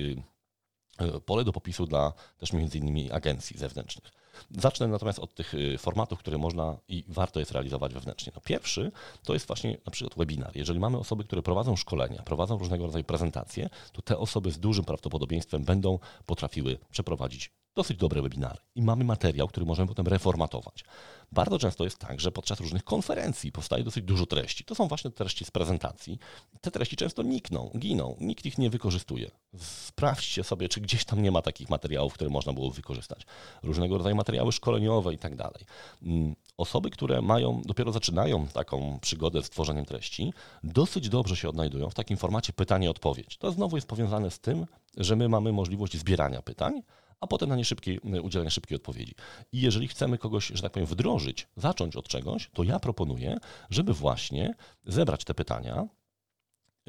pole 1.26 1.44
do 1.44 1.54
popisu 1.54 1.86
dla 1.86 2.14
też 2.38 2.54
między 2.54 2.78
innymi 2.78 3.12
agencji 3.12 3.58
zewnętrznych. 3.58 4.24
Zacznę 4.52 4.88
natomiast 4.88 5.20
od 5.20 5.34
tych 5.34 5.54
y, 5.54 5.78
formatów, 5.78 6.20
które 6.20 6.38
można 6.38 6.78
i 6.88 7.04
warto 7.08 7.40
jest 7.40 7.52
realizować 7.52 7.94
wewnętrznie. 7.94 8.32
No 8.36 8.42
pierwszy 8.46 8.92
to 9.24 9.34
jest 9.34 9.48
właśnie 9.48 9.78
na 9.86 9.92
przykład 9.92 10.18
webinar. 10.18 10.56
Jeżeli 10.56 10.80
mamy 10.80 10.98
osoby, 10.98 11.24
które 11.24 11.42
prowadzą 11.42 11.76
szkolenia, 11.76 12.22
prowadzą 12.22 12.58
różnego 12.58 12.86
rodzaju 12.86 13.04
prezentacje, 13.04 13.70
to 13.92 14.02
te 14.02 14.18
osoby 14.18 14.52
z 14.52 14.60
dużym 14.60 14.86
prawdopodobieństwem 14.86 15.64
będą 15.64 16.00
potrafiły 16.26 16.80
przeprowadzić 16.92 17.52
dosyć 17.76 17.98
dobre 17.98 18.22
webinary 18.22 18.58
i 18.76 18.82
mamy 18.82 19.04
materiał, 19.04 19.48
który 19.48 19.66
możemy 19.66 19.88
potem 19.88 20.08
reformatować. 20.08 20.84
Bardzo 21.32 21.60
często 21.60 21.84
jest 21.84 21.98
tak, 21.98 22.22
że 22.22 22.32
podczas 22.32 22.60
różnych 22.60 22.84
konferencji 22.84 23.52
powstaje 23.52 23.84
dosyć 23.84 24.04
dużo 24.04 24.26
treści. 24.26 24.66
To 24.66 24.76
są 24.76 24.88
właśnie 24.88 25.12
treści 25.12 25.46
z 25.46 25.52
prezentacji. 25.52 26.20
Te 26.62 26.72
treści 26.72 26.96
często 26.96 27.24
nikną, 27.24 27.72
giną, 27.78 28.16
nikt 28.20 28.46
ich 28.46 28.58
nie 28.58 28.70
wykorzystuje. 28.70 29.32
Sprawdźcie 29.58 30.44
sobie, 30.44 30.70
czy 30.70 30.82
gdzieś 30.82 31.06
tam 31.06 31.22
nie 31.22 31.32
ma 31.32 31.42
takich 31.42 31.70
materiałów, 31.70 32.14
które 32.14 32.30
można 32.30 32.54
było 32.54 32.72
wykorzystać. 32.72 33.26
Różnego 33.64 33.98
rodzaju 33.98 34.16
materiały 34.16 34.52
szkoleniowe 34.52 35.14
i 35.14 35.18
tak 35.18 35.36
dalej. 35.36 35.66
Mm, 36.04 36.36
osoby, 36.58 36.90
które 36.90 37.22
mają, 37.22 37.62
dopiero 37.66 37.92
zaczynają 37.92 38.48
taką 38.48 39.00
przygodę 39.02 39.44
z 39.44 39.50
tworzeniem 39.50 39.86
treści, 39.86 40.34
dosyć 40.64 41.10
dobrze 41.10 41.36
się 41.36 41.50
odnajdują 41.50 41.90
w 41.90 41.94
takim 41.94 42.18
formacie 42.18 42.54
pytanie-odpowiedź. 42.54 43.38
To 43.38 43.52
znowu 43.52 43.78
jest 43.78 43.88
powiązane 43.88 44.32
z 44.32 44.40
tym, 44.40 44.66
że 44.98 45.16
my 45.16 45.30
mamy 45.30 45.52
możliwość 45.52 45.98
zbierania 45.98 46.42
pytań, 46.42 46.82
a 47.24 47.28
potem 47.28 47.50
na 47.50 47.56
nie 47.56 47.66
szybkiej, 47.66 48.00
udzielenia 48.00 48.50
szybkiej 48.50 48.76
odpowiedzi. 48.76 49.16
I 49.52 49.62
jeżeli 49.62 49.88
chcemy 49.88 50.18
kogoś, 50.18 50.48
że 50.48 50.62
tak 50.62 50.72
powiem, 50.72 50.88
wdrożyć, 50.88 51.48
zacząć 51.56 51.96
od 51.96 52.08
czegoś, 52.08 52.50
to 52.54 52.64
ja 52.64 52.80
proponuję, 52.80 53.38
żeby 53.70 53.94
właśnie 53.94 54.56
zebrać 54.86 55.24
te 55.24 55.34
pytania, 55.34 55.88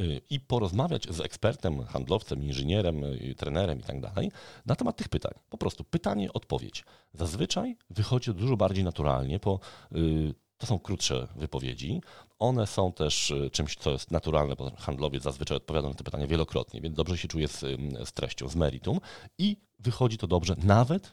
y, 0.00 0.20
i 0.30 0.40
porozmawiać 0.40 1.08
z 1.10 1.20
ekspertem, 1.20 1.84
handlowcem, 1.84 2.42
inżynierem, 2.44 3.04
y, 3.04 3.34
trenerem 3.36 3.80
i 3.80 3.82
tak 3.82 4.00
dalej 4.00 4.32
na 4.66 4.76
temat 4.76 4.96
tych 4.96 5.08
pytań. 5.08 5.32
Po 5.50 5.58
prostu 5.58 5.84
pytanie, 5.84 6.32
odpowiedź. 6.32 6.84
Zazwyczaj 7.12 7.76
wychodzi 7.90 8.34
dużo 8.34 8.56
bardziej 8.56 8.84
naturalnie 8.84 9.36
y, 9.36 10.34
to 10.58 10.66
są 10.66 10.78
krótsze 10.78 11.28
wypowiedzi. 11.36 12.00
One 12.44 12.66
są 12.66 12.92
też 12.92 13.30
e, 13.30 13.50
czymś, 13.50 13.76
co 13.76 13.90
jest 13.90 14.10
naturalne, 14.10 14.56
bo 14.56 14.70
handlowiec 14.78 15.22
zazwyczaj 15.22 15.56
odpowiada 15.56 15.88
na 15.88 15.94
te 15.94 16.04
pytania 16.04 16.26
wielokrotnie, 16.26 16.80
więc 16.80 16.96
dobrze 16.96 17.18
się 17.18 17.28
czuje 17.28 17.48
z, 17.48 17.60
z 18.04 18.12
treścią, 18.12 18.48
z 18.48 18.56
meritum 18.56 19.00
i 19.38 19.56
wychodzi 19.78 20.18
to 20.18 20.26
dobrze, 20.26 20.56
nawet 20.62 21.12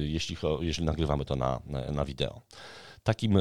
jeśli, 0.00 0.36
jeśli 0.60 0.84
nagrywamy 0.84 1.24
to 1.24 1.36
na, 1.36 1.60
na 1.92 2.04
wideo. 2.04 2.40
Takim 3.02 3.38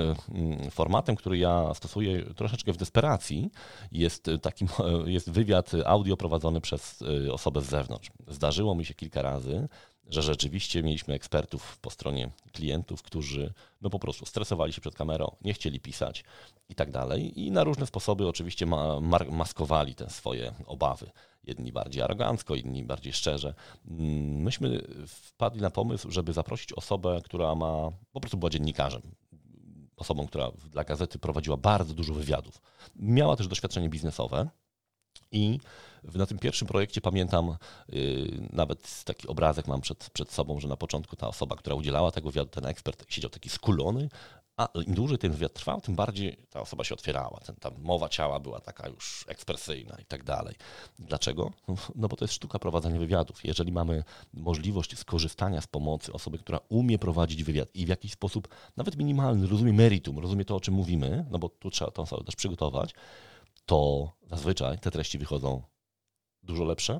formatem, 0.71 1.15
który 1.15 1.37
ja 1.37 1.73
stosuję 1.73 2.23
troszeczkę 2.33 2.73
w 2.73 2.77
desperacji, 2.77 3.51
jest, 3.91 4.29
takim, 4.41 4.67
jest 5.05 5.31
wywiad 5.31 5.71
audio 5.85 6.17
prowadzony 6.17 6.61
przez 6.61 7.03
e, 7.27 7.33
osobę 7.33 7.61
z 7.61 7.65
zewnątrz. 7.65 8.11
Zdarzyło 8.27 8.75
mi 8.75 8.85
się 8.85 8.93
kilka 8.93 9.21
razy, 9.21 9.67
że 10.11 10.21
rzeczywiście 10.21 10.83
mieliśmy 10.83 11.13
ekspertów 11.13 11.77
po 11.77 11.89
stronie 11.89 12.29
klientów, 12.51 13.01
którzy 13.03 13.53
no 13.81 13.89
po 13.89 13.99
prostu 13.99 14.25
stresowali 14.25 14.73
się 14.73 14.81
przed 14.81 14.95
kamerą, 14.95 15.35
nie 15.41 15.53
chcieli 15.53 15.79
pisać 15.79 16.23
i 16.69 16.75
tak 16.75 16.91
dalej. 16.91 17.39
I 17.41 17.51
na 17.51 17.63
różne 17.63 17.85
sposoby 17.85 18.27
oczywiście 18.27 18.65
ma, 18.65 18.99
maskowali 19.31 19.95
te 19.95 20.09
swoje 20.09 20.53
obawy. 20.65 21.11
Jedni 21.43 21.71
bardziej 21.71 22.03
arogancko, 22.03 22.55
inni 22.55 22.83
bardziej 22.83 23.13
szczerze. 23.13 23.53
Mm, 23.87 24.41
myśmy 24.41 24.81
wpadli 25.07 25.61
na 25.61 25.69
pomysł, 25.69 26.11
żeby 26.11 26.33
zaprosić 26.33 26.73
osobę, 26.73 27.21
która 27.23 27.55
ma 27.55 27.89
po 28.11 28.19
prostu 28.19 28.37
była 28.37 28.49
dziennikarzem. 28.49 29.01
Osobą, 29.97 30.27
która 30.27 30.51
dla 30.69 30.83
gazety 30.83 31.19
prowadziła 31.19 31.57
bardzo 31.57 31.93
dużo 31.93 32.13
wywiadów. 32.13 32.61
Miała 32.95 33.35
też 33.35 33.47
doświadczenie 33.47 33.89
biznesowe 33.89 34.49
i 35.31 35.59
na 36.15 36.25
tym 36.25 36.39
pierwszym 36.39 36.67
projekcie 36.67 37.01
pamiętam, 37.01 37.57
yy, 37.89 38.47
nawet 38.53 39.03
taki 39.03 39.27
obrazek 39.27 39.67
mam 39.67 39.81
przed, 39.81 40.09
przed 40.09 40.31
sobą, 40.31 40.59
że 40.59 40.67
na 40.67 40.77
początku 40.77 41.15
ta 41.15 41.27
osoba, 41.27 41.55
która 41.55 41.75
udzielała 41.75 42.11
tego 42.11 42.29
wywiadu, 42.31 42.49
ten 42.49 42.65
ekspert, 42.65 43.05
siedział 43.09 43.29
taki 43.29 43.49
skulony, 43.49 44.09
a 44.57 44.67
im 44.87 44.93
dłużej 44.93 45.17
ten 45.17 45.31
wywiad 45.31 45.53
trwał, 45.53 45.81
tym 45.81 45.95
bardziej 45.95 46.37
ta 46.49 46.61
osoba 46.61 46.83
się 46.83 46.93
otwierała. 46.93 47.39
Ten, 47.45 47.55
ta 47.55 47.71
mowa 47.77 48.09
ciała 48.09 48.39
była 48.39 48.59
taka 48.59 48.89
już 48.89 49.25
ekspresyjna 49.27 49.97
i 50.01 50.05
tak 50.05 50.23
dalej. 50.23 50.55
Dlaczego? 50.99 51.51
No 51.95 52.07
bo 52.07 52.15
to 52.15 52.25
jest 52.25 52.33
sztuka 52.33 52.59
prowadzenia 52.59 52.99
wywiadów. 52.99 53.45
Jeżeli 53.45 53.71
mamy 53.71 54.03
możliwość 54.33 54.97
skorzystania 54.97 55.61
z 55.61 55.67
pomocy 55.67 56.13
osoby, 56.13 56.37
która 56.37 56.59
umie 56.69 56.99
prowadzić 56.99 57.43
wywiad 57.43 57.69
i 57.75 57.85
w 57.85 57.89
jakiś 57.89 58.11
sposób, 58.11 58.47
nawet 58.77 58.97
minimalny, 58.97 59.47
rozumie 59.47 59.73
meritum, 59.73 60.19
rozumie 60.19 60.45
to, 60.45 60.55
o 60.55 60.59
czym 60.59 60.73
mówimy, 60.73 61.25
no 61.31 61.39
bo 61.39 61.49
tu 61.49 61.69
trzeba 61.69 61.91
tą 61.91 62.01
osobę 62.01 62.23
też 62.23 62.35
przygotować, 62.35 62.93
to 63.65 64.11
zazwyczaj 64.29 64.79
te 64.79 64.91
treści 64.91 65.17
wychodzą 65.17 65.63
dużo 66.43 66.63
lepsze, 66.63 66.99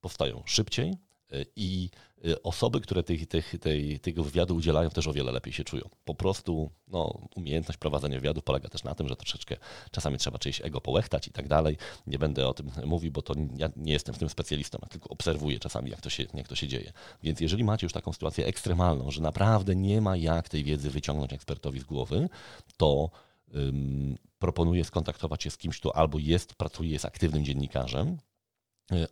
powstają 0.00 0.42
szybciej 0.46 0.96
y, 1.32 1.46
i 1.56 1.90
y, 2.24 2.42
osoby, 2.42 2.80
które 2.80 3.02
tych, 3.02 3.28
tych, 3.28 3.58
tej, 3.60 4.00
tego 4.00 4.24
wywiadu 4.24 4.56
udzielają, 4.56 4.90
też 4.90 5.06
o 5.06 5.12
wiele 5.12 5.32
lepiej 5.32 5.52
się 5.52 5.64
czują. 5.64 5.88
Po 6.04 6.14
prostu 6.14 6.70
no, 6.88 7.28
umiejętność 7.36 7.78
prowadzenia 7.78 8.16
wywiadu 8.16 8.42
polega 8.42 8.68
też 8.68 8.84
na 8.84 8.94
tym, 8.94 9.08
że 9.08 9.16
troszeczkę 9.16 9.56
czasami 9.90 10.18
trzeba 10.18 10.38
czyjeś 10.38 10.60
ego 10.60 10.80
połechtać 10.80 11.28
i 11.28 11.32
tak 11.32 11.48
dalej. 11.48 11.76
Nie 12.06 12.18
będę 12.18 12.48
o 12.48 12.54
tym 12.54 12.70
mówił, 12.84 13.12
bo 13.12 13.22
to 13.22 13.34
ja 13.56 13.70
nie 13.76 13.92
jestem 13.92 14.14
w 14.14 14.18
tym 14.18 14.28
specjalistą, 14.28 14.78
ja 14.82 14.88
tylko 14.88 15.08
obserwuję 15.08 15.58
czasami, 15.58 15.90
jak 15.90 16.00
to, 16.00 16.10
się, 16.10 16.24
jak 16.34 16.48
to 16.48 16.54
się 16.54 16.68
dzieje. 16.68 16.92
Więc 17.22 17.40
jeżeli 17.40 17.64
macie 17.64 17.86
już 17.86 17.92
taką 17.92 18.12
sytuację 18.12 18.46
ekstremalną, 18.46 19.10
że 19.10 19.22
naprawdę 19.22 19.76
nie 19.76 20.00
ma 20.00 20.16
jak 20.16 20.48
tej 20.48 20.64
wiedzy 20.64 20.90
wyciągnąć 20.90 21.32
ekspertowi 21.32 21.80
z 21.80 21.84
głowy, 21.84 22.28
to 22.76 23.10
proponuję 24.38 24.84
skontaktować 24.84 25.42
się 25.42 25.50
z 25.50 25.58
kimś, 25.58 25.80
kto 25.80 25.96
albo 25.96 26.18
jest, 26.18 26.54
pracuje, 26.54 26.90
jest 26.90 27.04
aktywnym 27.04 27.44
dziennikarzem, 27.44 28.18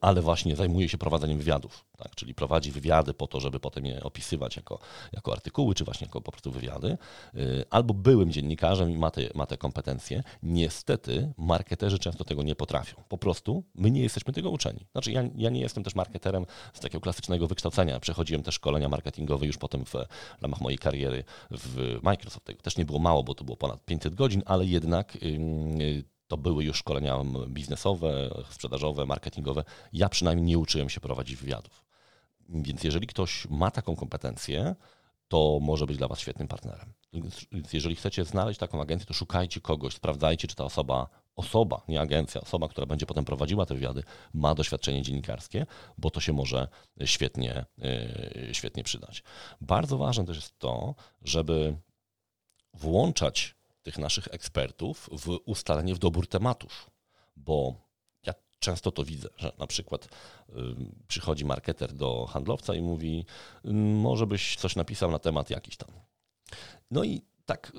ale 0.01 0.23
właśnie 0.23 0.57
zajmuje 0.57 0.89
się 0.89 0.99
prowadzeniem 0.99 1.39
wywiadów, 1.39 1.85
tak? 1.99 2.15
czyli 2.15 2.35
prowadzi 2.35 2.73
wywiady 2.73 3.15
po 3.15 3.27
to, 3.27 3.41
żeby 3.41 3.61
potem 3.61 3.87
je 3.87 4.03
opisywać 4.03 4.57
jako, 4.57 4.79
jako 5.13 5.33
artykuły, 5.33 5.75
czy 5.75 5.85
właśnie 5.85 6.05
jako 6.05 6.21
po 6.21 6.33
prostu 6.33 6.51
wywiady, 6.51 6.99
y, 7.35 7.65
albo 7.71 7.95
byłym 7.95 8.33
dziennikarzem 8.33 8.91
i 8.91 8.97
ma 8.97 9.11
te, 9.11 9.23
ma 9.35 9.47
te 9.47 9.57
kompetencje. 9.57 10.23
Niestety 10.43 11.33
marketerzy 11.37 11.99
często 11.99 12.25
tego 12.25 12.43
nie 12.43 12.55
potrafią. 12.55 13.03
Po 13.09 13.19
prostu 13.19 13.65
my 13.75 13.91
nie 13.91 14.03
jesteśmy 14.03 14.33
tego 14.33 14.51
uczeni. 14.51 14.87
Znaczy 14.93 15.13
ja, 15.13 15.23
ja 15.37 15.51
nie 15.51 15.61
jestem 15.61 15.85
też 15.85 15.95
marketerem 15.95 16.47
z 16.75 16.81
takiego 16.81 17.01
klasycznego 17.01 17.47
wykształcenia. 17.47 18.01
Przechodziłem 18.01 18.43
też 18.43 18.55
szkolenia 18.55 18.89
marketingowe 18.89 19.47
już 19.47 19.59
potem 19.59 19.85
w 19.85 19.95
ramach 20.41 20.61
mojej 20.61 20.79
kariery 20.79 21.25
w 21.51 21.99
Microsoft. 22.03 22.47
Tego 22.47 22.63
też 22.63 22.77
nie 22.77 22.85
było 22.85 22.99
mało, 22.99 23.23
bo 23.23 23.35
to 23.35 23.45
było 23.45 23.57
ponad 23.57 23.85
500 23.85 24.15
godzin, 24.15 24.43
ale 24.47 24.67
jednak 24.67 25.23
yy, 25.23 26.05
to 26.29 26.37
były 26.37 26.65
już 26.65 26.77
szkolenia 26.77 27.19
biznesowe, 27.49 28.31
sprzedażowe, 28.51 29.07
marketingowe. 29.07 29.65
Ja 29.93 30.09
przynajmniej 30.09 30.47
nie 30.47 30.59
uczyłem 30.59 30.89
się 30.89 31.01
prowadzić 31.01 31.37
wywiadów. 31.37 31.85
Więc 32.49 32.85
jeżeli 32.85 33.07
ktoś 33.07 33.47
ma 33.51 33.71
taką 33.71 33.97
kompetencję, 33.97 34.75
to 35.29 35.59
może 35.63 35.87
być 35.87 35.97
dla 35.97 36.09
Was 36.09 36.21
świetnym 36.21 36.49
partnerem. 36.49 36.93
Więc 37.53 37.73
jeżeli 37.73 37.97
chcecie 37.97 38.25
znaleźć 38.25 38.61
taką 38.61 38.83
agencję, 38.83 39.07
to 39.07 39.15
szukajcie 39.15 39.61
kogoś, 39.61 39.95
sprawdzajcie, 39.95 40.49
czy 40.49 40.57
ta 40.57 40.65
osoba, 40.65 41.09
osoba, 41.37 41.83
nie 41.89 42.01
agencja, 42.01 42.41
osoba, 42.41 42.69
która 42.69 42.87
będzie 42.87 43.07
potem 43.07 43.25
prowadziła 43.25 43.67
te 43.67 43.75
wywiady, 43.75 44.03
ma 44.35 44.55
doświadczenie 44.55 45.03
dziennikarskie, 45.03 45.67
bo 45.99 46.11
to 46.11 46.21
się 46.21 46.33
może 46.33 46.69
świetnie, 47.05 47.65
yy, 47.79 48.55
świetnie 48.55 48.85
przydać. 48.85 49.23
Bardzo 49.61 49.99
ważne 49.99 50.25
też 50.25 50.37
jest 50.37 50.59
to, 50.59 50.95
żeby 51.23 51.79
włączać 52.75 53.58
tych 53.89 53.99
naszych 53.99 54.29
ekspertów 54.31 55.11
w 55.13 55.39
ustalenie, 55.45 55.95
w 55.95 55.99
dobór 55.99 56.27
tematów, 56.27 56.91
bo 57.37 57.75
ja 58.27 58.35
często 58.59 58.93
to 58.93 59.05
widzę, 59.05 59.29
że 59.37 59.53
na 59.59 59.67
przykład 59.67 60.09
przychodzi 61.09 61.45
marketer 61.45 61.93
do 61.93 62.27
handlowca 62.27 62.75
i 62.75 62.83
mówi, 62.83 63.27
może 64.05 64.27
byś 64.27 64.57
coś 64.57 64.77
napisał 64.77 65.11
na 65.11 65.19
temat 65.19 65.51
jakiś 65.51 65.77
tam. 65.77 65.89
No 66.91 67.05
i 67.05 67.23
tak 67.47 67.73
y, 67.75 67.79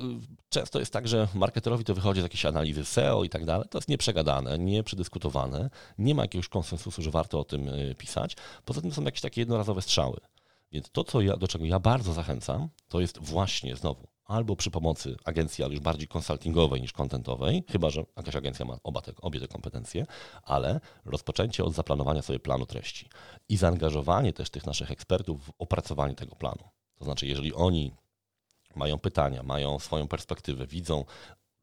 często 0.49 0.79
jest 0.79 0.93
tak, 0.93 1.07
że 1.07 1.27
marketerowi 1.33 1.83
to 1.83 1.95
wychodzi 1.95 2.19
z 2.21 2.23
jakiejś 2.23 2.45
analizy 2.45 2.85
SEO 2.85 3.23
i 3.23 3.29
tak 3.29 3.45
dalej. 3.45 3.67
To 3.69 3.77
jest 3.77 3.89
nieprzegadane, 3.89 4.59
nieprzedyskutowane, 4.59 5.69
nie 5.97 6.15
ma 6.15 6.21
jakiegoś 6.21 6.47
konsensusu, 6.47 7.01
że 7.01 7.11
warto 7.11 7.39
o 7.39 7.43
tym 7.43 7.67
y, 7.67 7.95
pisać. 7.97 8.35
Poza 8.65 8.81
tym 8.81 8.91
są 8.91 9.03
jakieś 9.03 9.21
takie 9.21 9.41
jednorazowe 9.41 9.81
strzały. 9.81 10.19
Więc 10.71 10.89
to, 10.91 11.03
co 11.03 11.21
ja, 11.21 11.37
do 11.37 11.47
czego 11.47 11.65
ja 11.65 11.79
bardzo 11.79 12.13
zachęcam, 12.13 12.69
to 12.87 13.01
jest 13.01 13.17
właśnie 13.19 13.75
znowu 13.75 14.07
albo 14.29 14.55
przy 14.55 14.71
pomocy 14.71 15.15
agencji, 15.25 15.63
ale 15.63 15.73
już 15.73 15.83
bardziej 15.83 16.07
konsultingowej 16.07 16.81
niż 16.81 16.93
kontentowej, 16.93 17.63
chyba 17.71 17.89
że 17.89 18.03
jakaś 18.17 18.35
agencja 18.35 18.65
ma 18.65 18.77
oba 18.83 19.01
te, 19.01 19.11
obie 19.21 19.39
te 19.39 19.47
kompetencje, 19.47 20.05
ale 20.43 20.79
rozpoczęcie 21.05 21.63
od 21.63 21.73
zaplanowania 21.73 22.21
sobie 22.21 22.39
planu 22.39 22.65
treści 22.65 23.09
i 23.49 23.57
zaangażowanie 23.57 24.33
też 24.33 24.49
tych 24.49 24.65
naszych 24.65 24.91
ekspertów 24.91 25.45
w 25.45 25.51
opracowanie 25.59 26.15
tego 26.15 26.35
planu. 26.35 26.69
To 26.95 27.05
znaczy, 27.05 27.27
jeżeli 27.27 27.53
oni 27.53 27.91
mają 28.75 28.99
pytania, 28.99 29.43
mają 29.43 29.79
swoją 29.79 30.07
perspektywę, 30.07 30.67
widzą, 30.67 31.05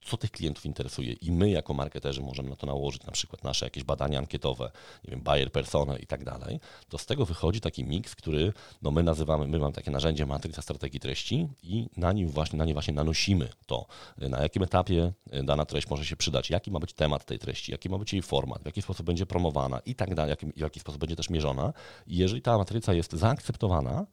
co 0.07 0.17
tych 0.17 0.31
klientów 0.31 0.67
interesuje 0.67 1.13
i 1.13 1.33
my 1.33 1.51
jako 1.51 1.75
marketerzy 1.75 2.23
możemy 2.23 2.51
na 2.51 2.57
to 2.57 2.67
nałożyć 2.67 3.03
na 3.03 3.13
przykład 3.13 3.45
nasze 3.45 3.67
jakieś 3.67 3.85
badania 3.85 4.19
ankietowe, 4.19 4.71
nie 5.05 5.11
wiem, 5.11 5.21
buyer 5.21 5.53
persona 5.53 5.97
i 5.97 6.07
tak 6.07 6.25
dalej, 6.25 6.61
to 6.89 6.99
z 6.99 7.07
tego 7.07 7.27
wychodzi 7.27 7.61
taki 7.61 7.85
miks, 7.85 8.15
który 8.15 8.53
no 8.83 8.91
my 8.91 9.03
nazywamy, 9.03 9.47
my 9.47 9.59
mamy 9.59 9.73
takie 9.73 9.91
narzędzie 9.91 10.27
matryca 10.27 10.63
strategii 10.63 11.01
treści 11.01 11.49
i 11.63 11.89
na 11.97 12.13
nim 12.13 12.29
właśnie, 12.29 12.59
na 12.59 12.65
nie 12.65 12.73
właśnie 12.73 12.95
nanosimy 12.95 13.49
to, 13.67 13.87
na 14.19 14.43
jakim 14.43 14.63
etapie 14.63 15.13
dana 15.45 15.67
treść 15.67 15.91
może 15.91 16.05
się 16.05 16.17
przydać, 16.17 16.51
jaki 16.51 16.71
ma 16.71 16.79
być 16.79 16.93
temat 16.93 17.25
tej 17.25 17.39
treści, 17.39 17.73
jaki 17.73 17.89
ma 17.89 17.99
być 17.99 18.13
jej 18.13 18.23
format, 18.23 18.63
w 18.63 18.67
jaki 18.67 18.83
sposób 18.83 19.07
będzie 19.07 19.27
promowana 19.27 19.79
i 19.79 19.95
tak 19.95 20.15
dalej, 20.15 20.37
w 20.57 20.61
jaki 20.61 20.81
sposób 20.81 21.01
będzie 21.01 21.17
też 21.17 21.31
mierzona. 21.31 21.73
I 22.07 22.17
jeżeli 22.17 22.43
ta 22.43 22.59
matryca 22.59 22.95
jest 22.95 23.13
zaakceptowana 23.13 24.07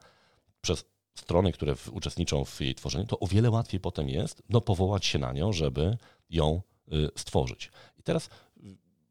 przez 0.61 0.92
strony, 1.15 1.51
które 1.51 1.75
uczestniczą 1.91 2.45
w 2.45 2.61
jej 2.61 2.75
tworzeniu, 2.75 3.05
to 3.05 3.19
o 3.19 3.27
wiele 3.27 3.49
łatwiej 3.49 3.79
potem 3.79 4.09
jest 4.09 4.43
no, 4.49 4.61
powołać 4.61 5.05
się 5.05 5.19
na 5.19 5.33
nią, 5.33 5.53
żeby 5.53 5.97
ją 6.29 6.61
y, 6.93 7.09
stworzyć. 7.15 7.71
I 7.99 8.03
teraz 8.03 8.29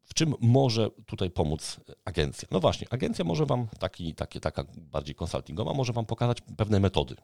w 0.03 0.13
czym 0.13 0.33
może 0.39 0.89
tutaj 1.05 1.29
pomóc 1.29 1.79
agencja? 2.05 2.47
No 2.51 2.59
właśnie, 2.59 2.87
agencja 2.89 3.25
może 3.25 3.45
Wam, 3.45 3.67
taki, 3.79 4.15
taki, 4.15 4.39
taka 4.39 4.63
bardziej 4.77 5.15
konsultingowa, 5.15 5.73
może 5.73 5.93
Wam 5.93 6.05
pokazać 6.05 6.37
pewne 6.57 6.79
metody. 6.79 7.15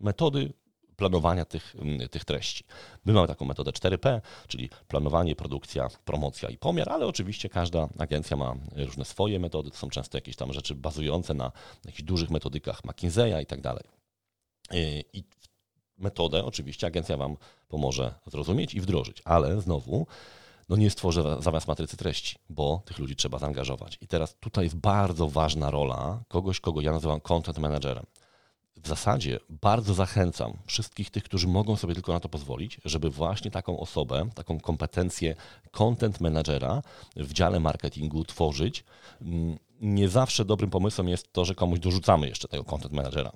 Metody 0.00 0.52
planowania 0.96 1.44
tych, 1.44 1.76
mm, 1.78 2.08
tych 2.08 2.24
treści. 2.24 2.64
My 3.04 3.12
mamy 3.12 3.28
taką 3.28 3.44
metodę 3.44 3.72
4P, 3.72 4.20
czyli 4.48 4.70
planowanie, 4.88 5.36
produkcja, 5.36 5.88
promocja 6.04 6.48
i 6.48 6.56
pomiar, 6.56 6.88
ale 6.88 7.06
oczywiście 7.06 7.48
każda 7.48 7.88
agencja 7.98 8.36
ma 8.36 8.54
różne 8.76 9.04
swoje 9.04 9.38
metody. 9.38 9.70
To 9.70 9.76
są 9.76 9.90
często 9.90 10.18
jakieś 10.18 10.36
tam 10.36 10.52
rzeczy 10.52 10.74
bazujące 10.74 11.34
na 11.34 11.52
jakichś 11.84 12.02
dużych 12.02 12.30
metodykach 12.30 12.82
McKinsey'a 12.82 13.42
i 13.42 13.46
tak 13.46 13.60
dalej. 13.60 13.99
I 14.74 15.24
metodę 15.98 16.44
oczywiście 16.44 16.86
agencja 16.86 17.16
Wam 17.16 17.36
pomoże 17.68 18.14
zrozumieć 18.26 18.74
i 18.74 18.80
wdrożyć, 18.80 19.22
ale 19.24 19.60
znowu 19.60 20.06
no 20.68 20.76
nie 20.76 20.90
stworzę 20.90 21.36
zamiast 21.40 21.68
matrycy 21.68 21.96
treści, 21.96 22.36
bo 22.50 22.82
tych 22.84 22.98
ludzi 22.98 23.16
trzeba 23.16 23.38
zaangażować. 23.38 23.98
I 24.00 24.06
teraz 24.06 24.36
tutaj 24.40 24.64
jest 24.64 24.76
bardzo 24.76 25.28
ważna 25.28 25.70
rola 25.70 26.22
kogoś, 26.28 26.60
kogo 26.60 26.80
ja 26.80 26.92
nazywam 26.92 27.20
content 27.20 27.58
managerem. 27.58 28.06
W 28.76 28.88
zasadzie 28.88 29.40
bardzo 29.48 29.94
zachęcam 29.94 30.52
wszystkich 30.66 31.10
tych, 31.10 31.24
którzy 31.24 31.48
mogą 31.48 31.76
sobie 31.76 31.94
tylko 31.94 32.12
na 32.12 32.20
to 32.20 32.28
pozwolić, 32.28 32.80
żeby 32.84 33.10
właśnie 33.10 33.50
taką 33.50 33.80
osobę, 33.80 34.28
taką 34.34 34.60
kompetencję 34.60 35.36
content 35.70 36.20
managera 36.20 36.82
w 37.16 37.32
dziale 37.32 37.60
marketingu 37.60 38.24
tworzyć. 38.24 38.84
Mm, 39.22 39.58
nie 39.80 40.08
zawsze 40.08 40.44
dobrym 40.44 40.70
pomysłem 40.70 41.08
jest 41.08 41.32
to, 41.32 41.44
że 41.44 41.54
komuś 41.54 41.78
dorzucamy 41.78 42.28
jeszcze 42.28 42.48
tego 42.48 42.64
content 42.64 42.92
managera 42.92 43.32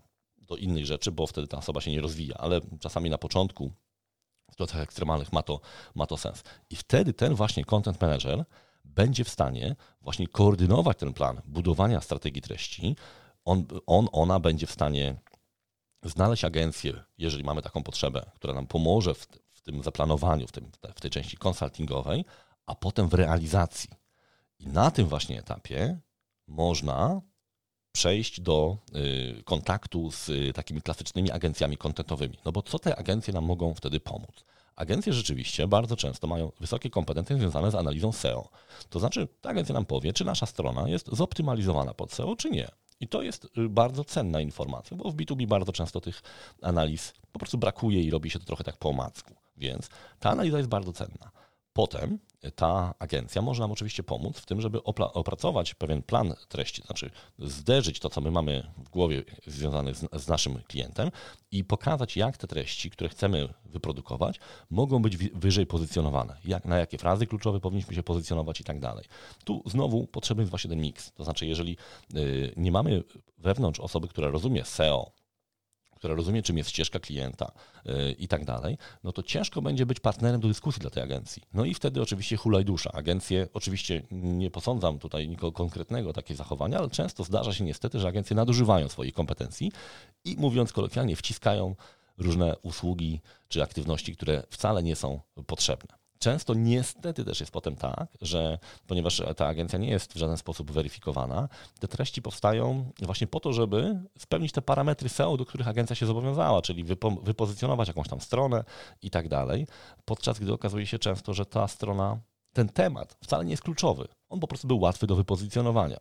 do 0.46 0.56
innych 0.56 0.86
rzeczy, 0.86 1.12
bo 1.12 1.26
wtedy 1.26 1.46
ta 1.48 1.58
osoba 1.58 1.80
się 1.80 1.90
nie 1.90 2.00
rozwija, 2.00 2.36
ale 2.38 2.60
czasami 2.80 3.10
na 3.10 3.18
początku 3.18 3.72
w 4.48 4.50
sytuacjach 4.50 4.82
ekstremalnych 4.82 5.32
ma 5.32 5.42
to, 5.42 5.60
ma 5.94 6.06
to 6.06 6.16
sens. 6.16 6.42
I 6.70 6.76
wtedy 6.76 7.12
ten 7.12 7.34
właśnie 7.34 7.64
content 7.64 8.00
manager 8.00 8.44
będzie 8.84 9.24
w 9.24 9.28
stanie 9.28 9.76
właśnie 10.00 10.28
koordynować 10.28 10.98
ten 10.98 11.12
plan 11.12 11.42
budowania 11.44 12.00
strategii 12.00 12.42
treści. 12.42 12.96
On, 13.44 13.64
on 13.86 14.08
ona 14.12 14.40
będzie 14.40 14.66
w 14.66 14.70
stanie 14.72 15.16
znaleźć 16.02 16.44
agencję, 16.44 17.04
jeżeli 17.18 17.44
mamy 17.44 17.62
taką 17.62 17.82
potrzebę, 17.82 18.30
która 18.34 18.54
nam 18.54 18.66
pomoże 18.66 19.14
w, 19.14 19.26
w 19.52 19.60
tym 19.60 19.82
zaplanowaniu, 19.82 20.46
w, 20.46 20.52
tym, 20.52 20.70
w 20.94 21.00
tej 21.00 21.10
części 21.10 21.36
konsultingowej, 21.36 22.24
a 22.66 22.74
potem 22.74 23.08
w 23.08 23.14
realizacji. 23.14 23.90
I 24.58 24.66
na 24.66 24.90
tym 24.90 25.06
właśnie 25.06 25.38
etapie 25.38 25.98
można 26.46 27.20
przejść 27.94 28.40
do 28.40 28.76
y, 29.38 29.42
kontaktu 29.44 30.10
z 30.10 30.28
y, 30.28 30.52
takimi 30.52 30.82
klasycznymi 30.82 31.30
agencjami 31.30 31.76
kontentowymi. 31.76 32.38
No 32.44 32.52
bo 32.52 32.62
co 32.62 32.78
te 32.78 32.96
agencje 32.96 33.34
nam 33.34 33.44
mogą 33.44 33.74
wtedy 33.74 34.00
pomóc? 34.00 34.44
Agencje 34.76 35.12
rzeczywiście 35.12 35.68
bardzo 35.68 35.96
często 35.96 36.26
mają 36.26 36.52
wysokie 36.60 36.90
kompetencje 36.90 37.38
związane 37.38 37.70
z 37.70 37.74
analizą 37.74 38.12
SEO. 38.12 38.48
To 38.90 39.00
znaczy, 39.00 39.28
ta 39.40 39.50
agencja 39.50 39.72
nam 39.72 39.84
powie, 39.84 40.12
czy 40.12 40.24
nasza 40.24 40.46
strona 40.46 40.88
jest 40.88 41.08
zoptymalizowana 41.12 41.94
pod 41.94 42.12
SEO, 42.12 42.36
czy 42.36 42.50
nie. 42.50 42.68
I 43.00 43.08
to 43.08 43.22
jest 43.22 43.44
y, 43.58 43.68
bardzo 43.68 44.04
cenna 44.04 44.40
informacja, 44.40 44.96
bo 44.96 45.10
w 45.10 45.16
B2B 45.16 45.46
bardzo 45.46 45.72
często 45.72 46.00
tych 46.00 46.22
analiz 46.62 47.12
po 47.32 47.38
prostu 47.38 47.58
brakuje 47.58 48.02
i 48.02 48.10
robi 48.10 48.30
się 48.30 48.38
to 48.38 48.44
trochę 48.44 48.64
tak 48.64 48.76
po 48.76 48.88
omacku. 48.88 49.34
Więc 49.56 49.88
ta 50.20 50.30
analiza 50.30 50.56
jest 50.56 50.70
bardzo 50.70 50.92
cenna. 50.92 51.30
Potem 51.72 52.18
ta 52.50 52.94
agencja 52.98 53.42
może 53.42 53.62
nam 53.62 53.72
oczywiście 53.72 54.02
pomóc 54.02 54.38
w 54.38 54.46
tym, 54.46 54.60
żeby 54.60 54.82
opracować 54.82 55.74
pewien 55.74 56.02
plan 56.02 56.34
treści, 56.48 56.82
znaczy 56.82 57.10
zderzyć 57.38 58.00
to, 58.00 58.10
co 58.10 58.20
my 58.20 58.30
mamy 58.30 58.70
w 58.78 58.88
głowie 58.88 59.22
związane 59.46 59.94
z, 59.94 60.22
z, 60.22 60.28
naszym 60.28 60.62
klientem 60.62 61.10
i 61.50 61.64
pokazać, 61.64 62.16
jak 62.16 62.36
te 62.36 62.46
treści, 62.46 62.90
które 62.90 63.10
chcemy 63.10 63.48
wyprodukować, 63.64 64.40
mogą 64.70 65.02
być 65.02 65.16
wyżej 65.16 65.66
pozycjonowane, 65.66 66.36
jak, 66.44 66.64
na 66.64 66.78
jakie 66.78 66.98
frazy 66.98 67.26
kluczowe 67.26 67.60
powinniśmy 67.60 67.94
się 67.94 68.02
pozycjonować 68.02 68.60
i 68.60 68.64
tak 68.64 68.80
dalej. 68.80 69.04
Tu 69.44 69.62
znowu 69.66 70.06
potrzebny 70.06 70.42
jest 70.42 70.50
właśnie 70.50 70.70
ten 70.70 70.80
miks, 70.80 71.12
to 71.12 71.24
znaczy 71.24 71.46
jeżeli 71.46 71.76
y, 72.14 72.54
nie 72.56 72.72
mamy 72.72 73.02
wewnątrz 73.38 73.80
osoby, 73.80 74.08
która 74.08 74.28
rozumie 74.28 74.64
SEO, 74.64 75.12
która 76.04 76.14
rozumie, 76.14 76.42
czym 76.42 76.58
jest 76.58 76.70
ścieżka 76.70 77.00
klienta 77.00 77.52
yy, 77.84 78.12
i 78.12 78.28
tak 78.28 78.44
dalej, 78.44 78.78
no 79.04 79.12
to 79.12 79.22
ciężko 79.22 79.62
będzie 79.62 79.86
być 79.86 80.00
partnerem 80.00 80.40
do 80.40 80.48
dyskusji 80.48 80.80
dla 80.80 80.90
tej 80.90 81.02
agencji. 81.02 81.42
No 81.54 81.64
i 81.64 81.74
wtedy 81.74 82.02
oczywiście 82.02 82.36
hulaj 82.36 82.64
dusza. 82.64 82.92
Agencje, 82.92 83.48
oczywiście 83.52 84.02
nie 84.10 84.50
posądzam 84.50 84.98
tutaj 84.98 85.28
nikogo 85.28 85.52
konkretnego 85.52 86.12
takie 86.12 86.34
zachowania, 86.34 86.78
ale 86.78 86.90
często 86.90 87.24
zdarza 87.24 87.52
się 87.52 87.64
niestety, 87.64 88.00
że 88.00 88.08
agencje 88.08 88.36
nadużywają 88.36 88.88
swoich 88.88 89.14
kompetencji 89.14 89.72
i 90.24 90.36
mówiąc 90.36 90.72
kolokwialnie, 90.72 91.16
wciskają 91.16 91.74
różne 92.18 92.56
usługi 92.62 93.20
czy 93.48 93.62
aktywności, 93.62 94.16
które 94.16 94.42
wcale 94.50 94.82
nie 94.82 94.96
są 94.96 95.20
potrzebne. 95.46 96.03
Często 96.18 96.54
niestety 96.54 97.24
też 97.24 97.40
jest 97.40 97.52
potem 97.52 97.76
tak, 97.76 98.08
że 98.20 98.58
ponieważ 98.86 99.22
ta 99.36 99.46
agencja 99.46 99.78
nie 99.78 99.90
jest 99.90 100.12
w 100.12 100.16
żaden 100.16 100.36
sposób 100.36 100.70
weryfikowana, 100.70 101.48
te 101.80 101.88
treści 101.88 102.22
powstają 102.22 102.90
właśnie 103.02 103.26
po 103.26 103.40
to, 103.40 103.52
żeby 103.52 104.00
spełnić 104.18 104.52
te 104.52 104.62
parametry 104.62 105.08
SEO, 105.08 105.36
do 105.36 105.44
których 105.44 105.68
agencja 105.68 105.96
się 105.96 106.06
zobowiązała, 106.06 106.62
czyli 106.62 106.84
wypo, 106.84 107.10
wypozycjonować 107.10 107.88
jakąś 107.88 108.08
tam 108.08 108.20
stronę 108.20 108.64
i 109.02 109.10
tak 109.10 109.28
dalej, 109.28 109.66
podczas 110.04 110.38
gdy 110.38 110.52
okazuje 110.52 110.86
się 110.86 110.98
często, 110.98 111.34
że 111.34 111.46
ta 111.46 111.68
strona, 111.68 112.18
ten 112.52 112.68
temat 112.68 113.16
wcale 113.22 113.44
nie 113.44 113.50
jest 113.50 113.62
kluczowy. 113.62 114.08
On 114.28 114.40
po 114.40 114.48
prostu 114.48 114.68
był 114.68 114.80
łatwy 114.80 115.06
do 115.06 115.16
wypozycjonowania. 115.16 116.00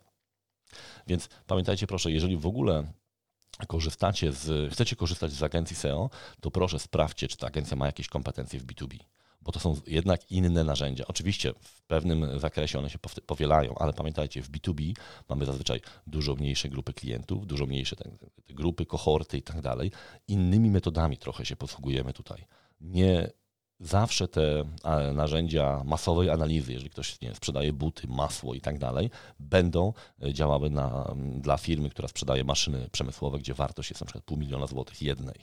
Więc 1.08 1.30
pamiętajcie 1.48 1.88
proszę, 1.88 2.12
jeżeli 2.12 2.38
w 2.38 2.46
ogóle 2.46 2.84
korzystacie 3.68 4.32
z, 4.32 4.74
chcecie 4.74 4.96
korzystać 4.96 5.32
z 5.32 5.44
agencji 5.44 5.76
SEO, 5.76 6.10
to 6.42 6.52
proszę 6.52 6.80
sprawdźcie, 6.80 7.28
czy 7.28 7.38
ta 7.38 7.48
agencja 7.48 7.78
ma 7.78 7.86
jakieś 7.86 8.08
kompetencje 8.08 8.60
w 8.60 8.66
B2B 8.66 9.00
bo 9.44 9.52
to 9.52 9.60
są 9.60 9.76
jednak 9.88 10.32
inne 10.32 10.64
narzędzia. 10.64 11.04
Oczywiście 11.08 11.54
w 11.62 11.82
pewnym 11.82 12.40
zakresie 12.40 12.80
one 12.80 12.90
się 12.90 13.00
powielają, 13.26 13.76
ale 13.76 13.94
pamiętajcie, 13.94 14.42
w 14.42 14.52
B2B 14.52 14.94
mamy 15.30 15.46
zazwyczaj 15.46 15.82
dużo 16.08 16.36
mniejsze 16.36 16.70
grupy 16.70 16.94
klientów, 16.94 17.48
dużo 17.48 17.66
mniejsze 17.66 17.96
grupy, 18.50 18.86
kohorty 18.86 19.38
i 19.38 19.42
tak 19.42 19.62
dalej. 19.62 19.92
Innymi 20.28 20.72
metodami 20.72 21.18
trochę 21.18 21.46
się 21.46 21.56
posługujemy 21.56 22.14
tutaj. 22.14 22.46
Nie 22.82 23.30
zawsze 23.80 24.28
te 24.28 24.64
narzędzia 25.14 25.82
masowej 25.86 26.30
analizy, 26.30 26.74
jeżeli 26.74 26.90
ktoś 26.90 27.22
nie, 27.22 27.36
sprzedaje 27.36 27.74
buty, 27.74 28.08
masło 28.08 28.54
i 28.54 28.62
tak 28.62 28.80
dalej, 28.80 29.10
będą 29.40 29.94
e, 30.24 30.34
działały 30.34 30.70
na, 30.70 31.16
dla 31.40 31.58
firmy, 31.58 31.90
która 31.90 32.08
sprzedaje 32.08 32.44
maszyny 32.44 32.90
przemysłowe, 32.92 33.40
gdzie 33.40 33.54
wartość 33.54 33.90
jest 33.90 34.02
na 34.02 34.06
przykład 34.06 34.24
pół 34.24 34.38
miliona 34.38 34.68
złotych 34.68 35.02
jednej. 35.02 35.36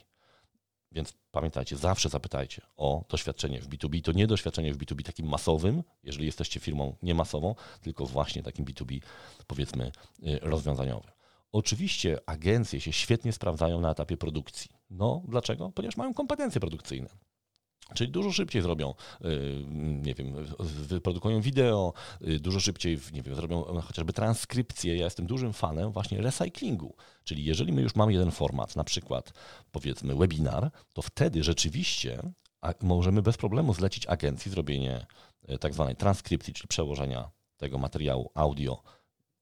Więc 0.93 1.15
pamiętajcie, 1.31 1.77
zawsze 1.77 2.09
zapytajcie 2.09 2.63
o 2.77 3.05
doświadczenie 3.09 3.61
w 3.61 3.69
B2B. 3.69 4.03
To 4.03 4.13
nie 4.13 4.27
doświadczenie 4.27 4.75
w 4.75 4.79
B2B 4.79 5.03
takim 5.03 5.27
masowym, 5.29 5.83
jeżeli 6.05 6.27
jesteście 6.27 6.61
firmą 6.61 6.97
nie 7.03 7.15
masową, 7.15 7.55
tylko 7.83 8.07
właśnie 8.07 8.43
takim 8.43 8.65
B2B, 8.65 9.01
powiedzmy, 9.47 9.93
y, 10.27 10.39
rozwiązaniowym. 10.43 11.11
Oczywiście 11.53 12.19
agencje 12.27 12.81
się 12.81 12.93
świetnie 12.93 13.33
sprawdzają 13.33 13.81
na 13.81 13.91
etapie 13.91 14.17
produkcji. 14.17 14.71
No, 14.91 15.23
dlaczego? 15.29 15.73
Ponieważ 15.75 15.97
mają 15.97 16.15
kompetencje 16.15 16.61
produkcyjne. 16.61 17.09
Czyli 17.95 18.11
dużo 18.11 18.33
szybciej 18.33 18.63
zrobią, 18.63 18.95
y, 19.25 19.65
nie 20.03 20.15
wiem, 20.15 20.35
wyprodukują 20.61 21.41
wideo, 21.41 21.93
y, 22.29 22.41
dużo 22.41 22.61
szybciej, 22.61 22.99
nie 23.13 23.23
wiem, 23.23 23.35
zrobią 23.35 23.65
chociażby 23.65 24.13
transkrypcję. 24.13 24.97
Ja 24.97 25.05
jestem 25.05 25.27
dużym 25.27 25.53
fanem 25.53 25.93
właśnie 25.93 26.21
recyklingu. 26.23 26.97
Czyli 27.25 27.45
jeżeli 27.45 27.73
my 27.73 27.83
już 27.83 27.95
mamy 27.95 28.13
jeden 28.13 28.31
format, 28.31 28.77
na 28.77 28.85
przykład 28.85 29.33
powiedzmy 29.73 30.15
webinar, 30.15 30.71
to 30.93 31.03
wtedy 31.03 31.45
rzeczywiście 31.45 32.23
możemy 32.83 33.23
bez 33.23 33.37
problemu 33.37 33.75
zlecić 33.75 34.07
agencji 34.07 34.51
zrobienie 34.51 35.07
y, 35.51 35.59
tak 35.59 35.75
zwanej 35.75 35.97
transkrypcji, 35.97 36.55
czyli 36.55 36.69
przełożenia 36.69 37.31
tego 37.57 37.79
materiału 37.79 38.31
audio 38.35 38.83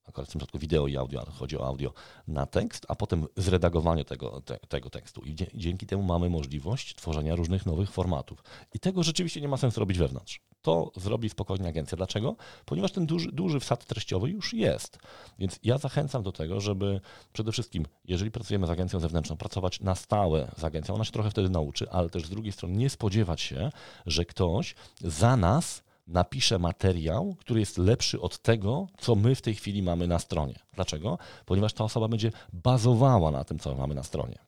akurat 0.08 0.28
w 0.28 0.32
tym 0.32 0.38
przypadku 0.38 0.58
wideo 0.58 0.86
i 0.86 0.96
audio, 0.96 1.20
ale 1.20 1.30
chodzi 1.30 1.58
o 1.58 1.66
audio, 1.66 1.92
na 2.28 2.46
tekst, 2.46 2.86
a 2.88 2.94
potem 2.94 3.26
zredagowanie 3.36 4.04
tego, 4.04 4.40
te, 4.40 4.58
tego 4.68 4.90
tekstu. 4.90 5.20
I 5.20 5.36
dzięki 5.54 5.86
temu 5.86 6.02
mamy 6.02 6.30
możliwość 6.30 6.94
tworzenia 6.94 7.36
różnych 7.36 7.66
nowych 7.66 7.90
formatów. 7.90 8.42
I 8.74 8.80
tego 8.80 9.02
rzeczywiście 9.02 9.40
nie 9.40 9.48
ma 9.48 9.56
sensu 9.56 9.80
robić 9.80 9.98
wewnątrz. 9.98 10.40
To 10.62 10.92
zrobi 10.96 11.28
spokojnie 11.28 11.68
agencja. 11.68 11.96
Dlaczego? 11.96 12.36
Ponieważ 12.64 12.92
ten 12.92 13.06
duży, 13.06 13.32
duży 13.32 13.60
wsad 13.60 13.86
treściowy 13.86 14.30
już 14.30 14.54
jest. 14.54 14.98
Więc 15.38 15.58
ja 15.62 15.78
zachęcam 15.78 16.22
do 16.22 16.32
tego, 16.32 16.60
żeby 16.60 17.00
przede 17.32 17.52
wszystkim, 17.52 17.86
jeżeli 18.04 18.30
pracujemy 18.30 18.66
z 18.66 18.70
agencją 18.70 19.00
zewnętrzną, 19.00 19.36
pracować 19.36 19.80
na 19.80 19.94
stałe 19.94 20.50
z 20.56 20.64
agencją. 20.64 20.94
Ona 20.94 21.04
się 21.04 21.12
trochę 21.12 21.30
wtedy 21.30 21.48
nauczy, 21.48 21.90
ale 21.90 22.10
też 22.10 22.26
z 22.26 22.30
drugiej 22.30 22.52
strony 22.52 22.76
nie 22.76 22.90
spodziewać 22.90 23.40
się, 23.40 23.70
że 24.06 24.24
ktoś 24.24 24.74
za 25.00 25.36
nas 25.36 25.82
napisze 26.08 26.58
materiał, 26.58 27.36
który 27.38 27.60
jest 27.60 27.78
lepszy 27.78 28.20
od 28.20 28.38
tego, 28.38 28.86
co 28.98 29.14
my 29.14 29.34
w 29.34 29.42
tej 29.42 29.54
chwili 29.54 29.82
mamy 29.82 30.06
na 30.06 30.18
stronie. 30.18 30.58
Dlaczego? 30.72 31.18
Ponieważ 31.46 31.72
ta 31.72 31.84
osoba 31.84 32.08
będzie 32.08 32.32
bazowała 32.52 33.30
na 33.30 33.44
tym, 33.44 33.58
co 33.58 33.74
mamy 33.74 33.94
na 33.94 34.02
stronie. 34.02 34.38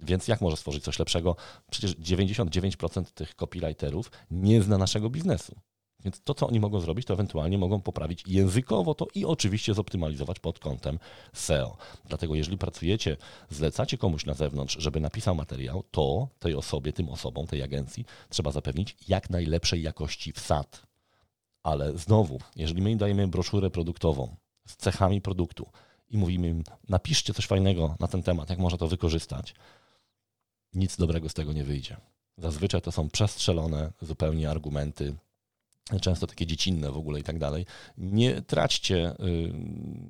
Więc 0.00 0.28
jak 0.28 0.40
może 0.40 0.56
stworzyć 0.56 0.84
coś 0.84 0.98
lepszego? 0.98 1.36
Przecież 1.70 1.96
99% 1.96 3.04
tych 3.04 3.34
copywriterów 3.34 4.10
nie 4.30 4.62
zna 4.62 4.78
naszego 4.78 5.10
biznesu. 5.10 5.56
Więc 6.04 6.22
to, 6.22 6.34
co 6.34 6.46
oni 6.46 6.60
mogą 6.60 6.80
zrobić, 6.80 7.06
to 7.06 7.14
ewentualnie 7.14 7.58
mogą 7.58 7.80
poprawić 7.80 8.22
językowo 8.26 8.94
to 8.94 9.06
i 9.14 9.24
oczywiście 9.24 9.74
zoptymalizować 9.74 10.38
pod 10.38 10.58
kątem 10.58 10.98
SEO. 11.32 11.76
Dlatego 12.04 12.34
jeżeli 12.34 12.58
pracujecie, 12.58 13.16
zlecacie 13.50 13.98
komuś 13.98 14.26
na 14.26 14.34
zewnątrz, 14.34 14.76
żeby 14.78 15.00
napisał 15.00 15.34
materiał, 15.34 15.84
to 15.90 16.28
tej 16.38 16.54
osobie, 16.54 16.92
tym 16.92 17.08
osobom, 17.08 17.46
tej 17.46 17.62
agencji 17.62 18.04
trzeba 18.28 18.50
zapewnić 18.50 18.96
jak 19.08 19.30
najlepszej 19.30 19.82
jakości 19.82 20.32
wsad. 20.32 20.86
Ale 21.66 21.98
znowu, 21.98 22.40
jeżeli 22.56 22.82
my 22.82 22.90
im 22.90 22.98
dajemy 22.98 23.28
broszurę 23.28 23.70
produktową 23.70 24.36
z 24.68 24.76
cechami 24.76 25.20
produktu 25.20 25.66
i 26.10 26.18
mówimy 26.18 26.48
im, 26.48 26.64
napiszcie 26.88 27.34
coś 27.34 27.46
fajnego 27.46 27.96
na 28.00 28.08
ten 28.08 28.22
temat, 28.22 28.50
jak 28.50 28.58
można 28.58 28.78
to 28.78 28.88
wykorzystać, 28.88 29.54
nic 30.74 30.96
dobrego 30.96 31.28
z 31.28 31.34
tego 31.34 31.52
nie 31.52 31.64
wyjdzie. 31.64 31.96
Zazwyczaj 32.38 32.82
to 32.82 32.92
są 32.92 33.10
przestrzelone 33.10 33.92
zupełnie 34.02 34.50
argumenty, 34.50 35.14
często 36.00 36.26
takie 36.26 36.46
dziecinne 36.46 36.90
w 36.90 36.96
ogóle 36.96 37.20
i 37.20 37.22
tak 37.22 37.38
dalej. 37.38 37.66
Nie 37.98 38.42
traćcie 38.42 39.10
y, 39.10 39.52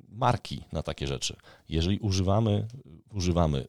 marki 0.09 0.63
na 0.71 0.83
takie 0.83 1.07
rzeczy. 1.07 1.35
Jeżeli 1.69 1.99
używamy, 1.99 2.67
używamy, 3.13 3.57
y, 3.59 3.65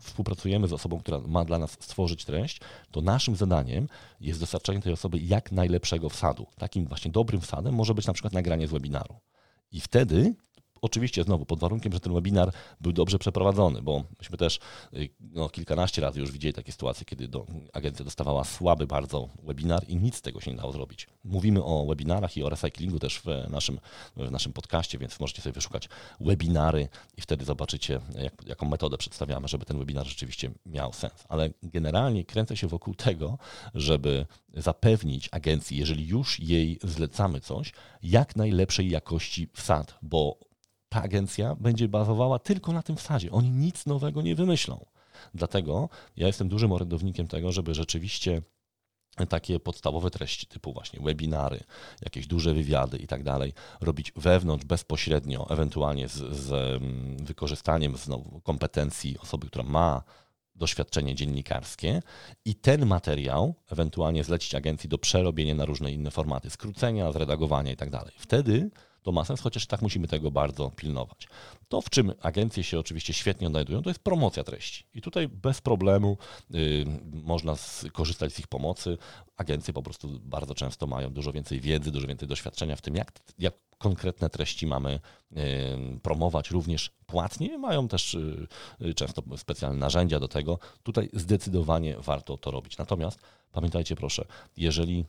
współpracujemy 0.00 0.68
z 0.68 0.72
osobą, 0.72 0.98
która 0.98 1.18
ma 1.18 1.44
dla 1.44 1.58
nas 1.58 1.70
stworzyć 1.70 2.24
treść, 2.24 2.60
to 2.90 3.00
naszym 3.00 3.36
zadaniem 3.36 3.88
jest 4.20 4.40
dostarczenie 4.40 4.82
tej 4.82 4.92
osoby 4.92 5.18
jak 5.18 5.52
najlepszego 5.52 6.08
wsadu. 6.08 6.46
Takim 6.58 6.86
właśnie 6.86 7.10
dobrym 7.10 7.40
wsadem 7.40 7.74
może 7.74 7.94
być 7.94 8.06
na 8.06 8.12
przykład 8.12 8.32
nagranie 8.32 8.68
z 8.68 8.70
webinaru. 8.70 9.14
I 9.72 9.80
wtedy 9.80 10.34
Oczywiście 10.82 11.24
znowu 11.24 11.46
pod 11.46 11.60
warunkiem, 11.60 11.92
że 11.92 12.00
ten 12.00 12.14
webinar 12.14 12.52
był 12.80 12.92
dobrze 12.92 13.18
przeprowadzony, 13.18 13.82
bo 13.82 14.04
myśmy 14.18 14.36
też 14.36 14.58
y, 14.94 15.08
no, 15.20 15.48
kilkanaście 15.48 16.02
razy 16.02 16.20
już 16.20 16.32
widzieli 16.32 16.54
takie 16.54 16.72
sytuacje, 16.72 17.04
kiedy 17.04 17.28
do, 17.28 17.46
agencja 17.72 18.04
dostawała 18.04 18.44
słaby 18.44 18.86
bardzo 18.86 19.28
webinar 19.42 19.88
i 19.88 19.96
nic 19.96 20.16
z 20.16 20.22
tego 20.22 20.40
się 20.40 20.50
nie 20.50 20.56
dało 20.56 20.72
zrobić. 20.72 21.08
Mówimy 21.24 21.64
o 21.64 21.86
webinarach 21.86 22.36
i 22.36 22.42
o 22.42 22.48
recyklingu 22.48 22.98
też 22.98 23.20
w 23.20 23.50
naszym, 23.50 23.78
w 24.16 24.30
naszym 24.30 24.52
podcaście, 24.52 24.98
więc 24.98 25.20
możecie 25.20 25.42
sobie 25.42 25.52
wyszukać 25.52 25.88
webinary 26.20 26.88
i 27.16 27.20
wtedy 27.20 27.44
zobaczycie, 27.44 28.00
jak, 28.22 28.32
jaką 28.46 28.68
metodę 28.68 28.98
przedstawiamy, 28.98 29.48
żeby 29.48 29.64
ten 29.64 29.78
webinar 29.78 30.06
rzeczywiście 30.06 30.50
miał 30.66 30.92
sens. 30.92 31.24
Ale 31.28 31.50
generalnie 31.62 32.24
kręcę 32.24 32.56
się 32.56 32.66
wokół 32.66 32.94
tego, 32.94 33.38
żeby 33.74 34.26
zapewnić 34.54 35.28
agencji, 35.32 35.76
jeżeli 35.76 36.06
już 36.06 36.40
jej 36.40 36.78
zlecamy 36.82 37.40
coś, 37.40 37.72
jak 38.02 38.36
najlepszej 38.36 38.90
jakości 38.90 39.48
wsad, 39.52 39.98
bo 40.02 40.38
ta 40.88 41.02
agencja 41.02 41.54
będzie 41.54 41.88
bazowała 41.88 42.38
tylko 42.38 42.72
na 42.72 42.82
tym 42.82 42.96
wsadzie. 42.96 43.32
Oni 43.32 43.50
nic 43.50 43.86
nowego 43.86 44.22
nie 44.22 44.34
wymyślą. 44.34 44.86
Dlatego 45.34 45.88
ja 46.16 46.26
jestem 46.26 46.48
dużym 46.48 46.72
orędownikiem 46.72 47.28
tego, 47.28 47.52
żeby 47.52 47.74
rzeczywiście 47.74 48.42
takie 49.28 49.60
podstawowe 49.60 50.10
treści 50.10 50.46
typu 50.46 50.72
właśnie 50.72 51.00
webinary, 51.00 51.60
jakieś 52.02 52.26
duże 52.26 52.54
wywiady 52.54 52.98
i 52.98 53.06
tak 53.06 53.22
dalej, 53.22 53.52
robić 53.80 54.12
wewnątrz 54.16 54.64
bezpośrednio, 54.64 55.50
ewentualnie 55.50 56.08
z, 56.08 56.36
z 56.36 56.52
mm, 56.52 57.16
wykorzystaniem 57.24 57.96
znowu 57.96 58.40
kompetencji 58.40 59.18
osoby, 59.18 59.46
która 59.46 59.64
ma 59.64 60.02
doświadczenie 60.54 61.14
dziennikarskie 61.14 62.02
i 62.44 62.54
ten 62.54 62.86
materiał 62.86 63.54
ewentualnie 63.70 64.24
zlecić 64.24 64.54
agencji 64.54 64.88
do 64.88 64.98
przerobienia 64.98 65.54
na 65.54 65.64
różne 65.64 65.92
inne 65.92 66.10
formaty, 66.10 66.50
skrócenia, 66.50 67.12
zredagowania 67.12 67.72
i 67.72 67.76
tak 67.76 67.90
dalej. 67.90 68.14
Wtedy 68.18 68.70
to 69.06 69.12
ma 69.12 69.24
sens, 69.24 69.40
chociaż 69.40 69.66
tak 69.66 69.82
musimy 69.82 70.08
tego 70.08 70.30
bardzo 70.30 70.70
pilnować. 70.70 71.28
To, 71.68 71.80
w 71.80 71.90
czym 71.90 72.12
agencje 72.22 72.64
się 72.64 72.78
oczywiście 72.78 73.12
świetnie 73.12 73.46
odnajdują, 73.46 73.82
to 73.82 73.90
jest 73.90 74.00
promocja 74.00 74.44
treści. 74.44 74.84
I 74.94 75.02
tutaj 75.02 75.28
bez 75.28 75.60
problemu 75.60 76.18
y, 76.54 76.84
można 77.12 77.56
skorzystać 77.56 78.32
z 78.32 78.38
ich 78.38 78.46
pomocy. 78.46 78.98
Agencje 79.36 79.74
po 79.74 79.82
prostu 79.82 80.20
bardzo 80.24 80.54
często 80.54 80.86
mają 80.86 81.10
dużo 81.10 81.32
więcej 81.32 81.60
wiedzy, 81.60 81.90
dużo 81.90 82.06
więcej 82.06 82.28
doświadczenia 82.28 82.76
w 82.76 82.80
tym, 82.80 82.96
jak, 82.96 83.12
jak 83.38 83.54
konkretne 83.78 84.30
treści 84.30 84.66
mamy 84.66 85.00
y, 85.32 85.38
promować 86.02 86.50
również 86.50 86.90
płatnie. 87.06 87.58
Mają 87.58 87.88
też 87.88 88.14
y, 88.14 88.94
często 88.94 89.22
specjalne 89.36 89.78
narzędzia 89.78 90.20
do 90.20 90.28
tego. 90.28 90.58
Tutaj 90.82 91.08
zdecydowanie 91.12 91.96
warto 91.98 92.36
to 92.36 92.50
robić. 92.50 92.78
Natomiast 92.78 93.20
pamiętajcie 93.52 93.96
proszę, 93.96 94.24
jeżeli 94.56 95.04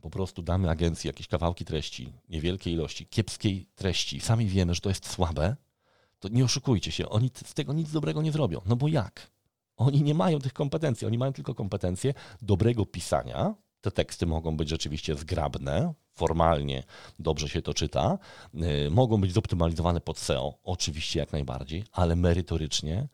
po 0.00 0.10
prostu 0.10 0.42
damy 0.42 0.70
agencji 0.70 1.08
jakieś 1.08 1.26
kawałki 1.26 1.64
treści, 1.64 2.12
niewielkiej 2.28 2.74
ilości, 2.74 3.06
kiepskiej 3.06 3.66
treści, 3.74 4.20
sami 4.20 4.46
wiemy, 4.46 4.74
że 4.74 4.80
to 4.80 4.88
jest 4.88 5.10
słabe, 5.10 5.56
to 6.18 6.28
nie 6.28 6.44
oszukujcie 6.44 6.92
się, 6.92 7.08
oni 7.08 7.30
z 7.44 7.54
tego 7.54 7.72
nic 7.72 7.92
dobrego 7.92 8.22
nie 8.22 8.32
zrobią. 8.32 8.60
No 8.66 8.76
bo 8.76 8.88
jak? 8.88 9.30
Oni 9.76 10.02
nie 10.02 10.14
mają 10.14 10.38
tych 10.38 10.52
kompetencji, 10.52 11.06
oni 11.06 11.18
mają 11.18 11.32
tylko 11.32 11.54
kompetencje 11.54 12.14
dobrego 12.42 12.86
pisania. 12.86 13.54
Te 13.80 13.90
teksty 13.90 14.26
mogą 14.26 14.56
być 14.56 14.68
rzeczywiście 14.68 15.14
zgrabne, 15.14 15.94
formalnie 16.14 16.84
dobrze 17.18 17.48
się 17.48 17.62
to 17.62 17.74
czyta, 17.74 18.18
yy, 18.54 18.90
mogą 18.90 19.20
być 19.20 19.32
zoptymalizowane 19.32 20.00
pod 20.00 20.18
SEO, 20.18 20.58
oczywiście 20.64 21.20
jak 21.20 21.32
najbardziej, 21.32 21.84
ale 21.92 22.16
merytorycznie 22.16 23.08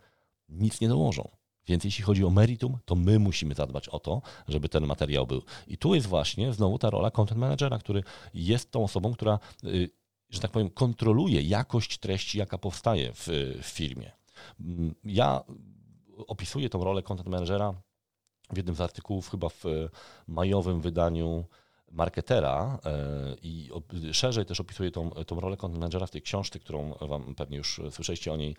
nic 0.49 0.81
nie 0.81 0.88
dołożą. 0.88 1.29
Więc 1.66 1.85
jeśli 1.85 2.05
chodzi 2.05 2.24
o 2.24 2.31
meritum, 2.31 2.79
to 2.85 2.94
my 2.94 3.18
musimy 3.18 3.55
zadbać 3.55 3.88
o 3.88 3.98
to, 3.98 4.22
żeby 4.48 4.68
ten 4.68 4.87
materiał 4.87 5.27
był. 5.27 5.42
I 5.66 5.79
tu 5.79 5.94
jest 5.94 6.07
właśnie 6.07 6.53
znowu 6.53 6.79
ta 6.79 6.90
rola 6.90 7.11
content 7.11 7.40
managera, 7.40 7.79
który 7.79 8.03
jest 8.35 8.70
tą 8.70 8.85
osobą, 8.85 9.12
która, 9.12 9.38
y, 9.64 9.90
że 10.31 10.40
tak 10.40 10.50
powiem, 10.50 10.70
kontroluje 10.70 11.42
jakość 11.42 11.98
treści, 11.98 12.38
jaka 12.38 12.59
powstaje 12.59 13.12
w, 13.12 13.29
w 13.62 13.66
firmie. 13.66 14.12
Mm, 14.61 14.94
ja 15.05 15.44
opisuję 16.27 16.68
tą 16.68 16.85
rolę 16.85 17.03
content 17.03 17.29
managera 17.29 17.74
w 18.50 18.57
jednym 18.57 18.77
z 18.77 18.81
artykułów, 18.81 19.31
chyba 19.31 19.48
w 19.48 19.64
majowym 20.29 20.81
wydaniu 20.81 21.44
marketera 21.92 22.79
e, 22.85 23.37
i 23.42 23.70
szerzej 24.12 24.47
też 24.47 24.61
opisuję 24.61 24.90
tą, 24.90 25.11
tą 25.11 25.40
rolę 25.40 25.57
content 25.57 25.81
managera 25.81 26.07
w 26.07 26.11
tej 26.11 26.23
książce, 26.23 26.59
którą 26.59 26.94
Wam 27.01 27.35
pewnie 27.35 27.57
już 27.57 27.81
słyszeliście 27.90 28.33
o 28.33 28.37
niej, 28.37 28.57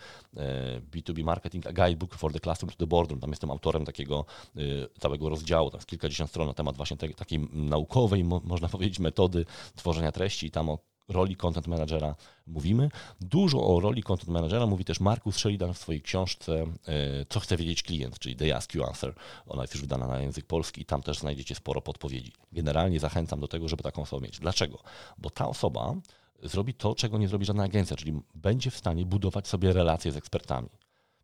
B2B 0.91 1.19
e, 1.19 1.23
Marketing, 1.23 1.67
a 1.67 1.73
Guidebook 1.73 2.15
for 2.15 2.33
the 2.33 2.39
Classroom 2.39 2.71
to 2.71 2.77
the 2.77 2.87
Boardroom. 2.87 3.21
Tam 3.21 3.29
jestem 3.29 3.51
autorem 3.51 3.85
takiego 3.85 4.25
e, 4.55 4.59
całego 4.99 5.29
rozdziału, 5.29 5.69
tam 5.69 5.77
jest 5.77 5.87
kilkadziesiąt 5.87 6.29
stron 6.29 6.47
na 6.47 6.53
temat 6.53 6.77
właśnie 6.77 6.97
takiej 6.97 7.39
naukowej, 7.53 8.23
można 8.23 8.69
powiedzieć, 8.69 8.99
metody 8.99 9.45
tworzenia 9.75 10.11
treści 10.11 10.47
i 10.47 10.51
tam 10.51 10.69
o 10.69 10.79
roli 11.07 11.35
content 11.35 11.67
managera 11.67 12.15
mówimy. 12.47 12.89
Dużo 13.21 13.67
o 13.67 13.79
roli 13.79 14.03
content 14.03 14.29
managera 14.29 14.65
mówi 14.65 14.85
też 14.85 14.99
Markus 14.99 15.37
Sheridan 15.37 15.73
w 15.73 15.77
swojej 15.77 16.01
książce 16.01 16.65
e, 16.87 17.25
Co 17.29 17.39
chce 17.39 17.57
wiedzieć 17.57 17.83
klient, 17.83 18.19
czyli 18.19 18.35
The 18.35 18.55
Ask 18.55 18.75
You 18.75 18.83
Answer. 18.83 19.13
Ona 19.47 19.61
jest 19.61 19.73
już 19.73 19.81
wydana 19.81 20.07
na 20.07 20.19
język 20.19 20.45
polski 20.45 20.81
i 20.81 20.85
tam 20.85 21.01
też 21.01 21.19
znajdziecie 21.19 21.55
sporo 21.55 21.81
podpowiedzi. 21.81 22.31
Generalnie 22.51 22.99
zachęcam 22.99 23.39
do 23.39 23.47
tego, 23.47 23.67
żeby 23.67 23.83
taką 23.83 24.01
osobę 24.01 24.25
mieć. 24.25 24.39
Dlaczego? 24.39 24.79
Bo 25.17 25.29
ta 25.29 25.47
osoba 25.47 25.95
zrobi 26.43 26.73
to, 26.73 26.95
czego 26.95 27.17
nie 27.17 27.27
zrobi 27.27 27.45
żadna 27.45 27.63
agencja, 27.63 27.97
czyli 27.97 28.21
będzie 28.35 28.71
w 28.71 28.77
stanie 28.77 29.05
budować 29.05 29.47
sobie 29.47 29.73
relacje 29.73 30.11
z 30.11 30.17
ekspertami. 30.17 30.69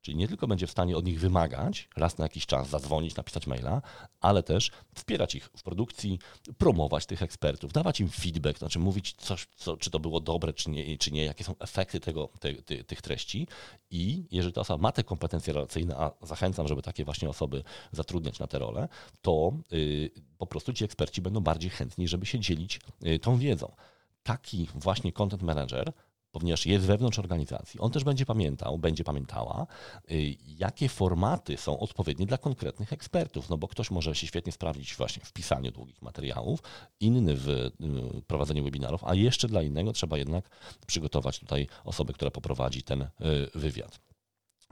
Czyli 0.02 0.18
nie 0.18 0.28
tylko 0.28 0.48
będzie 0.48 0.68
w 0.68 0.72
stanie 0.72 0.98
od 0.98 1.06
nich 1.06 1.20
wymagać, 1.20 1.90
raz 1.98 2.18
na 2.18 2.26
jakiś 2.26 2.46
czas 2.46 2.70
zadzwonić, 2.70 3.16
napisać 3.16 3.48
maila, 3.48 3.82
ale 4.20 4.44
też 4.44 4.72
wspierać 4.96 5.36
ich 5.36 5.46
w 5.58 5.64
produkcji, 5.64 6.20
promować 6.58 7.06
tych 7.06 7.22
ekspertów, 7.22 7.74
dawać 7.74 8.00
im 8.00 8.10
feedback, 8.10 8.60
znaczy 8.60 8.80
mówić 8.80 9.14
coś, 9.18 9.48
co, 9.56 9.78
czy 9.78 9.92
to 9.92 10.00
było 10.00 10.20
dobre, 10.20 10.54
czy 10.54 10.70
nie, 10.70 10.98
czy 10.98 11.12
nie 11.12 11.26
jakie 11.26 11.44
są 11.44 11.56
efekty 11.60 12.00
tego, 12.00 12.30
te, 12.40 12.54
te, 12.54 12.84
tych 12.84 13.02
treści. 13.02 13.48
I 13.90 14.26
jeżeli 14.32 14.54
ta 14.54 14.62
osoba 14.62 14.82
ma 14.82 14.92
te 14.92 15.04
kompetencje 15.04 15.54
relacyjne, 15.54 15.96
a 15.98 16.12
zachęcam, 16.22 16.68
żeby 16.68 16.82
takie 16.82 17.06
właśnie 17.06 17.30
osoby 17.30 17.64
zatrudniać 17.92 18.40
na 18.40 18.48
te 18.48 18.60
role, 18.60 18.88
to 19.22 19.54
yy, 19.72 20.12
po 20.38 20.48
prostu 20.48 20.74
ci 20.74 20.84
eksperci 20.84 21.22
będą 21.22 21.40
bardziej 21.42 21.70
chętni, 21.70 22.08
żeby 22.08 22.26
się 22.26 22.40
dzielić 22.40 22.80
yy, 23.02 23.20
tą 23.20 23.38
wiedzą. 23.38 23.76
Taki 24.24 24.68
właśnie 24.76 25.12
content 25.12 25.44
manager 25.44 25.94
ponieważ 26.32 26.66
jest 26.66 26.86
wewnątrz 26.86 27.20
organizacji. 27.20 27.80
On 27.80 27.92
też 27.92 28.04
będzie 28.04 28.26
pamiętał, 28.26 28.78
będzie 28.78 29.04
pamiętała, 29.04 29.68
y, 30.12 30.38
jakie 30.48 30.90
formaty 30.90 31.58
są 31.58 31.80
odpowiednie 31.80 32.26
dla 32.26 32.38
konkretnych 32.38 32.94
ekspertów, 32.94 33.50
no 33.50 33.58
bo 33.58 33.68
ktoś 33.68 33.92
może 33.92 34.16
się 34.16 34.28
świetnie 34.28 34.52
sprawdzić 34.52 34.96
właśnie 34.96 35.26
w 35.26 35.34
pisaniu 35.34 35.72
długich 35.72 36.02
materiałów, 36.02 36.60
inny 37.00 37.36
w 37.36 37.50
y, 37.50 37.72
prowadzeniu 38.28 38.64
webinarów, 38.64 39.04
a 39.04 39.16
jeszcze 39.16 39.48
dla 39.48 39.62
innego 39.62 39.94
trzeba 39.94 40.18
jednak 40.18 40.50
przygotować 40.88 41.40
tutaj 41.40 41.68
osobę, 41.84 42.14
która 42.14 42.32
poprowadzi 42.32 42.84
ten 42.84 43.02
y, 43.02 43.10
wywiad 43.56 44.00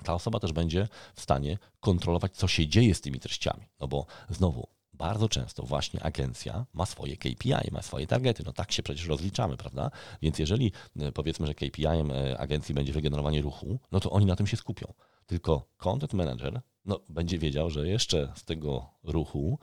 ta 0.03 0.13
osoba 0.13 0.39
też 0.39 0.53
będzie 0.53 0.87
w 1.15 1.21
stanie 1.21 1.57
kontrolować, 1.79 2.35
co 2.35 2.47
się 2.47 2.67
dzieje 2.67 2.95
z 2.95 3.01
tymi 3.01 3.19
treściami. 3.19 3.67
No 3.79 3.87
bo 3.87 4.05
znowu, 4.29 4.67
bardzo 4.99 5.29
często 5.29 5.63
właśnie 5.63 6.03
agencja 6.03 6.65
ma 6.73 6.85
swoje 6.85 7.17
KPI, 7.17 7.71
ma 7.71 7.81
swoje 7.81 8.07
targety. 8.07 8.43
No 8.45 8.53
tak 8.53 8.71
się 8.71 8.83
przecież 8.83 9.07
rozliczamy, 9.07 9.57
prawda? 9.57 9.91
Więc 10.21 10.39
jeżeli 10.39 10.71
e, 10.99 11.12
powiedzmy, 11.12 11.47
że 11.47 11.53
KPI-em 11.53 12.12
agencji 12.38 12.75
będzie 12.75 12.93
wygenerowanie 12.93 13.41
ruchu, 13.41 13.79
no 13.91 13.99
to 13.99 14.09
oni 14.09 14.25
na 14.25 14.35
tym 14.35 14.47
się 14.47 14.58
skupią. 14.58 14.93
Tylko 15.25 15.67
content 15.77 16.13
manager 16.13 16.62
no, 16.85 17.00
będzie 17.10 17.37
wiedział, 17.37 17.69
że 17.69 17.87
jeszcze 17.87 18.33
z 18.35 18.43
tego 18.43 18.89
ruchu 19.04 19.60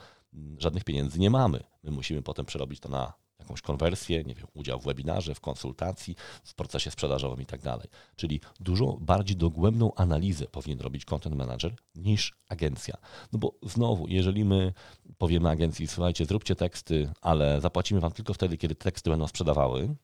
żadnych 0.58 0.84
pieniędzy 0.84 1.18
nie 1.18 1.30
mamy. 1.30 1.64
My 1.82 1.90
musimy 1.90 2.22
potem 2.22 2.46
przerobić 2.46 2.80
to 2.80 2.88
na 2.88 3.12
jakąś 3.38 3.60
konwersję, 3.60 4.24
nie 4.24 4.34
wiem, 4.34 4.46
udział 4.54 4.80
w 4.80 4.84
webinarze, 4.84 5.34
w 5.34 5.40
konsultacji, 5.40 6.16
w 6.44 6.54
procesie 6.54 6.90
sprzedażowym 6.90 7.40
i 7.40 7.46
tak 7.46 7.62
dalej. 7.62 7.88
Czyli 8.16 8.40
dużo 8.60 8.96
bardziej 9.00 9.36
dogłębną 9.36 9.94
analizę 9.94 10.46
powinien 10.46 10.80
robić 10.80 11.04
content 11.04 11.36
manager 11.36 11.74
niż 11.94 12.34
agencja. 12.48 12.96
No 13.32 13.38
bo 13.38 13.54
znowu, 13.62 14.08
jeżeli 14.08 14.44
my 14.44 14.72
powiemy 15.18 15.48
agencji, 15.48 15.86
słuchajcie, 15.86 16.24
zróbcie 16.26 16.56
teksty, 16.56 17.12
ale 17.20 17.60
zapłacimy 17.60 18.00
wam 18.00 18.12
tylko 18.12 18.34
wtedy, 18.34 18.56
kiedy 18.56 18.74
teksty 18.74 19.10
będą 19.10 19.28
sprzedawały, 19.28 19.94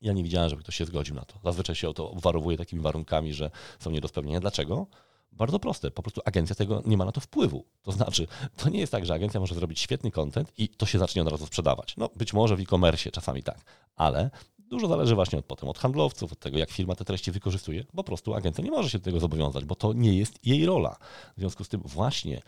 ja 0.00 0.12
nie 0.12 0.22
widziałem, 0.22 0.50
żeby 0.50 0.62
ktoś 0.62 0.76
się 0.76 0.84
zgodził 0.84 1.14
na 1.14 1.24
to. 1.24 1.34
Zazwyczaj 1.44 1.76
się 1.76 1.88
o 1.88 1.94
to 1.94 2.10
obwarowuje 2.10 2.56
takimi 2.56 2.82
warunkami, 2.82 3.34
że 3.34 3.50
są 3.78 3.90
nie 3.90 4.00
do 4.00 4.08
spełnienia. 4.08 4.40
Dlaczego? 4.40 4.86
Bardzo 5.32 5.58
proste, 5.58 5.90
po 5.90 6.02
prostu 6.02 6.20
agencja 6.24 6.56
tego 6.56 6.82
nie 6.86 6.96
ma 6.96 7.04
na 7.04 7.12
to 7.12 7.20
wpływu. 7.20 7.64
To 7.82 7.92
znaczy, 7.92 8.26
to 8.56 8.68
nie 8.68 8.80
jest 8.80 8.92
tak, 8.92 9.06
że 9.06 9.14
agencja 9.14 9.40
może 9.40 9.54
zrobić 9.54 9.80
świetny 9.80 10.10
content 10.10 10.52
i 10.58 10.68
to 10.68 10.86
się 10.86 10.98
zacznie 10.98 11.22
od 11.22 11.28
razu 11.28 11.46
sprzedawać. 11.46 11.96
No 11.96 12.10
być 12.16 12.32
może 12.32 12.56
w 12.56 12.60
e-commerce 12.60 13.10
czasami 13.10 13.42
tak, 13.42 13.58
ale 13.96 14.30
dużo 14.58 14.88
zależy 14.88 15.14
właśnie 15.14 15.38
od 15.38 15.44
potem 15.44 15.68
od 15.68 15.78
handlowców, 15.78 16.32
od 16.32 16.38
tego, 16.38 16.58
jak 16.58 16.70
firma 16.70 16.94
te 16.94 17.04
treści 17.04 17.32
wykorzystuje. 17.32 17.84
Po 17.84 18.04
prostu 18.04 18.34
agencja 18.34 18.64
nie 18.64 18.70
może 18.70 18.90
się 18.90 18.98
do 18.98 19.04
tego 19.04 19.20
zobowiązać, 19.20 19.64
bo 19.64 19.74
to 19.74 19.92
nie 19.92 20.18
jest 20.18 20.46
jej 20.46 20.66
rola. 20.66 20.96
W 21.36 21.40
związku 21.40 21.64
z 21.64 21.68
tym 21.68 21.80
właśnie 21.84 22.42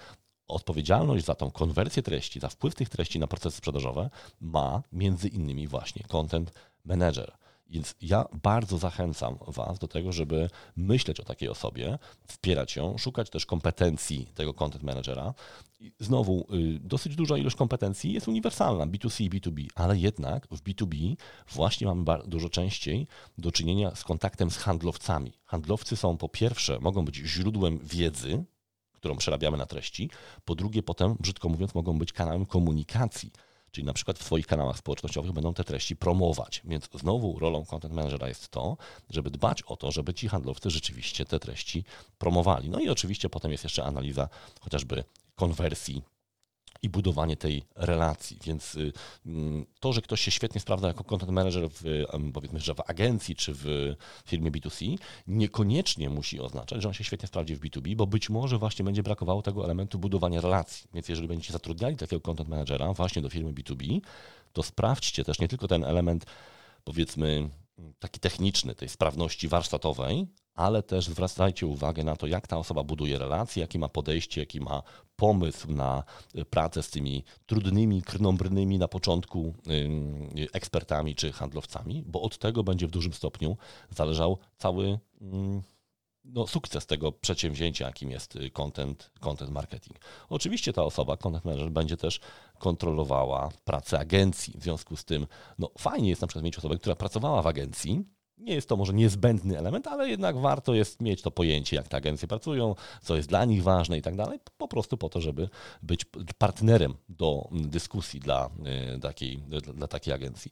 odpowiedzialność 0.48 1.24
za 1.24 1.34
tą 1.34 1.50
konwersję 1.50 2.02
treści, 2.02 2.40
za 2.40 2.48
wpływ 2.48 2.74
tych 2.74 2.88
treści 2.88 3.18
na 3.18 3.26
procesy 3.26 3.56
sprzedażowe 3.56 4.10
ma 4.40 4.82
między 4.92 5.28
innymi 5.28 5.68
właśnie 5.68 6.02
content 6.02 6.52
manager. 6.84 7.32
Więc 7.74 7.94
ja 8.00 8.24
bardzo 8.42 8.78
zachęcam 8.78 9.38
Was 9.46 9.78
do 9.78 9.88
tego, 9.88 10.12
żeby 10.12 10.50
myśleć 10.76 11.20
o 11.20 11.24
takiej 11.24 11.48
osobie, 11.48 11.98
wspierać 12.26 12.76
ją, 12.76 12.98
szukać 12.98 13.30
też 13.30 13.46
kompetencji 13.46 14.26
tego 14.34 14.54
content 14.54 14.84
managera. 14.84 15.34
I 15.80 15.92
znowu, 15.98 16.46
y, 16.54 16.78
dosyć 16.80 17.16
duża 17.16 17.38
ilość 17.38 17.56
kompetencji 17.56 18.12
jest 18.12 18.28
uniwersalna, 18.28 18.86
B2C 18.86 19.24
i 19.24 19.30
B2B, 19.30 19.66
ale 19.74 19.98
jednak 19.98 20.46
w 20.50 20.62
B2B 20.62 21.16
właśnie 21.52 21.86
mamy 21.86 22.04
dużo 22.26 22.48
częściej 22.48 23.06
do 23.38 23.52
czynienia 23.52 23.94
z 23.94 24.04
kontaktem 24.04 24.50
z 24.50 24.56
handlowcami. 24.56 25.32
Handlowcy 25.44 25.96
są 25.96 26.16
po 26.16 26.28
pierwsze, 26.28 26.78
mogą 26.80 27.04
być 27.04 27.16
źródłem 27.16 27.78
wiedzy, 27.78 28.44
którą 28.92 29.16
przerabiamy 29.16 29.56
na 29.56 29.66
treści, 29.66 30.10
po 30.44 30.54
drugie 30.54 30.82
potem, 30.82 31.16
brzydko 31.20 31.48
mówiąc, 31.48 31.74
mogą 31.74 31.98
być 31.98 32.12
kanałem 32.12 32.46
komunikacji 32.46 33.30
Czyli 33.74 33.86
na 33.86 33.92
przykład 33.92 34.18
w 34.18 34.22
swoich 34.22 34.46
kanałach 34.46 34.78
społecznościowych 34.78 35.32
będą 35.32 35.54
te 35.54 35.64
treści 35.64 35.96
promować. 35.96 36.62
Więc 36.64 36.88
znowu 36.94 37.38
rolą 37.38 37.64
content 37.64 37.94
managera 37.94 38.28
jest 38.28 38.48
to, 38.48 38.76
żeby 39.10 39.30
dbać 39.30 39.62
o 39.62 39.76
to, 39.76 39.92
żeby 39.92 40.14
ci 40.14 40.28
handlowcy 40.28 40.70
rzeczywiście 40.70 41.24
te 41.24 41.40
treści 41.40 41.84
promowali. 42.18 42.70
No 42.70 42.80
i 42.80 42.88
oczywiście 42.88 43.28
potem 43.30 43.52
jest 43.52 43.64
jeszcze 43.64 43.84
analiza 43.84 44.28
chociażby 44.60 45.04
konwersji 45.34 46.02
i 46.84 46.88
budowanie 46.88 47.36
tej 47.36 47.64
relacji. 47.76 48.38
Więc 48.44 48.74
y, 48.74 48.92
mm, 49.26 49.66
to, 49.80 49.92
że 49.92 50.02
ktoś 50.02 50.20
się 50.20 50.30
świetnie 50.30 50.60
sprawdza 50.60 50.88
jako 50.88 51.04
content 51.04 51.32
manager 51.32 51.68
w, 51.70 52.04
powiedzmy, 52.32 52.60
że 52.60 52.74
w 52.74 52.90
agencji 52.90 53.36
czy 53.36 53.52
w 53.54 53.94
firmie 54.26 54.50
B2C, 54.50 54.98
niekoniecznie 55.26 56.10
musi 56.10 56.40
oznaczać, 56.40 56.82
że 56.82 56.88
on 56.88 56.94
się 56.94 57.04
świetnie 57.04 57.28
sprawdzi 57.28 57.56
w 57.56 57.60
B2B, 57.60 57.96
bo 57.96 58.06
być 58.06 58.30
może 58.30 58.58
właśnie 58.58 58.84
będzie 58.84 59.02
brakowało 59.02 59.42
tego 59.42 59.64
elementu 59.64 59.98
budowania 59.98 60.40
relacji. 60.40 60.88
Więc 60.94 61.08
jeżeli 61.08 61.28
będziecie 61.28 61.52
zatrudniali 61.52 61.96
takiego 61.96 62.20
content 62.20 62.48
managera 62.48 62.92
właśnie 62.92 63.22
do 63.22 63.30
firmy 63.30 63.52
B2B, 63.52 64.00
to 64.52 64.62
sprawdźcie 64.62 65.24
też 65.24 65.38
nie 65.38 65.48
tylko 65.48 65.68
ten 65.68 65.84
element, 65.84 66.26
powiedzmy, 66.84 67.48
taki 67.98 68.20
techniczny, 68.20 68.74
tej 68.74 68.88
sprawności 68.88 69.48
warsztatowej, 69.48 70.26
ale 70.54 70.82
też 70.82 71.06
zwracajcie 71.06 71.66
uwagę 71.66 72.04
na 72.04 72.16
to, 72.16 72.26
jak 72.26 72.46
ta 72.46 72.58
osoba 72.58 72.82
buduje 72.82 73.18
relacje, 73.18 73.60
jakie 73.60 73.78
ma 73.78 73.88
podejście, 73.88 74.40
jaki 74.40 74.60
ma 74.60 74.82
pomysł 75.16 75.72
na 75.72 76.04
pracę 76.50 76.82
z 76.82 76.90
tymi 76.90 77.24
trudnymi, 77.46 78.02
krnąbrnymi 78.02 78.78
na 78.78 78.88
początku 78.88 79.54
ekspertami 80.52 81.14
czy 81.14 81.32
handlowcami, 81.32 82.02
bo 82.06 82.22
od 82.22 82.38
tego 82.38 82.64
będzie 82.64 82.86
w 82.86 82.90
dużym 82.90 83.12
stopniu 83.12 83.56
zależał 83.90 84.38
cały 84.58 84.98
no, 86.24 86.46
sukces 86.46 86.86
tego 86.86 87.12
przedsięwzięcia, 87.12 87.86
jakim 87.86 88.10
jest 88.10 88.38
content, 88.52 89.10
content 89.20 89.50
marketing. 89.50 89.98
Oczywiście 90.28 90.72
ta 90.72 90.82
osoba, 90.82 91.16
content 91.16 91.44
manager, 91.44 91.70
będzie 91.70 91.96
też 91.96 92.20
kontrolowała 92.58 93.48
pracę 93.64 93.98
agencji. 93.98 94.58
W 94.58 94.62
związku 94.62 94.96
z 94.96 95.04
tym, 95.04 95.26
no, 95.58 95.70
fajnie 95.78 96.08
jest 96.08 96.22
na 96.22 96.28
przykład 96.28 96.44
mieć 96.44 96.58
osobę, 96.58 96.76
która 96.76 96.96
pracowała 96.96 97.42
w 97.42 97.46
agencji, 97.46 98.04
nie 98.38 98.54
jest 98.54 98.68
to 98.68 98.76
może 98.76 98.92
niezbędny 98.92 99.58
element, 99.58 99.86
ale 99.86 100.08
jednak 100.08 100.36
warto 100.36 100.74
jest 100.74 101.02
mieć 101.02 101.22
to 101.22 101.30
pojęcie, 101.30 101.76
jak 101.76 101.88
te 101.88 101.96
agencje 101.96 102.28
pracują, 102.28 102.74
co 103.02 103.16
jest 103.16 103.28
dla 103.28 103.44
nich 103.44 103.62
ważne 103.62 103.98
i 103.98 104.02
tak 104.02 104.16
dalej, 104.16 104.38
po 104.56 104.68
prostu 104.68 104.96
po 104.96 105.08
to, 105.08 105.20
żeby 105.20 105.48
być 105.82 106.04
partnerem 106.38 106.94
do 107.08 107.48
dyskusji 107.52 108.20
dla 108.20 108.50
y, 108.96 109.00
takiej, 109.00 109.42
dla 109.74 109.86
takiej 109.86 110.14
agencji. 110.14 110.50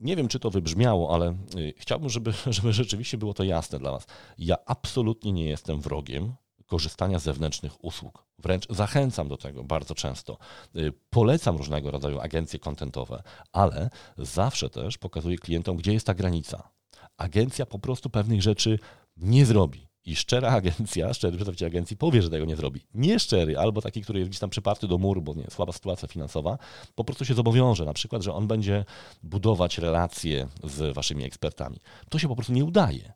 Nie 0.00 0.16
wiem, 0.16 0.28
czy 0.28 0.40
to 0.40 0.50
wybrzmiało, 0.50 1.14
ale 1.14 1.36
y, 1.56 1.74
chciałbym, 1.76 2.08
żeby, 2.10 2.32
żeby 2.46 2.72
rzeczywiście 2.72 3.18
było 3.18 3.34
to 3.34 3.44
jasne 3.44 3.78
dla 3.78 3.90
Was. 3.90 4.06
Ja 4.38 4.56
absolutnie 4.66 5.32
nie 5.32 5.44
jestem 5.44 5.80
wrogiem 5.80 6.34
korzystania 6.66 7.18
z 7.18 7.22
zewnętrznych 7.22 7.84
usług. 7.84 8.24
Wręcz 8.38 8.66
zachęcam 8.70 9.28
do 9.28 9.36
tego 9.36 9.64
bardzo 9.64 9.94
często. 9.94 10.38
Y, 10.76 10.92
polecam 11.10 11.56
różnego 11.56 11.90
rodzaju 11.90 12.20
agencje 12.20 12.58
kontentowe, 12.58 13.22
ale 13.52 13.90
zawsze 14.18 14.70
też 14.70 14.98
pokazuję 14.98 15.38
klientom, 15.38 15.76
gdzie 15.76 15.92
jest 15.92 16.06
ta 16.06 16.14
granica. 16.14 16.70
Agencja 17.16 17.66
po 17.66 17.78
prostu 17.78 18.10
pewnych 18.10 18.42
rzeczy 18.42 18.78
nie 19.16 19.46
zrobi. 19.46 19.88
I 20.06 20.16
szczera 20.16 20.50
agencja, 20.60 21.14
szczery 21.14 21.36
przedstawiciel 21.36 21.68
agencji 21.68 21.96
powie, 21.96 22.22
że 22.22 22.30
tego 22.30 22.44
nie 22.44 22.56
zrobi. 22.56 22.86
Nieszczery, 22.94 23.58
albo 23.58 23.82
taki, 23.82 24.02
który 24.02 24.18
jest 24.18 24.30
gdzieś 24.30 24.40
tam 24.40 24.50
przyparty 24.50 24.88
do 24.88 24.98
muru, 24.98 25.22
bo 25.22 25.34
nie, 25.34 25.46
słaba 25.50 25.72
sytuacja 25.72 26.08
finansowa, 26.08 26.58
po 26.94 27.04
prostu 27.04 27.24
się 27.24 27.34
zobowiąże, 27.34 27.84
na 27.84 27.92
przykład, 27.92 28.22
że 28.22 28.34
on 28.34 28.46
będzie 28.46 28.84
budować 29.22 29.78
relacje 29.78 30.48
z 30.64 30.94
waszymi 30.94 31.24
ekspertami. 31.24 31.80
To 32.08 32.18
się 32.18 32.28
po 32.28 32.36
prostu 32.36 32.52
nie 32.52 32.64
udaje 32.64 33.12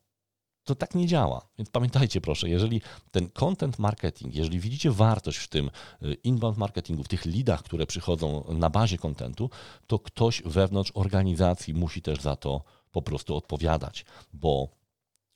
to 0.68 0.74
tak 0.74 0.94
nie 0.94 1.06
działa. 1.06 1.46
Więc 1.58 1.70
pamiętajcie 1.70 2.20
proszę, 2.20 2.48
jeżeli 2.48 2.80
ten 3.10 3.28
content 3.30 3.78
marketing, 3.78 4.34
jeżeli 4.34 4.60
widzicie 4.60 4.90
wartość 4.90 5.38
w 5.38 5.48
tym 5.48 5.70
y, 6.02 6.14
inbound 6.14 6.58
marketingu, 6.58 7.04
w 7.04 7.08
tych 7.08 7.24
lidach, 7.24 7.62
które 7.62 7.86
przychodzą 7.86 8.44
na 8.48 8.70
bazie 8.70 8.98
kontentu, 8.98 9.50
to 9.86 9.98
ktoś 9.98 10.42
wewnątrz 10.42 10.92
organizacji 10.94 11.74
musi 11.74 12.02
też 12.02 12.20
za 12.20 12.36
to 12.36 12.62
po 12.92 13.02
prostu 13.02 13.36
odpowiadać, 13.36 14.04
bo 14.32 14.68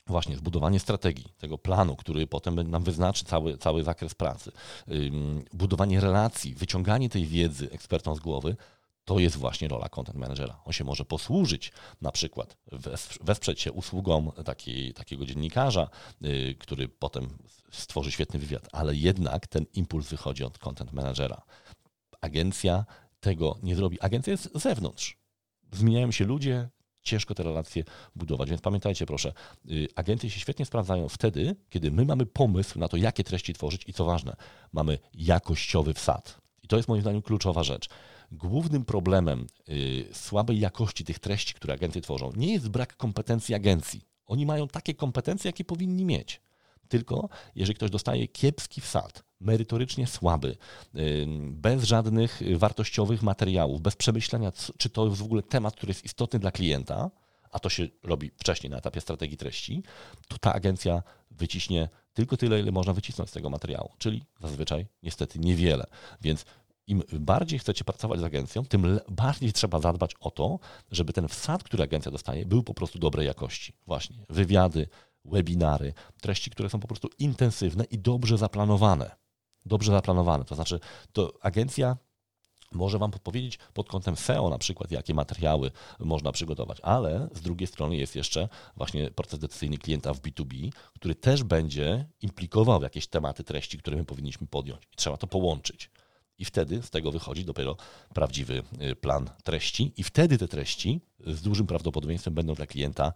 właśnie 0.06 0.36
zbudowanie 0.36 0.80
strategii, 0.80 1.32
tego 1.38 1.58
planu, 1.58 1.96
który 1.96 2.26
potem 2.26 2.70
nam 2.70 2.84
wyznaczy 2.84 3.24
cały, 3.24 3.58
cały 3.58 3.84
zakres 3.84 4.14
pracy, 4.14 4.52
budowanie 5.52 6.00
relacji, 6.00 6.54
wyciąganie 6.54 7.08
tej 7.08 7.26
wiedzy 7.26 7.70
ekspertom 7.70 8.16
z 8.16 8.20
głowy, 8.20 8.56
to 9.04 9.18
jest 9.18 9.36
właśnie 9.36 9.68
rola 9.68 9.88
content 9.88 10.18
managera. 10.18 10.60
On 10.64 10.72
się 10.72 10.84
może 10.84 11.04
posłużyć, 11.04 11.72
na 12.00 12.12
przykład 12.12 12.56
wesprzeć 13.20 13.60
się 13.60 13.72
usługą 13.72 14.32
taki, 14.44 14.94
takiego 14.94 15.26
dziennikarza, 15.26 15.88
yy, 16.20 16.54
który 16.54 16.88
potem 16.88 17.28
stworzy 17.70 18.12
świetny 18.12 18.40
wywiad, 18.40 18.68
ale 18.72 18.94
jednak 18.94 19.46
ten 19.46 19.66
impuls 19.74 20.08
wychodzi 20.08 20.44
od 20.44 20.58
content 20.58 20.92
managera. 20.92 21.42
Agencja 22.20 22.84
tego 23.20 23.58
nie 23.62 23.76
zrobi. 23.76 24.00
Agencja 24.00 24.30
jest 24.30 24.50
z 24.54 24.62
zewnątrz. 24.62 25.18
Zmieniają 25.72 26.12
się 26.12 26.24
ludzie, 26.24 26.68
ciężko 27.02 27.34
te 27.34 27.42
relacje 27.42 27.84
budować. 28.16 28.50
Więc 28.50 28.62
pamiętajcie 28.62 29.06
proszę, 29.06 29.32
yy, 29.64 29.88
agencje 29.94 30.30
się 30.30 30.40
świetnie 30.40 30.66
sprawdzają 30.66 31.08
wtedy, 31.08 31.56
kiedy 31.70 31.90
my 31.90 32.04
mamy 32.04 32.26
pomysł 32.26 32.78
na 32.78 32.88
to, 32.88 32.96
jakie 32.96 33.24
treści 33.24 33.54
tworzyć 33.54 33.84
i 33.86 33.92
co 33.92 34.04
ważne, 34.04 34.36
mamy 34.72 34.98
jakościowy 35.14 35.94
wsad. 35.94 36.38
I 36.62 36.68
to 36.68 36.76
jest 36.76 36.88
moim 36.88 37.02
zdaniem 37.02 37.22
kluczowa 37.22 37.62
rzecz 37.62 37.88
głównym 38.32 38.84
problemem 38.84 39.46
y, 39.68 40.04
słabej 40.12 40.60
jakości 40.60 41.04
tych 41.04 41.18
treści, 41.18 41.54
które 41.54 41.74
agencje 41.74 42.00
tworzą, 42.00 42.32
nie 42.36 42.52
jest 42.52 42.68
brak 42.68 42.96
kompetencji 42.96 43.54
agencji. 43.54 44.00
Oni 44.26 44.46
mają 44.46 44.68
takie 44.68 44.94
kompetencje, 44.94 45.48
jakie 45.48 45.64
powinni 45.64 46.04
mieć. 46.04 46.40
Tylko 46.88 47.28
jeżeli 47.54 47.74
ktoś 47.74 47.90
dostaje 47.90 48.28
kiepski 48.28 48.80
wsad, 48.80 49.24
merytorycznie 49.40 50.06
słaby, 50.06 50.56
y, 50.96 51.26
bez 51.50 51.84
żadnych 51.84 52.42
wartościowych 52.56 53.22
materiałów, 53.22 53.80
bez 53.80 53.96
przemyślenia, 53.96 54.52
czy 54.78 54.90
to 54.90 55.06
jest 55.06 55.18
w 55.18 55.24
ogóle 55.24 55.42
temat, 55.42 55.76
który 55.76 55.90
jest 55.90 56.04
istotny 56.04 56.38
dla 56.38 56.50
klienta, 56.50 57.10
a 57.50 57.58
to 57.58 57.68
się 57.68 57.88
robi 58.02 58.30
wcześniej 58.36 58.70
na 58.70 58.78
etapie 58.78 59.00
strategii 59.00 59.36
treści, 59.36 59.82
to 60.28 60.38
ta 60.38 60.52
agencja 60.52 61.02
wyciśnie 61.30 61.88
tylko 62.14 62.36
tyle, 62.36 62.60
ile 62.60 62.72
można 62.72 62.92
wycisnąć 62.92 63.30
z 63.30 63.32
tego 63.32 63.50
materiału, 63.50 63.90
czyli 63.98 64.24
zazwyczaj 64.40 64.86
niestety 65.02 65.38
niewiele. 65.38 65.86
Więc 66.20 66.44
im 66.92 67.02
bardziej 67.12 67.58
chcecie 67.58 67.84
pracować 67.84 68.20
z 68.20 68.24
agencją, 68.24 68.64
tym 68.64 69.00
bardziej 69.08 69.52
trzeba 69.52 69.80
zadbać 69.80 70.14
o 70.20 70.30
to, 70.30 70.58
żeby 70.90 71.12
ten 71.12 71.28
wsad, 71.28 71.64
który 71.64 71.82
agencja 71.82 72.12
dostaje, 72.12 72.46
był 72.46 72.62
po 72.62 72.74
prostu 72.74 72.98
dobrej 72.98 73.26
jakości. 73.26 73.72
Właśnie 73.86 74.16
wywiady, 74.28 74.88
webinary, 75.24 75.94
treści, 76.20 76.50
które 76.50 76.70
są 76.70 76.80
po 76.80 76.88
prostu 76.88 77.08
intensywne 77.18 77.84
i 77.84 77.98
dobrze 77.98 78.38
zaplanowane. 78.38 79.10
Dobrze 79.66 79.92
zaplanowane. 79.92 80.44
To 80.44 80.54
znaczy, 80.54 80.80
to 81.12 81.32
agencja 81.40 81.96
może 82.74 82.98
Wam 82.98 83.10
podpowiedzieć 83.10 83.58
pod 83.74 83.88
kątem 83.88 84.16
SEO 84.16 84.50
na 84.50 84.58
przykład, 84.58 84.90
jakie 84.90 85.14
materiały 85.14 85.70
można 85.98 86.32
przygotować, 86.32 86.80
ale 86.80 87.28
z 87.34 87.40
drugiej 87.40 87.66
strony 87.66 87.96
jest 87.96 88.16
jeszcze 88.16 88.48
właśnie 88.76 89.10
proces 89.10 89.38
decyzyjny 89.38 89.78
klienta 89.78 90.14
w 90.14 90.20
B2B, 90.20 90.72
który 90.94 91.14
też 91.14 91.42
będzie 91.42 92.06
implikował 92.22 92.82
jakieś 92.82 93.06
tematy 93.06 93.44
treści, 93.44 93.78
które 93.78 93.96
my 93.96 94.04
powinniśmy 94.04 94.46
podjąć 94.46 94.82
i 94.92 94.96
trzeba 94.96 95.16
to 95.16 95.26
połączyć. 95.26 95.90
I 96.42 96.44
wtedy 96.44 96.82
z 96.82 96.90
tego 96.90 97.12
wychodzi 97.12 97.44
dopiero 97.44 97.76
prawdziwy 98.14 98.62
y, 98.82 98.96
plan 98.96 99.30
treści, 99.44 99.92
i 99.96 100.02
wtedy 100.02 100.38
te 100.38 100.48
treści 100.48 101.00
z 101.26 101.42
dużym 101.42 101.66
prawdopodobieństwem 101.66 102.34
będą 102.34 102.54
dla 102.54 102.66
klienta 102.66 103.12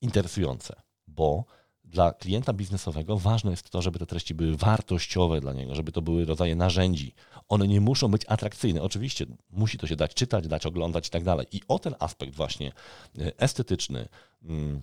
interesujące, 0.00 0.82
bo 1.06 1.44
dla 1.84 2.12
klienta 2.12 2.52
biznesowego 2.52 3.18
ważne 3.18 3.50
jest 3.50 3.70
to, 3.70 3.82
żeby 3.82 3.98
te 3.98 4.06
treści 4.06 4.34
były 4.34 4.56
wartościowe 4.56 5.40
dla 5.40 5.52
niego, 5.52 5.74
żeby 5.74 5.92
to 5.92 6.02
były 6.02 6.24
rodzaje 6.24 6.56
narzędzi. 6.56 7.14
One 7.48 7.68
nie 7.68 7.80
muszą 7.80 8.08
być 8.08 8.22
atrakcyjne. 8.28 8.82
Oczywiście 8.82 9.26
musi 9.50 9.78
to 9.78 9.86
się 9.86 9.96
dać 9.96 10.14
czytać, 10.14 10.48
dać 10.48 10.66
oglądać 10.66 11.08
i 11.08 11.10
tak 11.10 11.24
dalej. 11.24 11.46
I 11.52 11.60
o 11.68 11.78
ten 11.78 11.94
aspekt 11.98 12.34
właśnie 12.34 12.72
y, 13.18 13.36
estetyczny, 13.36 14.08
mm, 14.42 14.82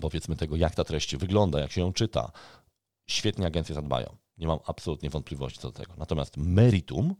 powiedzmy 0.00 0.36
tego, 0.36 0.56
jak 0.56 0.74
ta 0.74 0.84
treść 0.84 1.16
wygląda, 1.16 1.60
jak 1.60 1.72
się 1.72 1.80
ją 1.80 1.92
czyta, 1.92 2.32
świetnie 3.06 3.46
agencje 3.46 3.74
zadbają. 3.74 4.23
Nie 4.36 4.46
mam 4.46 4.58
absolutnie 4.66 5.10
wątpliwości 5.10 5.58
co 5.58 5.68
do 5.68 5.78
tego. 5.78 5.94
Natomiast 5.96 6.36
meritum 6.36 7.14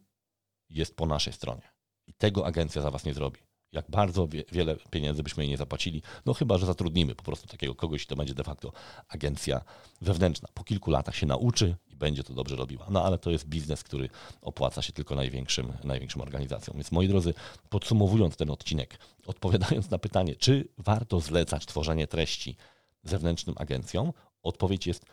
jest 0.71 0.97
po 0.97 1.07
naszej 1.07 1.33
stronie. 1.33 1.63
I 2.07 2.15
tego 2.15 2.47
agencja 2.47 2.83
za 2.83 2.91
was 2.91 3.05
nie 3.05 3.15
zrobi. 3.15 3.41
Jak 3.73 3.91
bardzo 3.91 4.29
wie, 4.29 4.45
wiele 4.53 4.77
pieniędzy 4.91 5.23
byśmy 5.23 5.43
jej 5.43 5.51
nie 5.51 5.57
zapłacili, 5.57 6.03
no 6.27 6.35
chyba, 6.35 6.59
że 6.59 6.67
zatrudnimy 6.67 7.15
po 7.15 7.23
prostu 7.23 7.47
takiego 7.47 7.75
kogoś, 7.75 8.07
to 8.07 8.17
będzie 8.17 8.35
de 8.35 8.45
facto 8.45 8.73
agencja 9.09 9.65
wewnętrzna. 10.01 10.49
Po 10.55 10.65
kilku 10.65 10.91
latach 10.91 11.17
się 11.17 11.27
nauczy 11.27 11.77
i 11.87 11.97
będzie 11.97 12.25
to 12.25 12.35
dobrze 12.35 12.57
robiła. 12.57 12.87
No 12.91 13.05
ale 13.05 13.19
to 13.19 13.31
jest 13.31 13.49
biznes, 13.49 13.83
który 13.83 14.09
opłaca 14.43 14.83
się 14.83 14.93
tylko 14.93 15.15
największym, 15.15 15.73
największym 15.85 16.21
organizacjom. 16.21 16.77
Więc 16.77 16.93
moi 16.93 17.09
drodzy, 17.09 17.35
podsumowując 17.69 18.37
ten 18.37 18.51
odcinek, 18.51 18.99
odpowiadając 19.27 19.91
na 19.91 19.99
pytanie, 19.99 20.37
czy 20.37 20.69
warto 20.79 21.21
zlecać 21.21 21.67
tworzenie 21.67 22.07
treści 22.07 22.57
zewnętrznym 23.03 23.57
agencjom, 23.59 24.13
odpowiedź 24.43 24.87
jest 24.87 25.07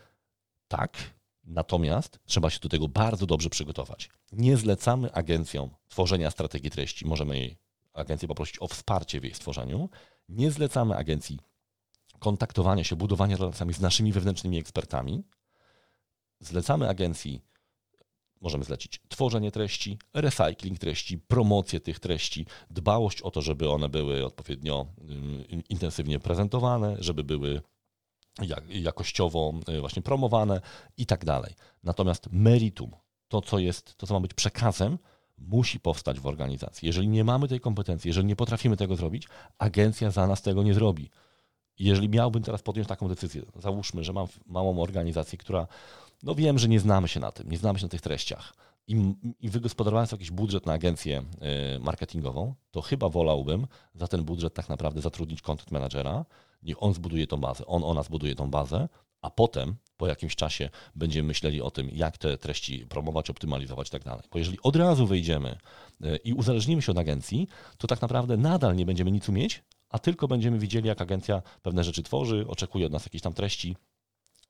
tak, 0.67 0.97
Natomiast 1.43 2.19
trzeba 2.25 2.49
się 2.49 2.59
do 2.59 2.69
tego 2.69 2.87
bardzo 2.87 3.25
dobrze 3.25 3.49
przygotować. 3.49 4.09
Nie 4.31 4.57
zlecamy 4.57 5.13
agencjom 5.13 5.69
tworzenia 5.87 6.31
strategii 6.31 6.71
treści. 6.71 7.05
Możemy 7.05 7.55
agencję 7.93 8.27
poprosić 8.27 8.61
o 8.61 8.67
wsparcie 8.67 9.19
w 9.19 9.23
jej 9.23 9.33
stworzeniu. 9.33 9.89
Nie 10.29 10.51
zlecamy 10.51 10.95
agencji 10.95 11.39
kontaktowania 12.19 12.83
się, 12.83 12.95
budowania 12.95 13.37
relacjami 13.37 13.73
z 13.73 13.79
naszymi 13.79 14.11
wewnętrznymi 14.13 14.57
ekspertami. 14.57 15.23
Zlecamy 16.39 16.89
agencji, 16.89 17.41
możemy 18.41 18.63
zlecić 18.63 19.01
tworzenie 19.09 19.51
treści, 19.51 19.99
recycling 20.13 20.79
treści, 20.79 21.17
promocję 21.17 21.79
tych 21.79 21.99
treści, 21.99 22.45
dbałość 22.69 23.21
o 23.21 23.31
to, 23.31 23.41
żeby 23.41 23.69
one 23.69 23.89
były 23.89 24.25
odpowiednio 24.25 24.87
mm, 25.01 25.43
intensywnie 25.69 26.19
prezentowane, 26.19 26.95
żeby 26.99 27.23
były 27.23 27.61
jakościowo 28.69 29.53
y, 29.69 29.81
właśnie 29.81 30.01
promowane 30.01 30.61
i 30.97 31.05
tak 31.05 31.25
dalej. 31.25 31.53
Natomiast 31.83 32.27
meritum, 32.31 32.91
to 33.27 33.41
co 33.41 33.59
jest, 33.59 33.97
to 33.97 34.07
co 34.07 34.13
ma 34.13 34.19
być 34.19 34.33
przekazem, 34.33 34.97
musi 35.37 35.79
powstać 35.79 36.19
w 36.19 36.25
organizacji. 36.25 36.85
Jeżeli 36.85 37.07
nie 37.07 37.23
mamy 37.23 37.47
tej 37.47 37.59
kompetencji, 37.59 38.09
jeżeli 38.09 38.27
nie 38.27 38.35
potrafimy 38.35 38.77
tego 38.77 38.95
zrobić, 38.95 39.27
agencja 39.57 40.11
za 40.11 40.27
nas 40.27 40.41
tego 40.41 40.63
nie 40.63 40.73
zrobi. 40.73 41.09
Jeżeli 41.79 42.09
miałbym 42.09 42.43
teraz 42.43 42.61
podjąć 42.61 42.87
taką 42.87 43.07
decyzję, 43.07 43.41
załóżmy, 43.55 44.03
że 44.03 44.13
mam 44.13 44.27
małą 44.45 44.81
organizację, 44.81 45.37
która, 45.37 45.67
no 46.23 46.35
wiem, 46.35 46.59
że 46.59 46.67
nie 46.67 46.79
znamy 46.79 47.07
się 47.07 47.19
na 47.19 47.31
tym, 47.31 47.51
nie 47.51 47.57
znamy 47.57 47.79
się 47.79 47.85
na 47.85 47.89
tych 47.89 48.01
treściach 48.01 48.53
i, 48.87 49.15
i 49.39 49.49
wygospodarowałem 49.49 50.07
jakiś 50.11 50.31
budżet 50.31 50.65
na 50.65 50.73
agencję 50.73 51.23
y, 51.75 51.79
marketingową, 51.79 52.53
to 52.71 52.81
chyba 52.81 53.09
wolałbym 53.09 53.67
za 53.95 54.07
ten 54.07 54.23
budżet 54.23 54.53
tak 54.53 54.69
naprawdę 54.69 55.01
zatrudnić 55.01 55.41
content 55.41 55.71
managera, 55.71 56.25
niech 56.63 56.83
on 56.83 56.93
zbuduje 56.93 57.27
tą 57.27 57.37
bazę, 57.37 57.65
on, 57.65 57.83
ona 57.83 58.03
zbuduje 58.03 58.35
tą 58.35 58.49
bazę, 58.51 58.89
a 59.21 59.29
potem 59.29 59.75
po 59.97 60.07
jakimś 60.07 60.35
czasie 60.35 60.69
będziemy 60.95 61.27
myśleli 61.27 61.61
o 61.61 61.71
tym, 61.71 61.89
jak 61.93 62.17
te 62.17 62.37
treści 62.37 62.85
promować, 62.85 63.29
optymalizować 63.29 63.87
i 63.87 63.91
tak 63.91 64.03
dalej. 64.03 64.23
Bo 64.31 64.39
jeżeli 64.39 64.57
od 64.63 64.75
razu 64.75 65.07
wejdziemy 65.07 65.57
e, 66.03 66.15
i 66.15 66.33
uzależnimy 66.33 66.81
się 66.81 66.91
od 66.91 66.97
agencji, 66.97 67.47
to 67.77 67.87
tak 67.87 68.01
naprawdę 68.01 68.37
nadal 68.37 68.75
nie 68.75 68.85
będziemy 68.85 69.11
nic 69.11 69.29
umieć, 69.29 69.63
a 69.89 69.99
tylko 69.99 70.27
będziemy 70.27 70.59
widzieli, 70.59 70.87
jak 70.87 71.01
agencja 71.01 71.41
pewne 71.61 71.83
rzeczy 71.83 72.03
tworzy, 72.03 72.45
oczekuje 72.47 72.85
od 72.85 72.91
nas 72.91 73.05
jakichś 73.05 73.23
tam 73.23 73.33
treści, 73.33 73.75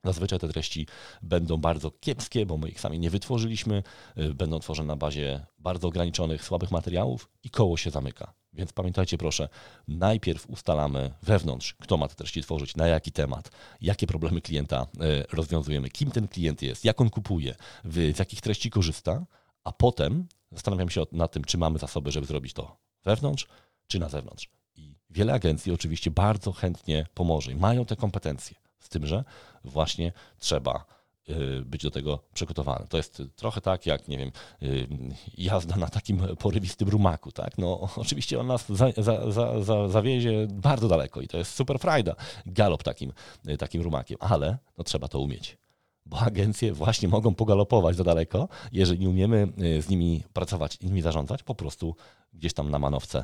Zazwyczaj 0.03 0.39
te 0.39 0.47
treści 0.47 0.88
będą 1.22 1.57
bardzo 1.57 1.91
kiepskie, 1.91 2.45
bo 2.45 2.57
my 2.57 2.70
ich 2.70 2.80
sami 2.80 2.99
nie 2.99 3.09
wytworzyliśmy, 3.09 3.84
e, 4.16 4.30
będą 4.34 4.59
tworzone 4.59 4.88
na 4.88 4.95
bazie 4.95 5.45
bardzo 5.59 5.88
ograniczonych, 5.88 6.43
słabych 6.43 6.72
materiałów 6.72 7.30
i 7.43 7.49
koło 7.49 7.78
się 7.78 7.89
zamyka. 7.89 8.34
Więc 8.54 8.74
pamiętajcie 8.74 9.18
proszę, 9.18 9.49
najpierw 9.88 10.49
ustalamy 10.49 11.14
wewnątrz, 11.22 11.74
kto 11.74 11.97
ma 11.97 12.08
te 12.08 12.16
treści 12.16 12.41
tworzyć, 12.41 12.76
na 12.76 12.88
jaki 12.88 13.12
temat, 13.12 13.52
jakie 13.82 14.08
problemy 14.08 14.41
klienta 14.41 14.88
e, 14.99 15.26
rozwiązujemy, 15.36 15.89
kim 15.89 16.12
ten 16.12 16.28
klient 16.28 16.62
jest, 16.62 16.86
jak 16.86 17.02
on 17.02 17.10
kupuje, 17.10 17.56
z 17.86 18.20
jakich 18.20 18.41
treści 18.41 18.70
korzysta, 18.70 19.26
a 19.64 19.72
potem 19.72 20.28
zastanawiamy 20.52 20.91
się 20.91 21.04
nad 21.12 21.32
tym, 21.32 21.43
czy 21.43 21.58
mamy 21.58 21.80
zasoby, 21.80 22.12
żeby 22.12 22.28
zrobić 22.28 22.54
to 22.54 22.78
wewnątrz, 23.04 23.47
czy 23.88 23.99
na 23.99 24.10
zewnątrz. 24.10 24.49
I 24.76 24.95
wiele 25.10 25.34
agencji 25.34 25.72
oczywiście 25.72 26.12
bardzo 26.12 26.52
chętnie 26.52 27.06
pomoże 27.14 27.52
i 27.52 27.56
mają 27.56 27.86
te 27.86 27.95
kompetencje, 27.95 28.58
z 28.80 28.89
tym, 28.89 29.08
że 29.08 29.24
właśnie 29.64 30.12
trzeba 30.39 31.01
być 31.65 31.84
do 31.84 31.91
tego 31.91 32.19
przygotowany. 32.34 32.86
To 32.89 32.97
jest 32.97 33.23
trochę 33.36 33.61
tak 33.61 33.86
jak, 33.86 34.07
nie 34.07 34.17
wiem, 34.17 34.32
y, 34.63 34.88
jazda 35.38 35.75
na 35.75 35.88
takim 35.88 36.19
porywistym 36.39 36.89
rumaku, 36.89 37.32
tak? 37.32 37.57
No 37.57 37.79
oczywiście 37.95 38.39
on 38.39 38.47
nas 38.47 38.69
za, 38.69 38.91
za, 38.97 39.32
za, 39.32 39.63
za, 39.63 39.88
zawiezie 39.88 40.47
bardzo 40.49 40.88
daleko 40.88 41.21
i 41.21 41.27
to 41.27 41.38
jest 41.38 41.53
super 41.55 41.79
frajda, 41.79 42.15
galop 42.45 42.84
takim, 42.84 43.13
y, 43.49 43.57
takim 43.57 43.82
rumakiem, 43.82 44.17
ale 44.19 44.57
no 44.77 44.84
trzeba 44.84 45.07
to 45.07 45.19
umieć. 45.19 45.57
Bo 46.05 46.19
agencje 46.19 46.73
właśnie 46.73 47.07
mogą 47.07 47.36
pogalopować 47.36 47.95
za 47.95 48.03
daleko, 48.03 48.47
jeżeli 48.71 48.99
nie 48.99 49.09
umiemy 49.09 49.47
z 49.57 49.89
nimi 49.89 50.23
pracować 50.34 50.77
i 50.82 50.86
nimi 50.86 51.01
zarządzać, 51.01 51.43
po 51.43 51.55
prostu 51.55 51.95
gdzieś 52.34 52.53
tam 52.53 52.71
na 52.71 52.79
manowce 52.79 53.23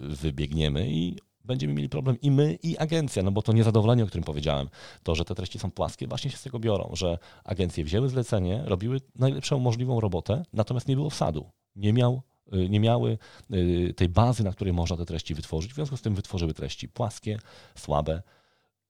wybiegniemy 0.00 0.90
i 0.90 1.18
będziemy 1.46 1.74
mieli 1.74 1.88
problem 1.88 2.20
i 2.20 2.30
my, 2.30 2.58
i 2.62 2.78
agencja, 2.78 3.22
no 3.22 3.30
bo 3.30 3.42
to 3.42 3.52
niezadowolenie, 3.52 4.04
o 4.04 4.06
którym 4.06 4.24
powiedziałem, 4.24 4.68
to, 5.02 5.14
że 5.14 5.24
te 5.24 5.34
treści 5.34 5.58
są 5.58 5.70
płaskie, 5.70 6.06
właśnie 6.06 6.30
się 6.30 6.36
z 6.36 6.42
tego 6.42 6.58
biorą, 6.58 6.90
że 6.92 7.18
agencje 7.44 7.84
wzięły 7.84 8.08
zlecenie, 8.08 8.62
robiły 8.64 9.00
najlepszą 9.14 9.58
możliwą 9.58 10.00
robotę, 10.00 10.42
natomiast 10.52 10.88
nie 10.88 10.96
było 10.96 11.10
wsadu. 11.10 11.50
Nie, 11.76 11.92
miał, 11.92 12.22
y, 12.54 12.68
nie 12.68 12.80
miały 12.80 13.18
y, 13.52 13.94
tej 13.96 14.08
bazy, 14.08 14.44
na 14.44 14.52
której 14.52 14.72
można 14.72 14.96
te 14.96 15.04
treści 15.04 15.34
wytworzyć, 15.34 15.72
w 15.72 15.74
związku 15.74 15.96
z 15.96 16.02
tym 16.02 16.14
wytworzyły 16.14 16.54
treści 16.54 16.88
płaskie, 16.88 17.38
słabe, 17.74 18.22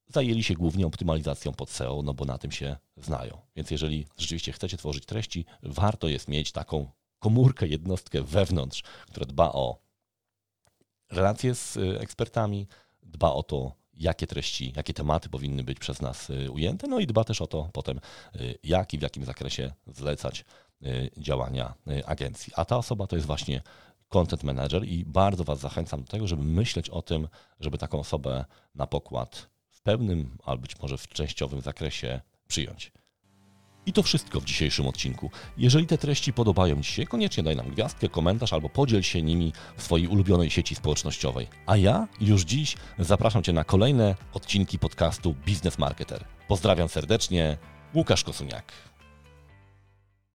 zajęli 0.09 0.43
się 0.43 0.55
głównie 0.55 0.87
optymalizacją 0.87 1.53
pod 1.53 1.71
SEO, 1.71 2.03
no 2.03 2.15
bo 2.15 2.25
na 2.25 2.39
tym 2.39 2.53
się 2.53 2.77
znają. 2.97 3.39
Więc 3.57 3.71
jeżeli 3.71 4.07
rzeczywiście 4.17 4.53
chcecie 4.53 4.77
tworzyć 4.77 5.07
treści, 5.07 5.45
warto 5.63 6.09
jest 6.09 6.29
mieć 6.29 6.53
taką 6.53 6.91
komórkę, 7.19 7.67
jednostkę 7.67 8.23
wewnątrz, 8.23 8.83
która 9.07 9.27
dba 9.27 9.53
o 9.53 9.86
relacje 11.11 11.55
z 11.55 11.77
y, 11.77 12.01
ekspertami, 12.01 12.67
dba 13.03 13.33
o 13.33 13.43
to, 13.43 13.73
jakie 13.95 14.27
treści, 14.27 14.73
jakie 14.77 14.95
tematy 14.95 15.29
powinny 15.29 15.65
być 15.65 15.79
przez 15.79 16.01
nas 16.01 16.31
y, 16.31 16.51
ujęte, 16.51 16.87
no 16.89 17.01
i 17.01 17.07
dba 17.07 17.25
też 17.25 17.41
o 17.41 17.47
to 17.47 17.71
potem, 17.73 18.01
y, 18.37 18.59
jak 18.65 18.95
i 18.95 18.99
w 18.99 19.03
jakim 19.03 19.25
zakresie 19.25 19.73
zlecać 19.87 20.45
działania 21.17 21.75
agencji. 22.07 22.53
A 22.57 22.65
ta 22.65 22.77
osoba 22.77 23.07
to 23.07 23.17
jest 23.17 23.27
właśnie 23.27 23.63
content 24.09 24.45
manager 24.45 24.85
i 24.85 25.05
bardzo 25.05 25.45
Was 25.45 25.59
zachęcam 25.59 26.03
do 26.03 26.09
tego, 26.09 26.27
żeby 26.27 26.43
myśleć 26.43 26.91
o 26.91 27.03
tym, 27.03 27.29
żeby 27.61 27.79
taką 27.79 28.01
osobę 28.01 28.45
na 28.75 28.87
pokład 28.87 29.49
w 29.71 29.83
pełnym, 29.83 30.39
albo 30.45 30.63
być 30.63 30.79
może 30.79 30.99
w 30.99 31.09
częściowym 31.09 31.61
zakresie 31.61 32.21
przyjąć. 32.49 32.93
I 33.87 33.93
to 33.93 34.03
wszystko 34.03 34.41
w 34.41 34.45
dzisiejszym 34.45 34.87
odcinku. 34.87 35.31
Jeżeli 35.59 35.87
te 35.87 35.99
treści 35.99 36.33
podobają 36.33 36.83
Ci 36.83 36.93
się, 36.93 37.07
koniecznie 37.07 37.43
daj 37.43 37.57
nam 37.57 37.71
gwiazdkę, 37.71 38.09
komentarz 38.09 38.53
albo 38.53 38.69
podziel 38.69 39.03
się 39.03 39.23
nimi 39.23 39.53
w 39.77 39.83
swojej 39.83 40.09
ulubionej 40.09 40.51
sieci 40.51 40.75
społecznościowej. 40.75 41.47
A 41.67 41.77
ja 41.77 42.09
już 42.21 42.43
dziś 42.43 42.77
zapraszam 42.99 43.43
Cię 43.43 43.53
na 43.53 43.65
kolejne 43.65 44.15
odcinki 44.33 44.79
podcastu 44.79 45.35
Business 45.47 45.79
Marketer. 45.79 46.25
Pozdrawiam 46.49 46.89
serdecznie, 46.89 47.59
Łukasz 47.95 48.25
Kosuniak. 48.25 48.73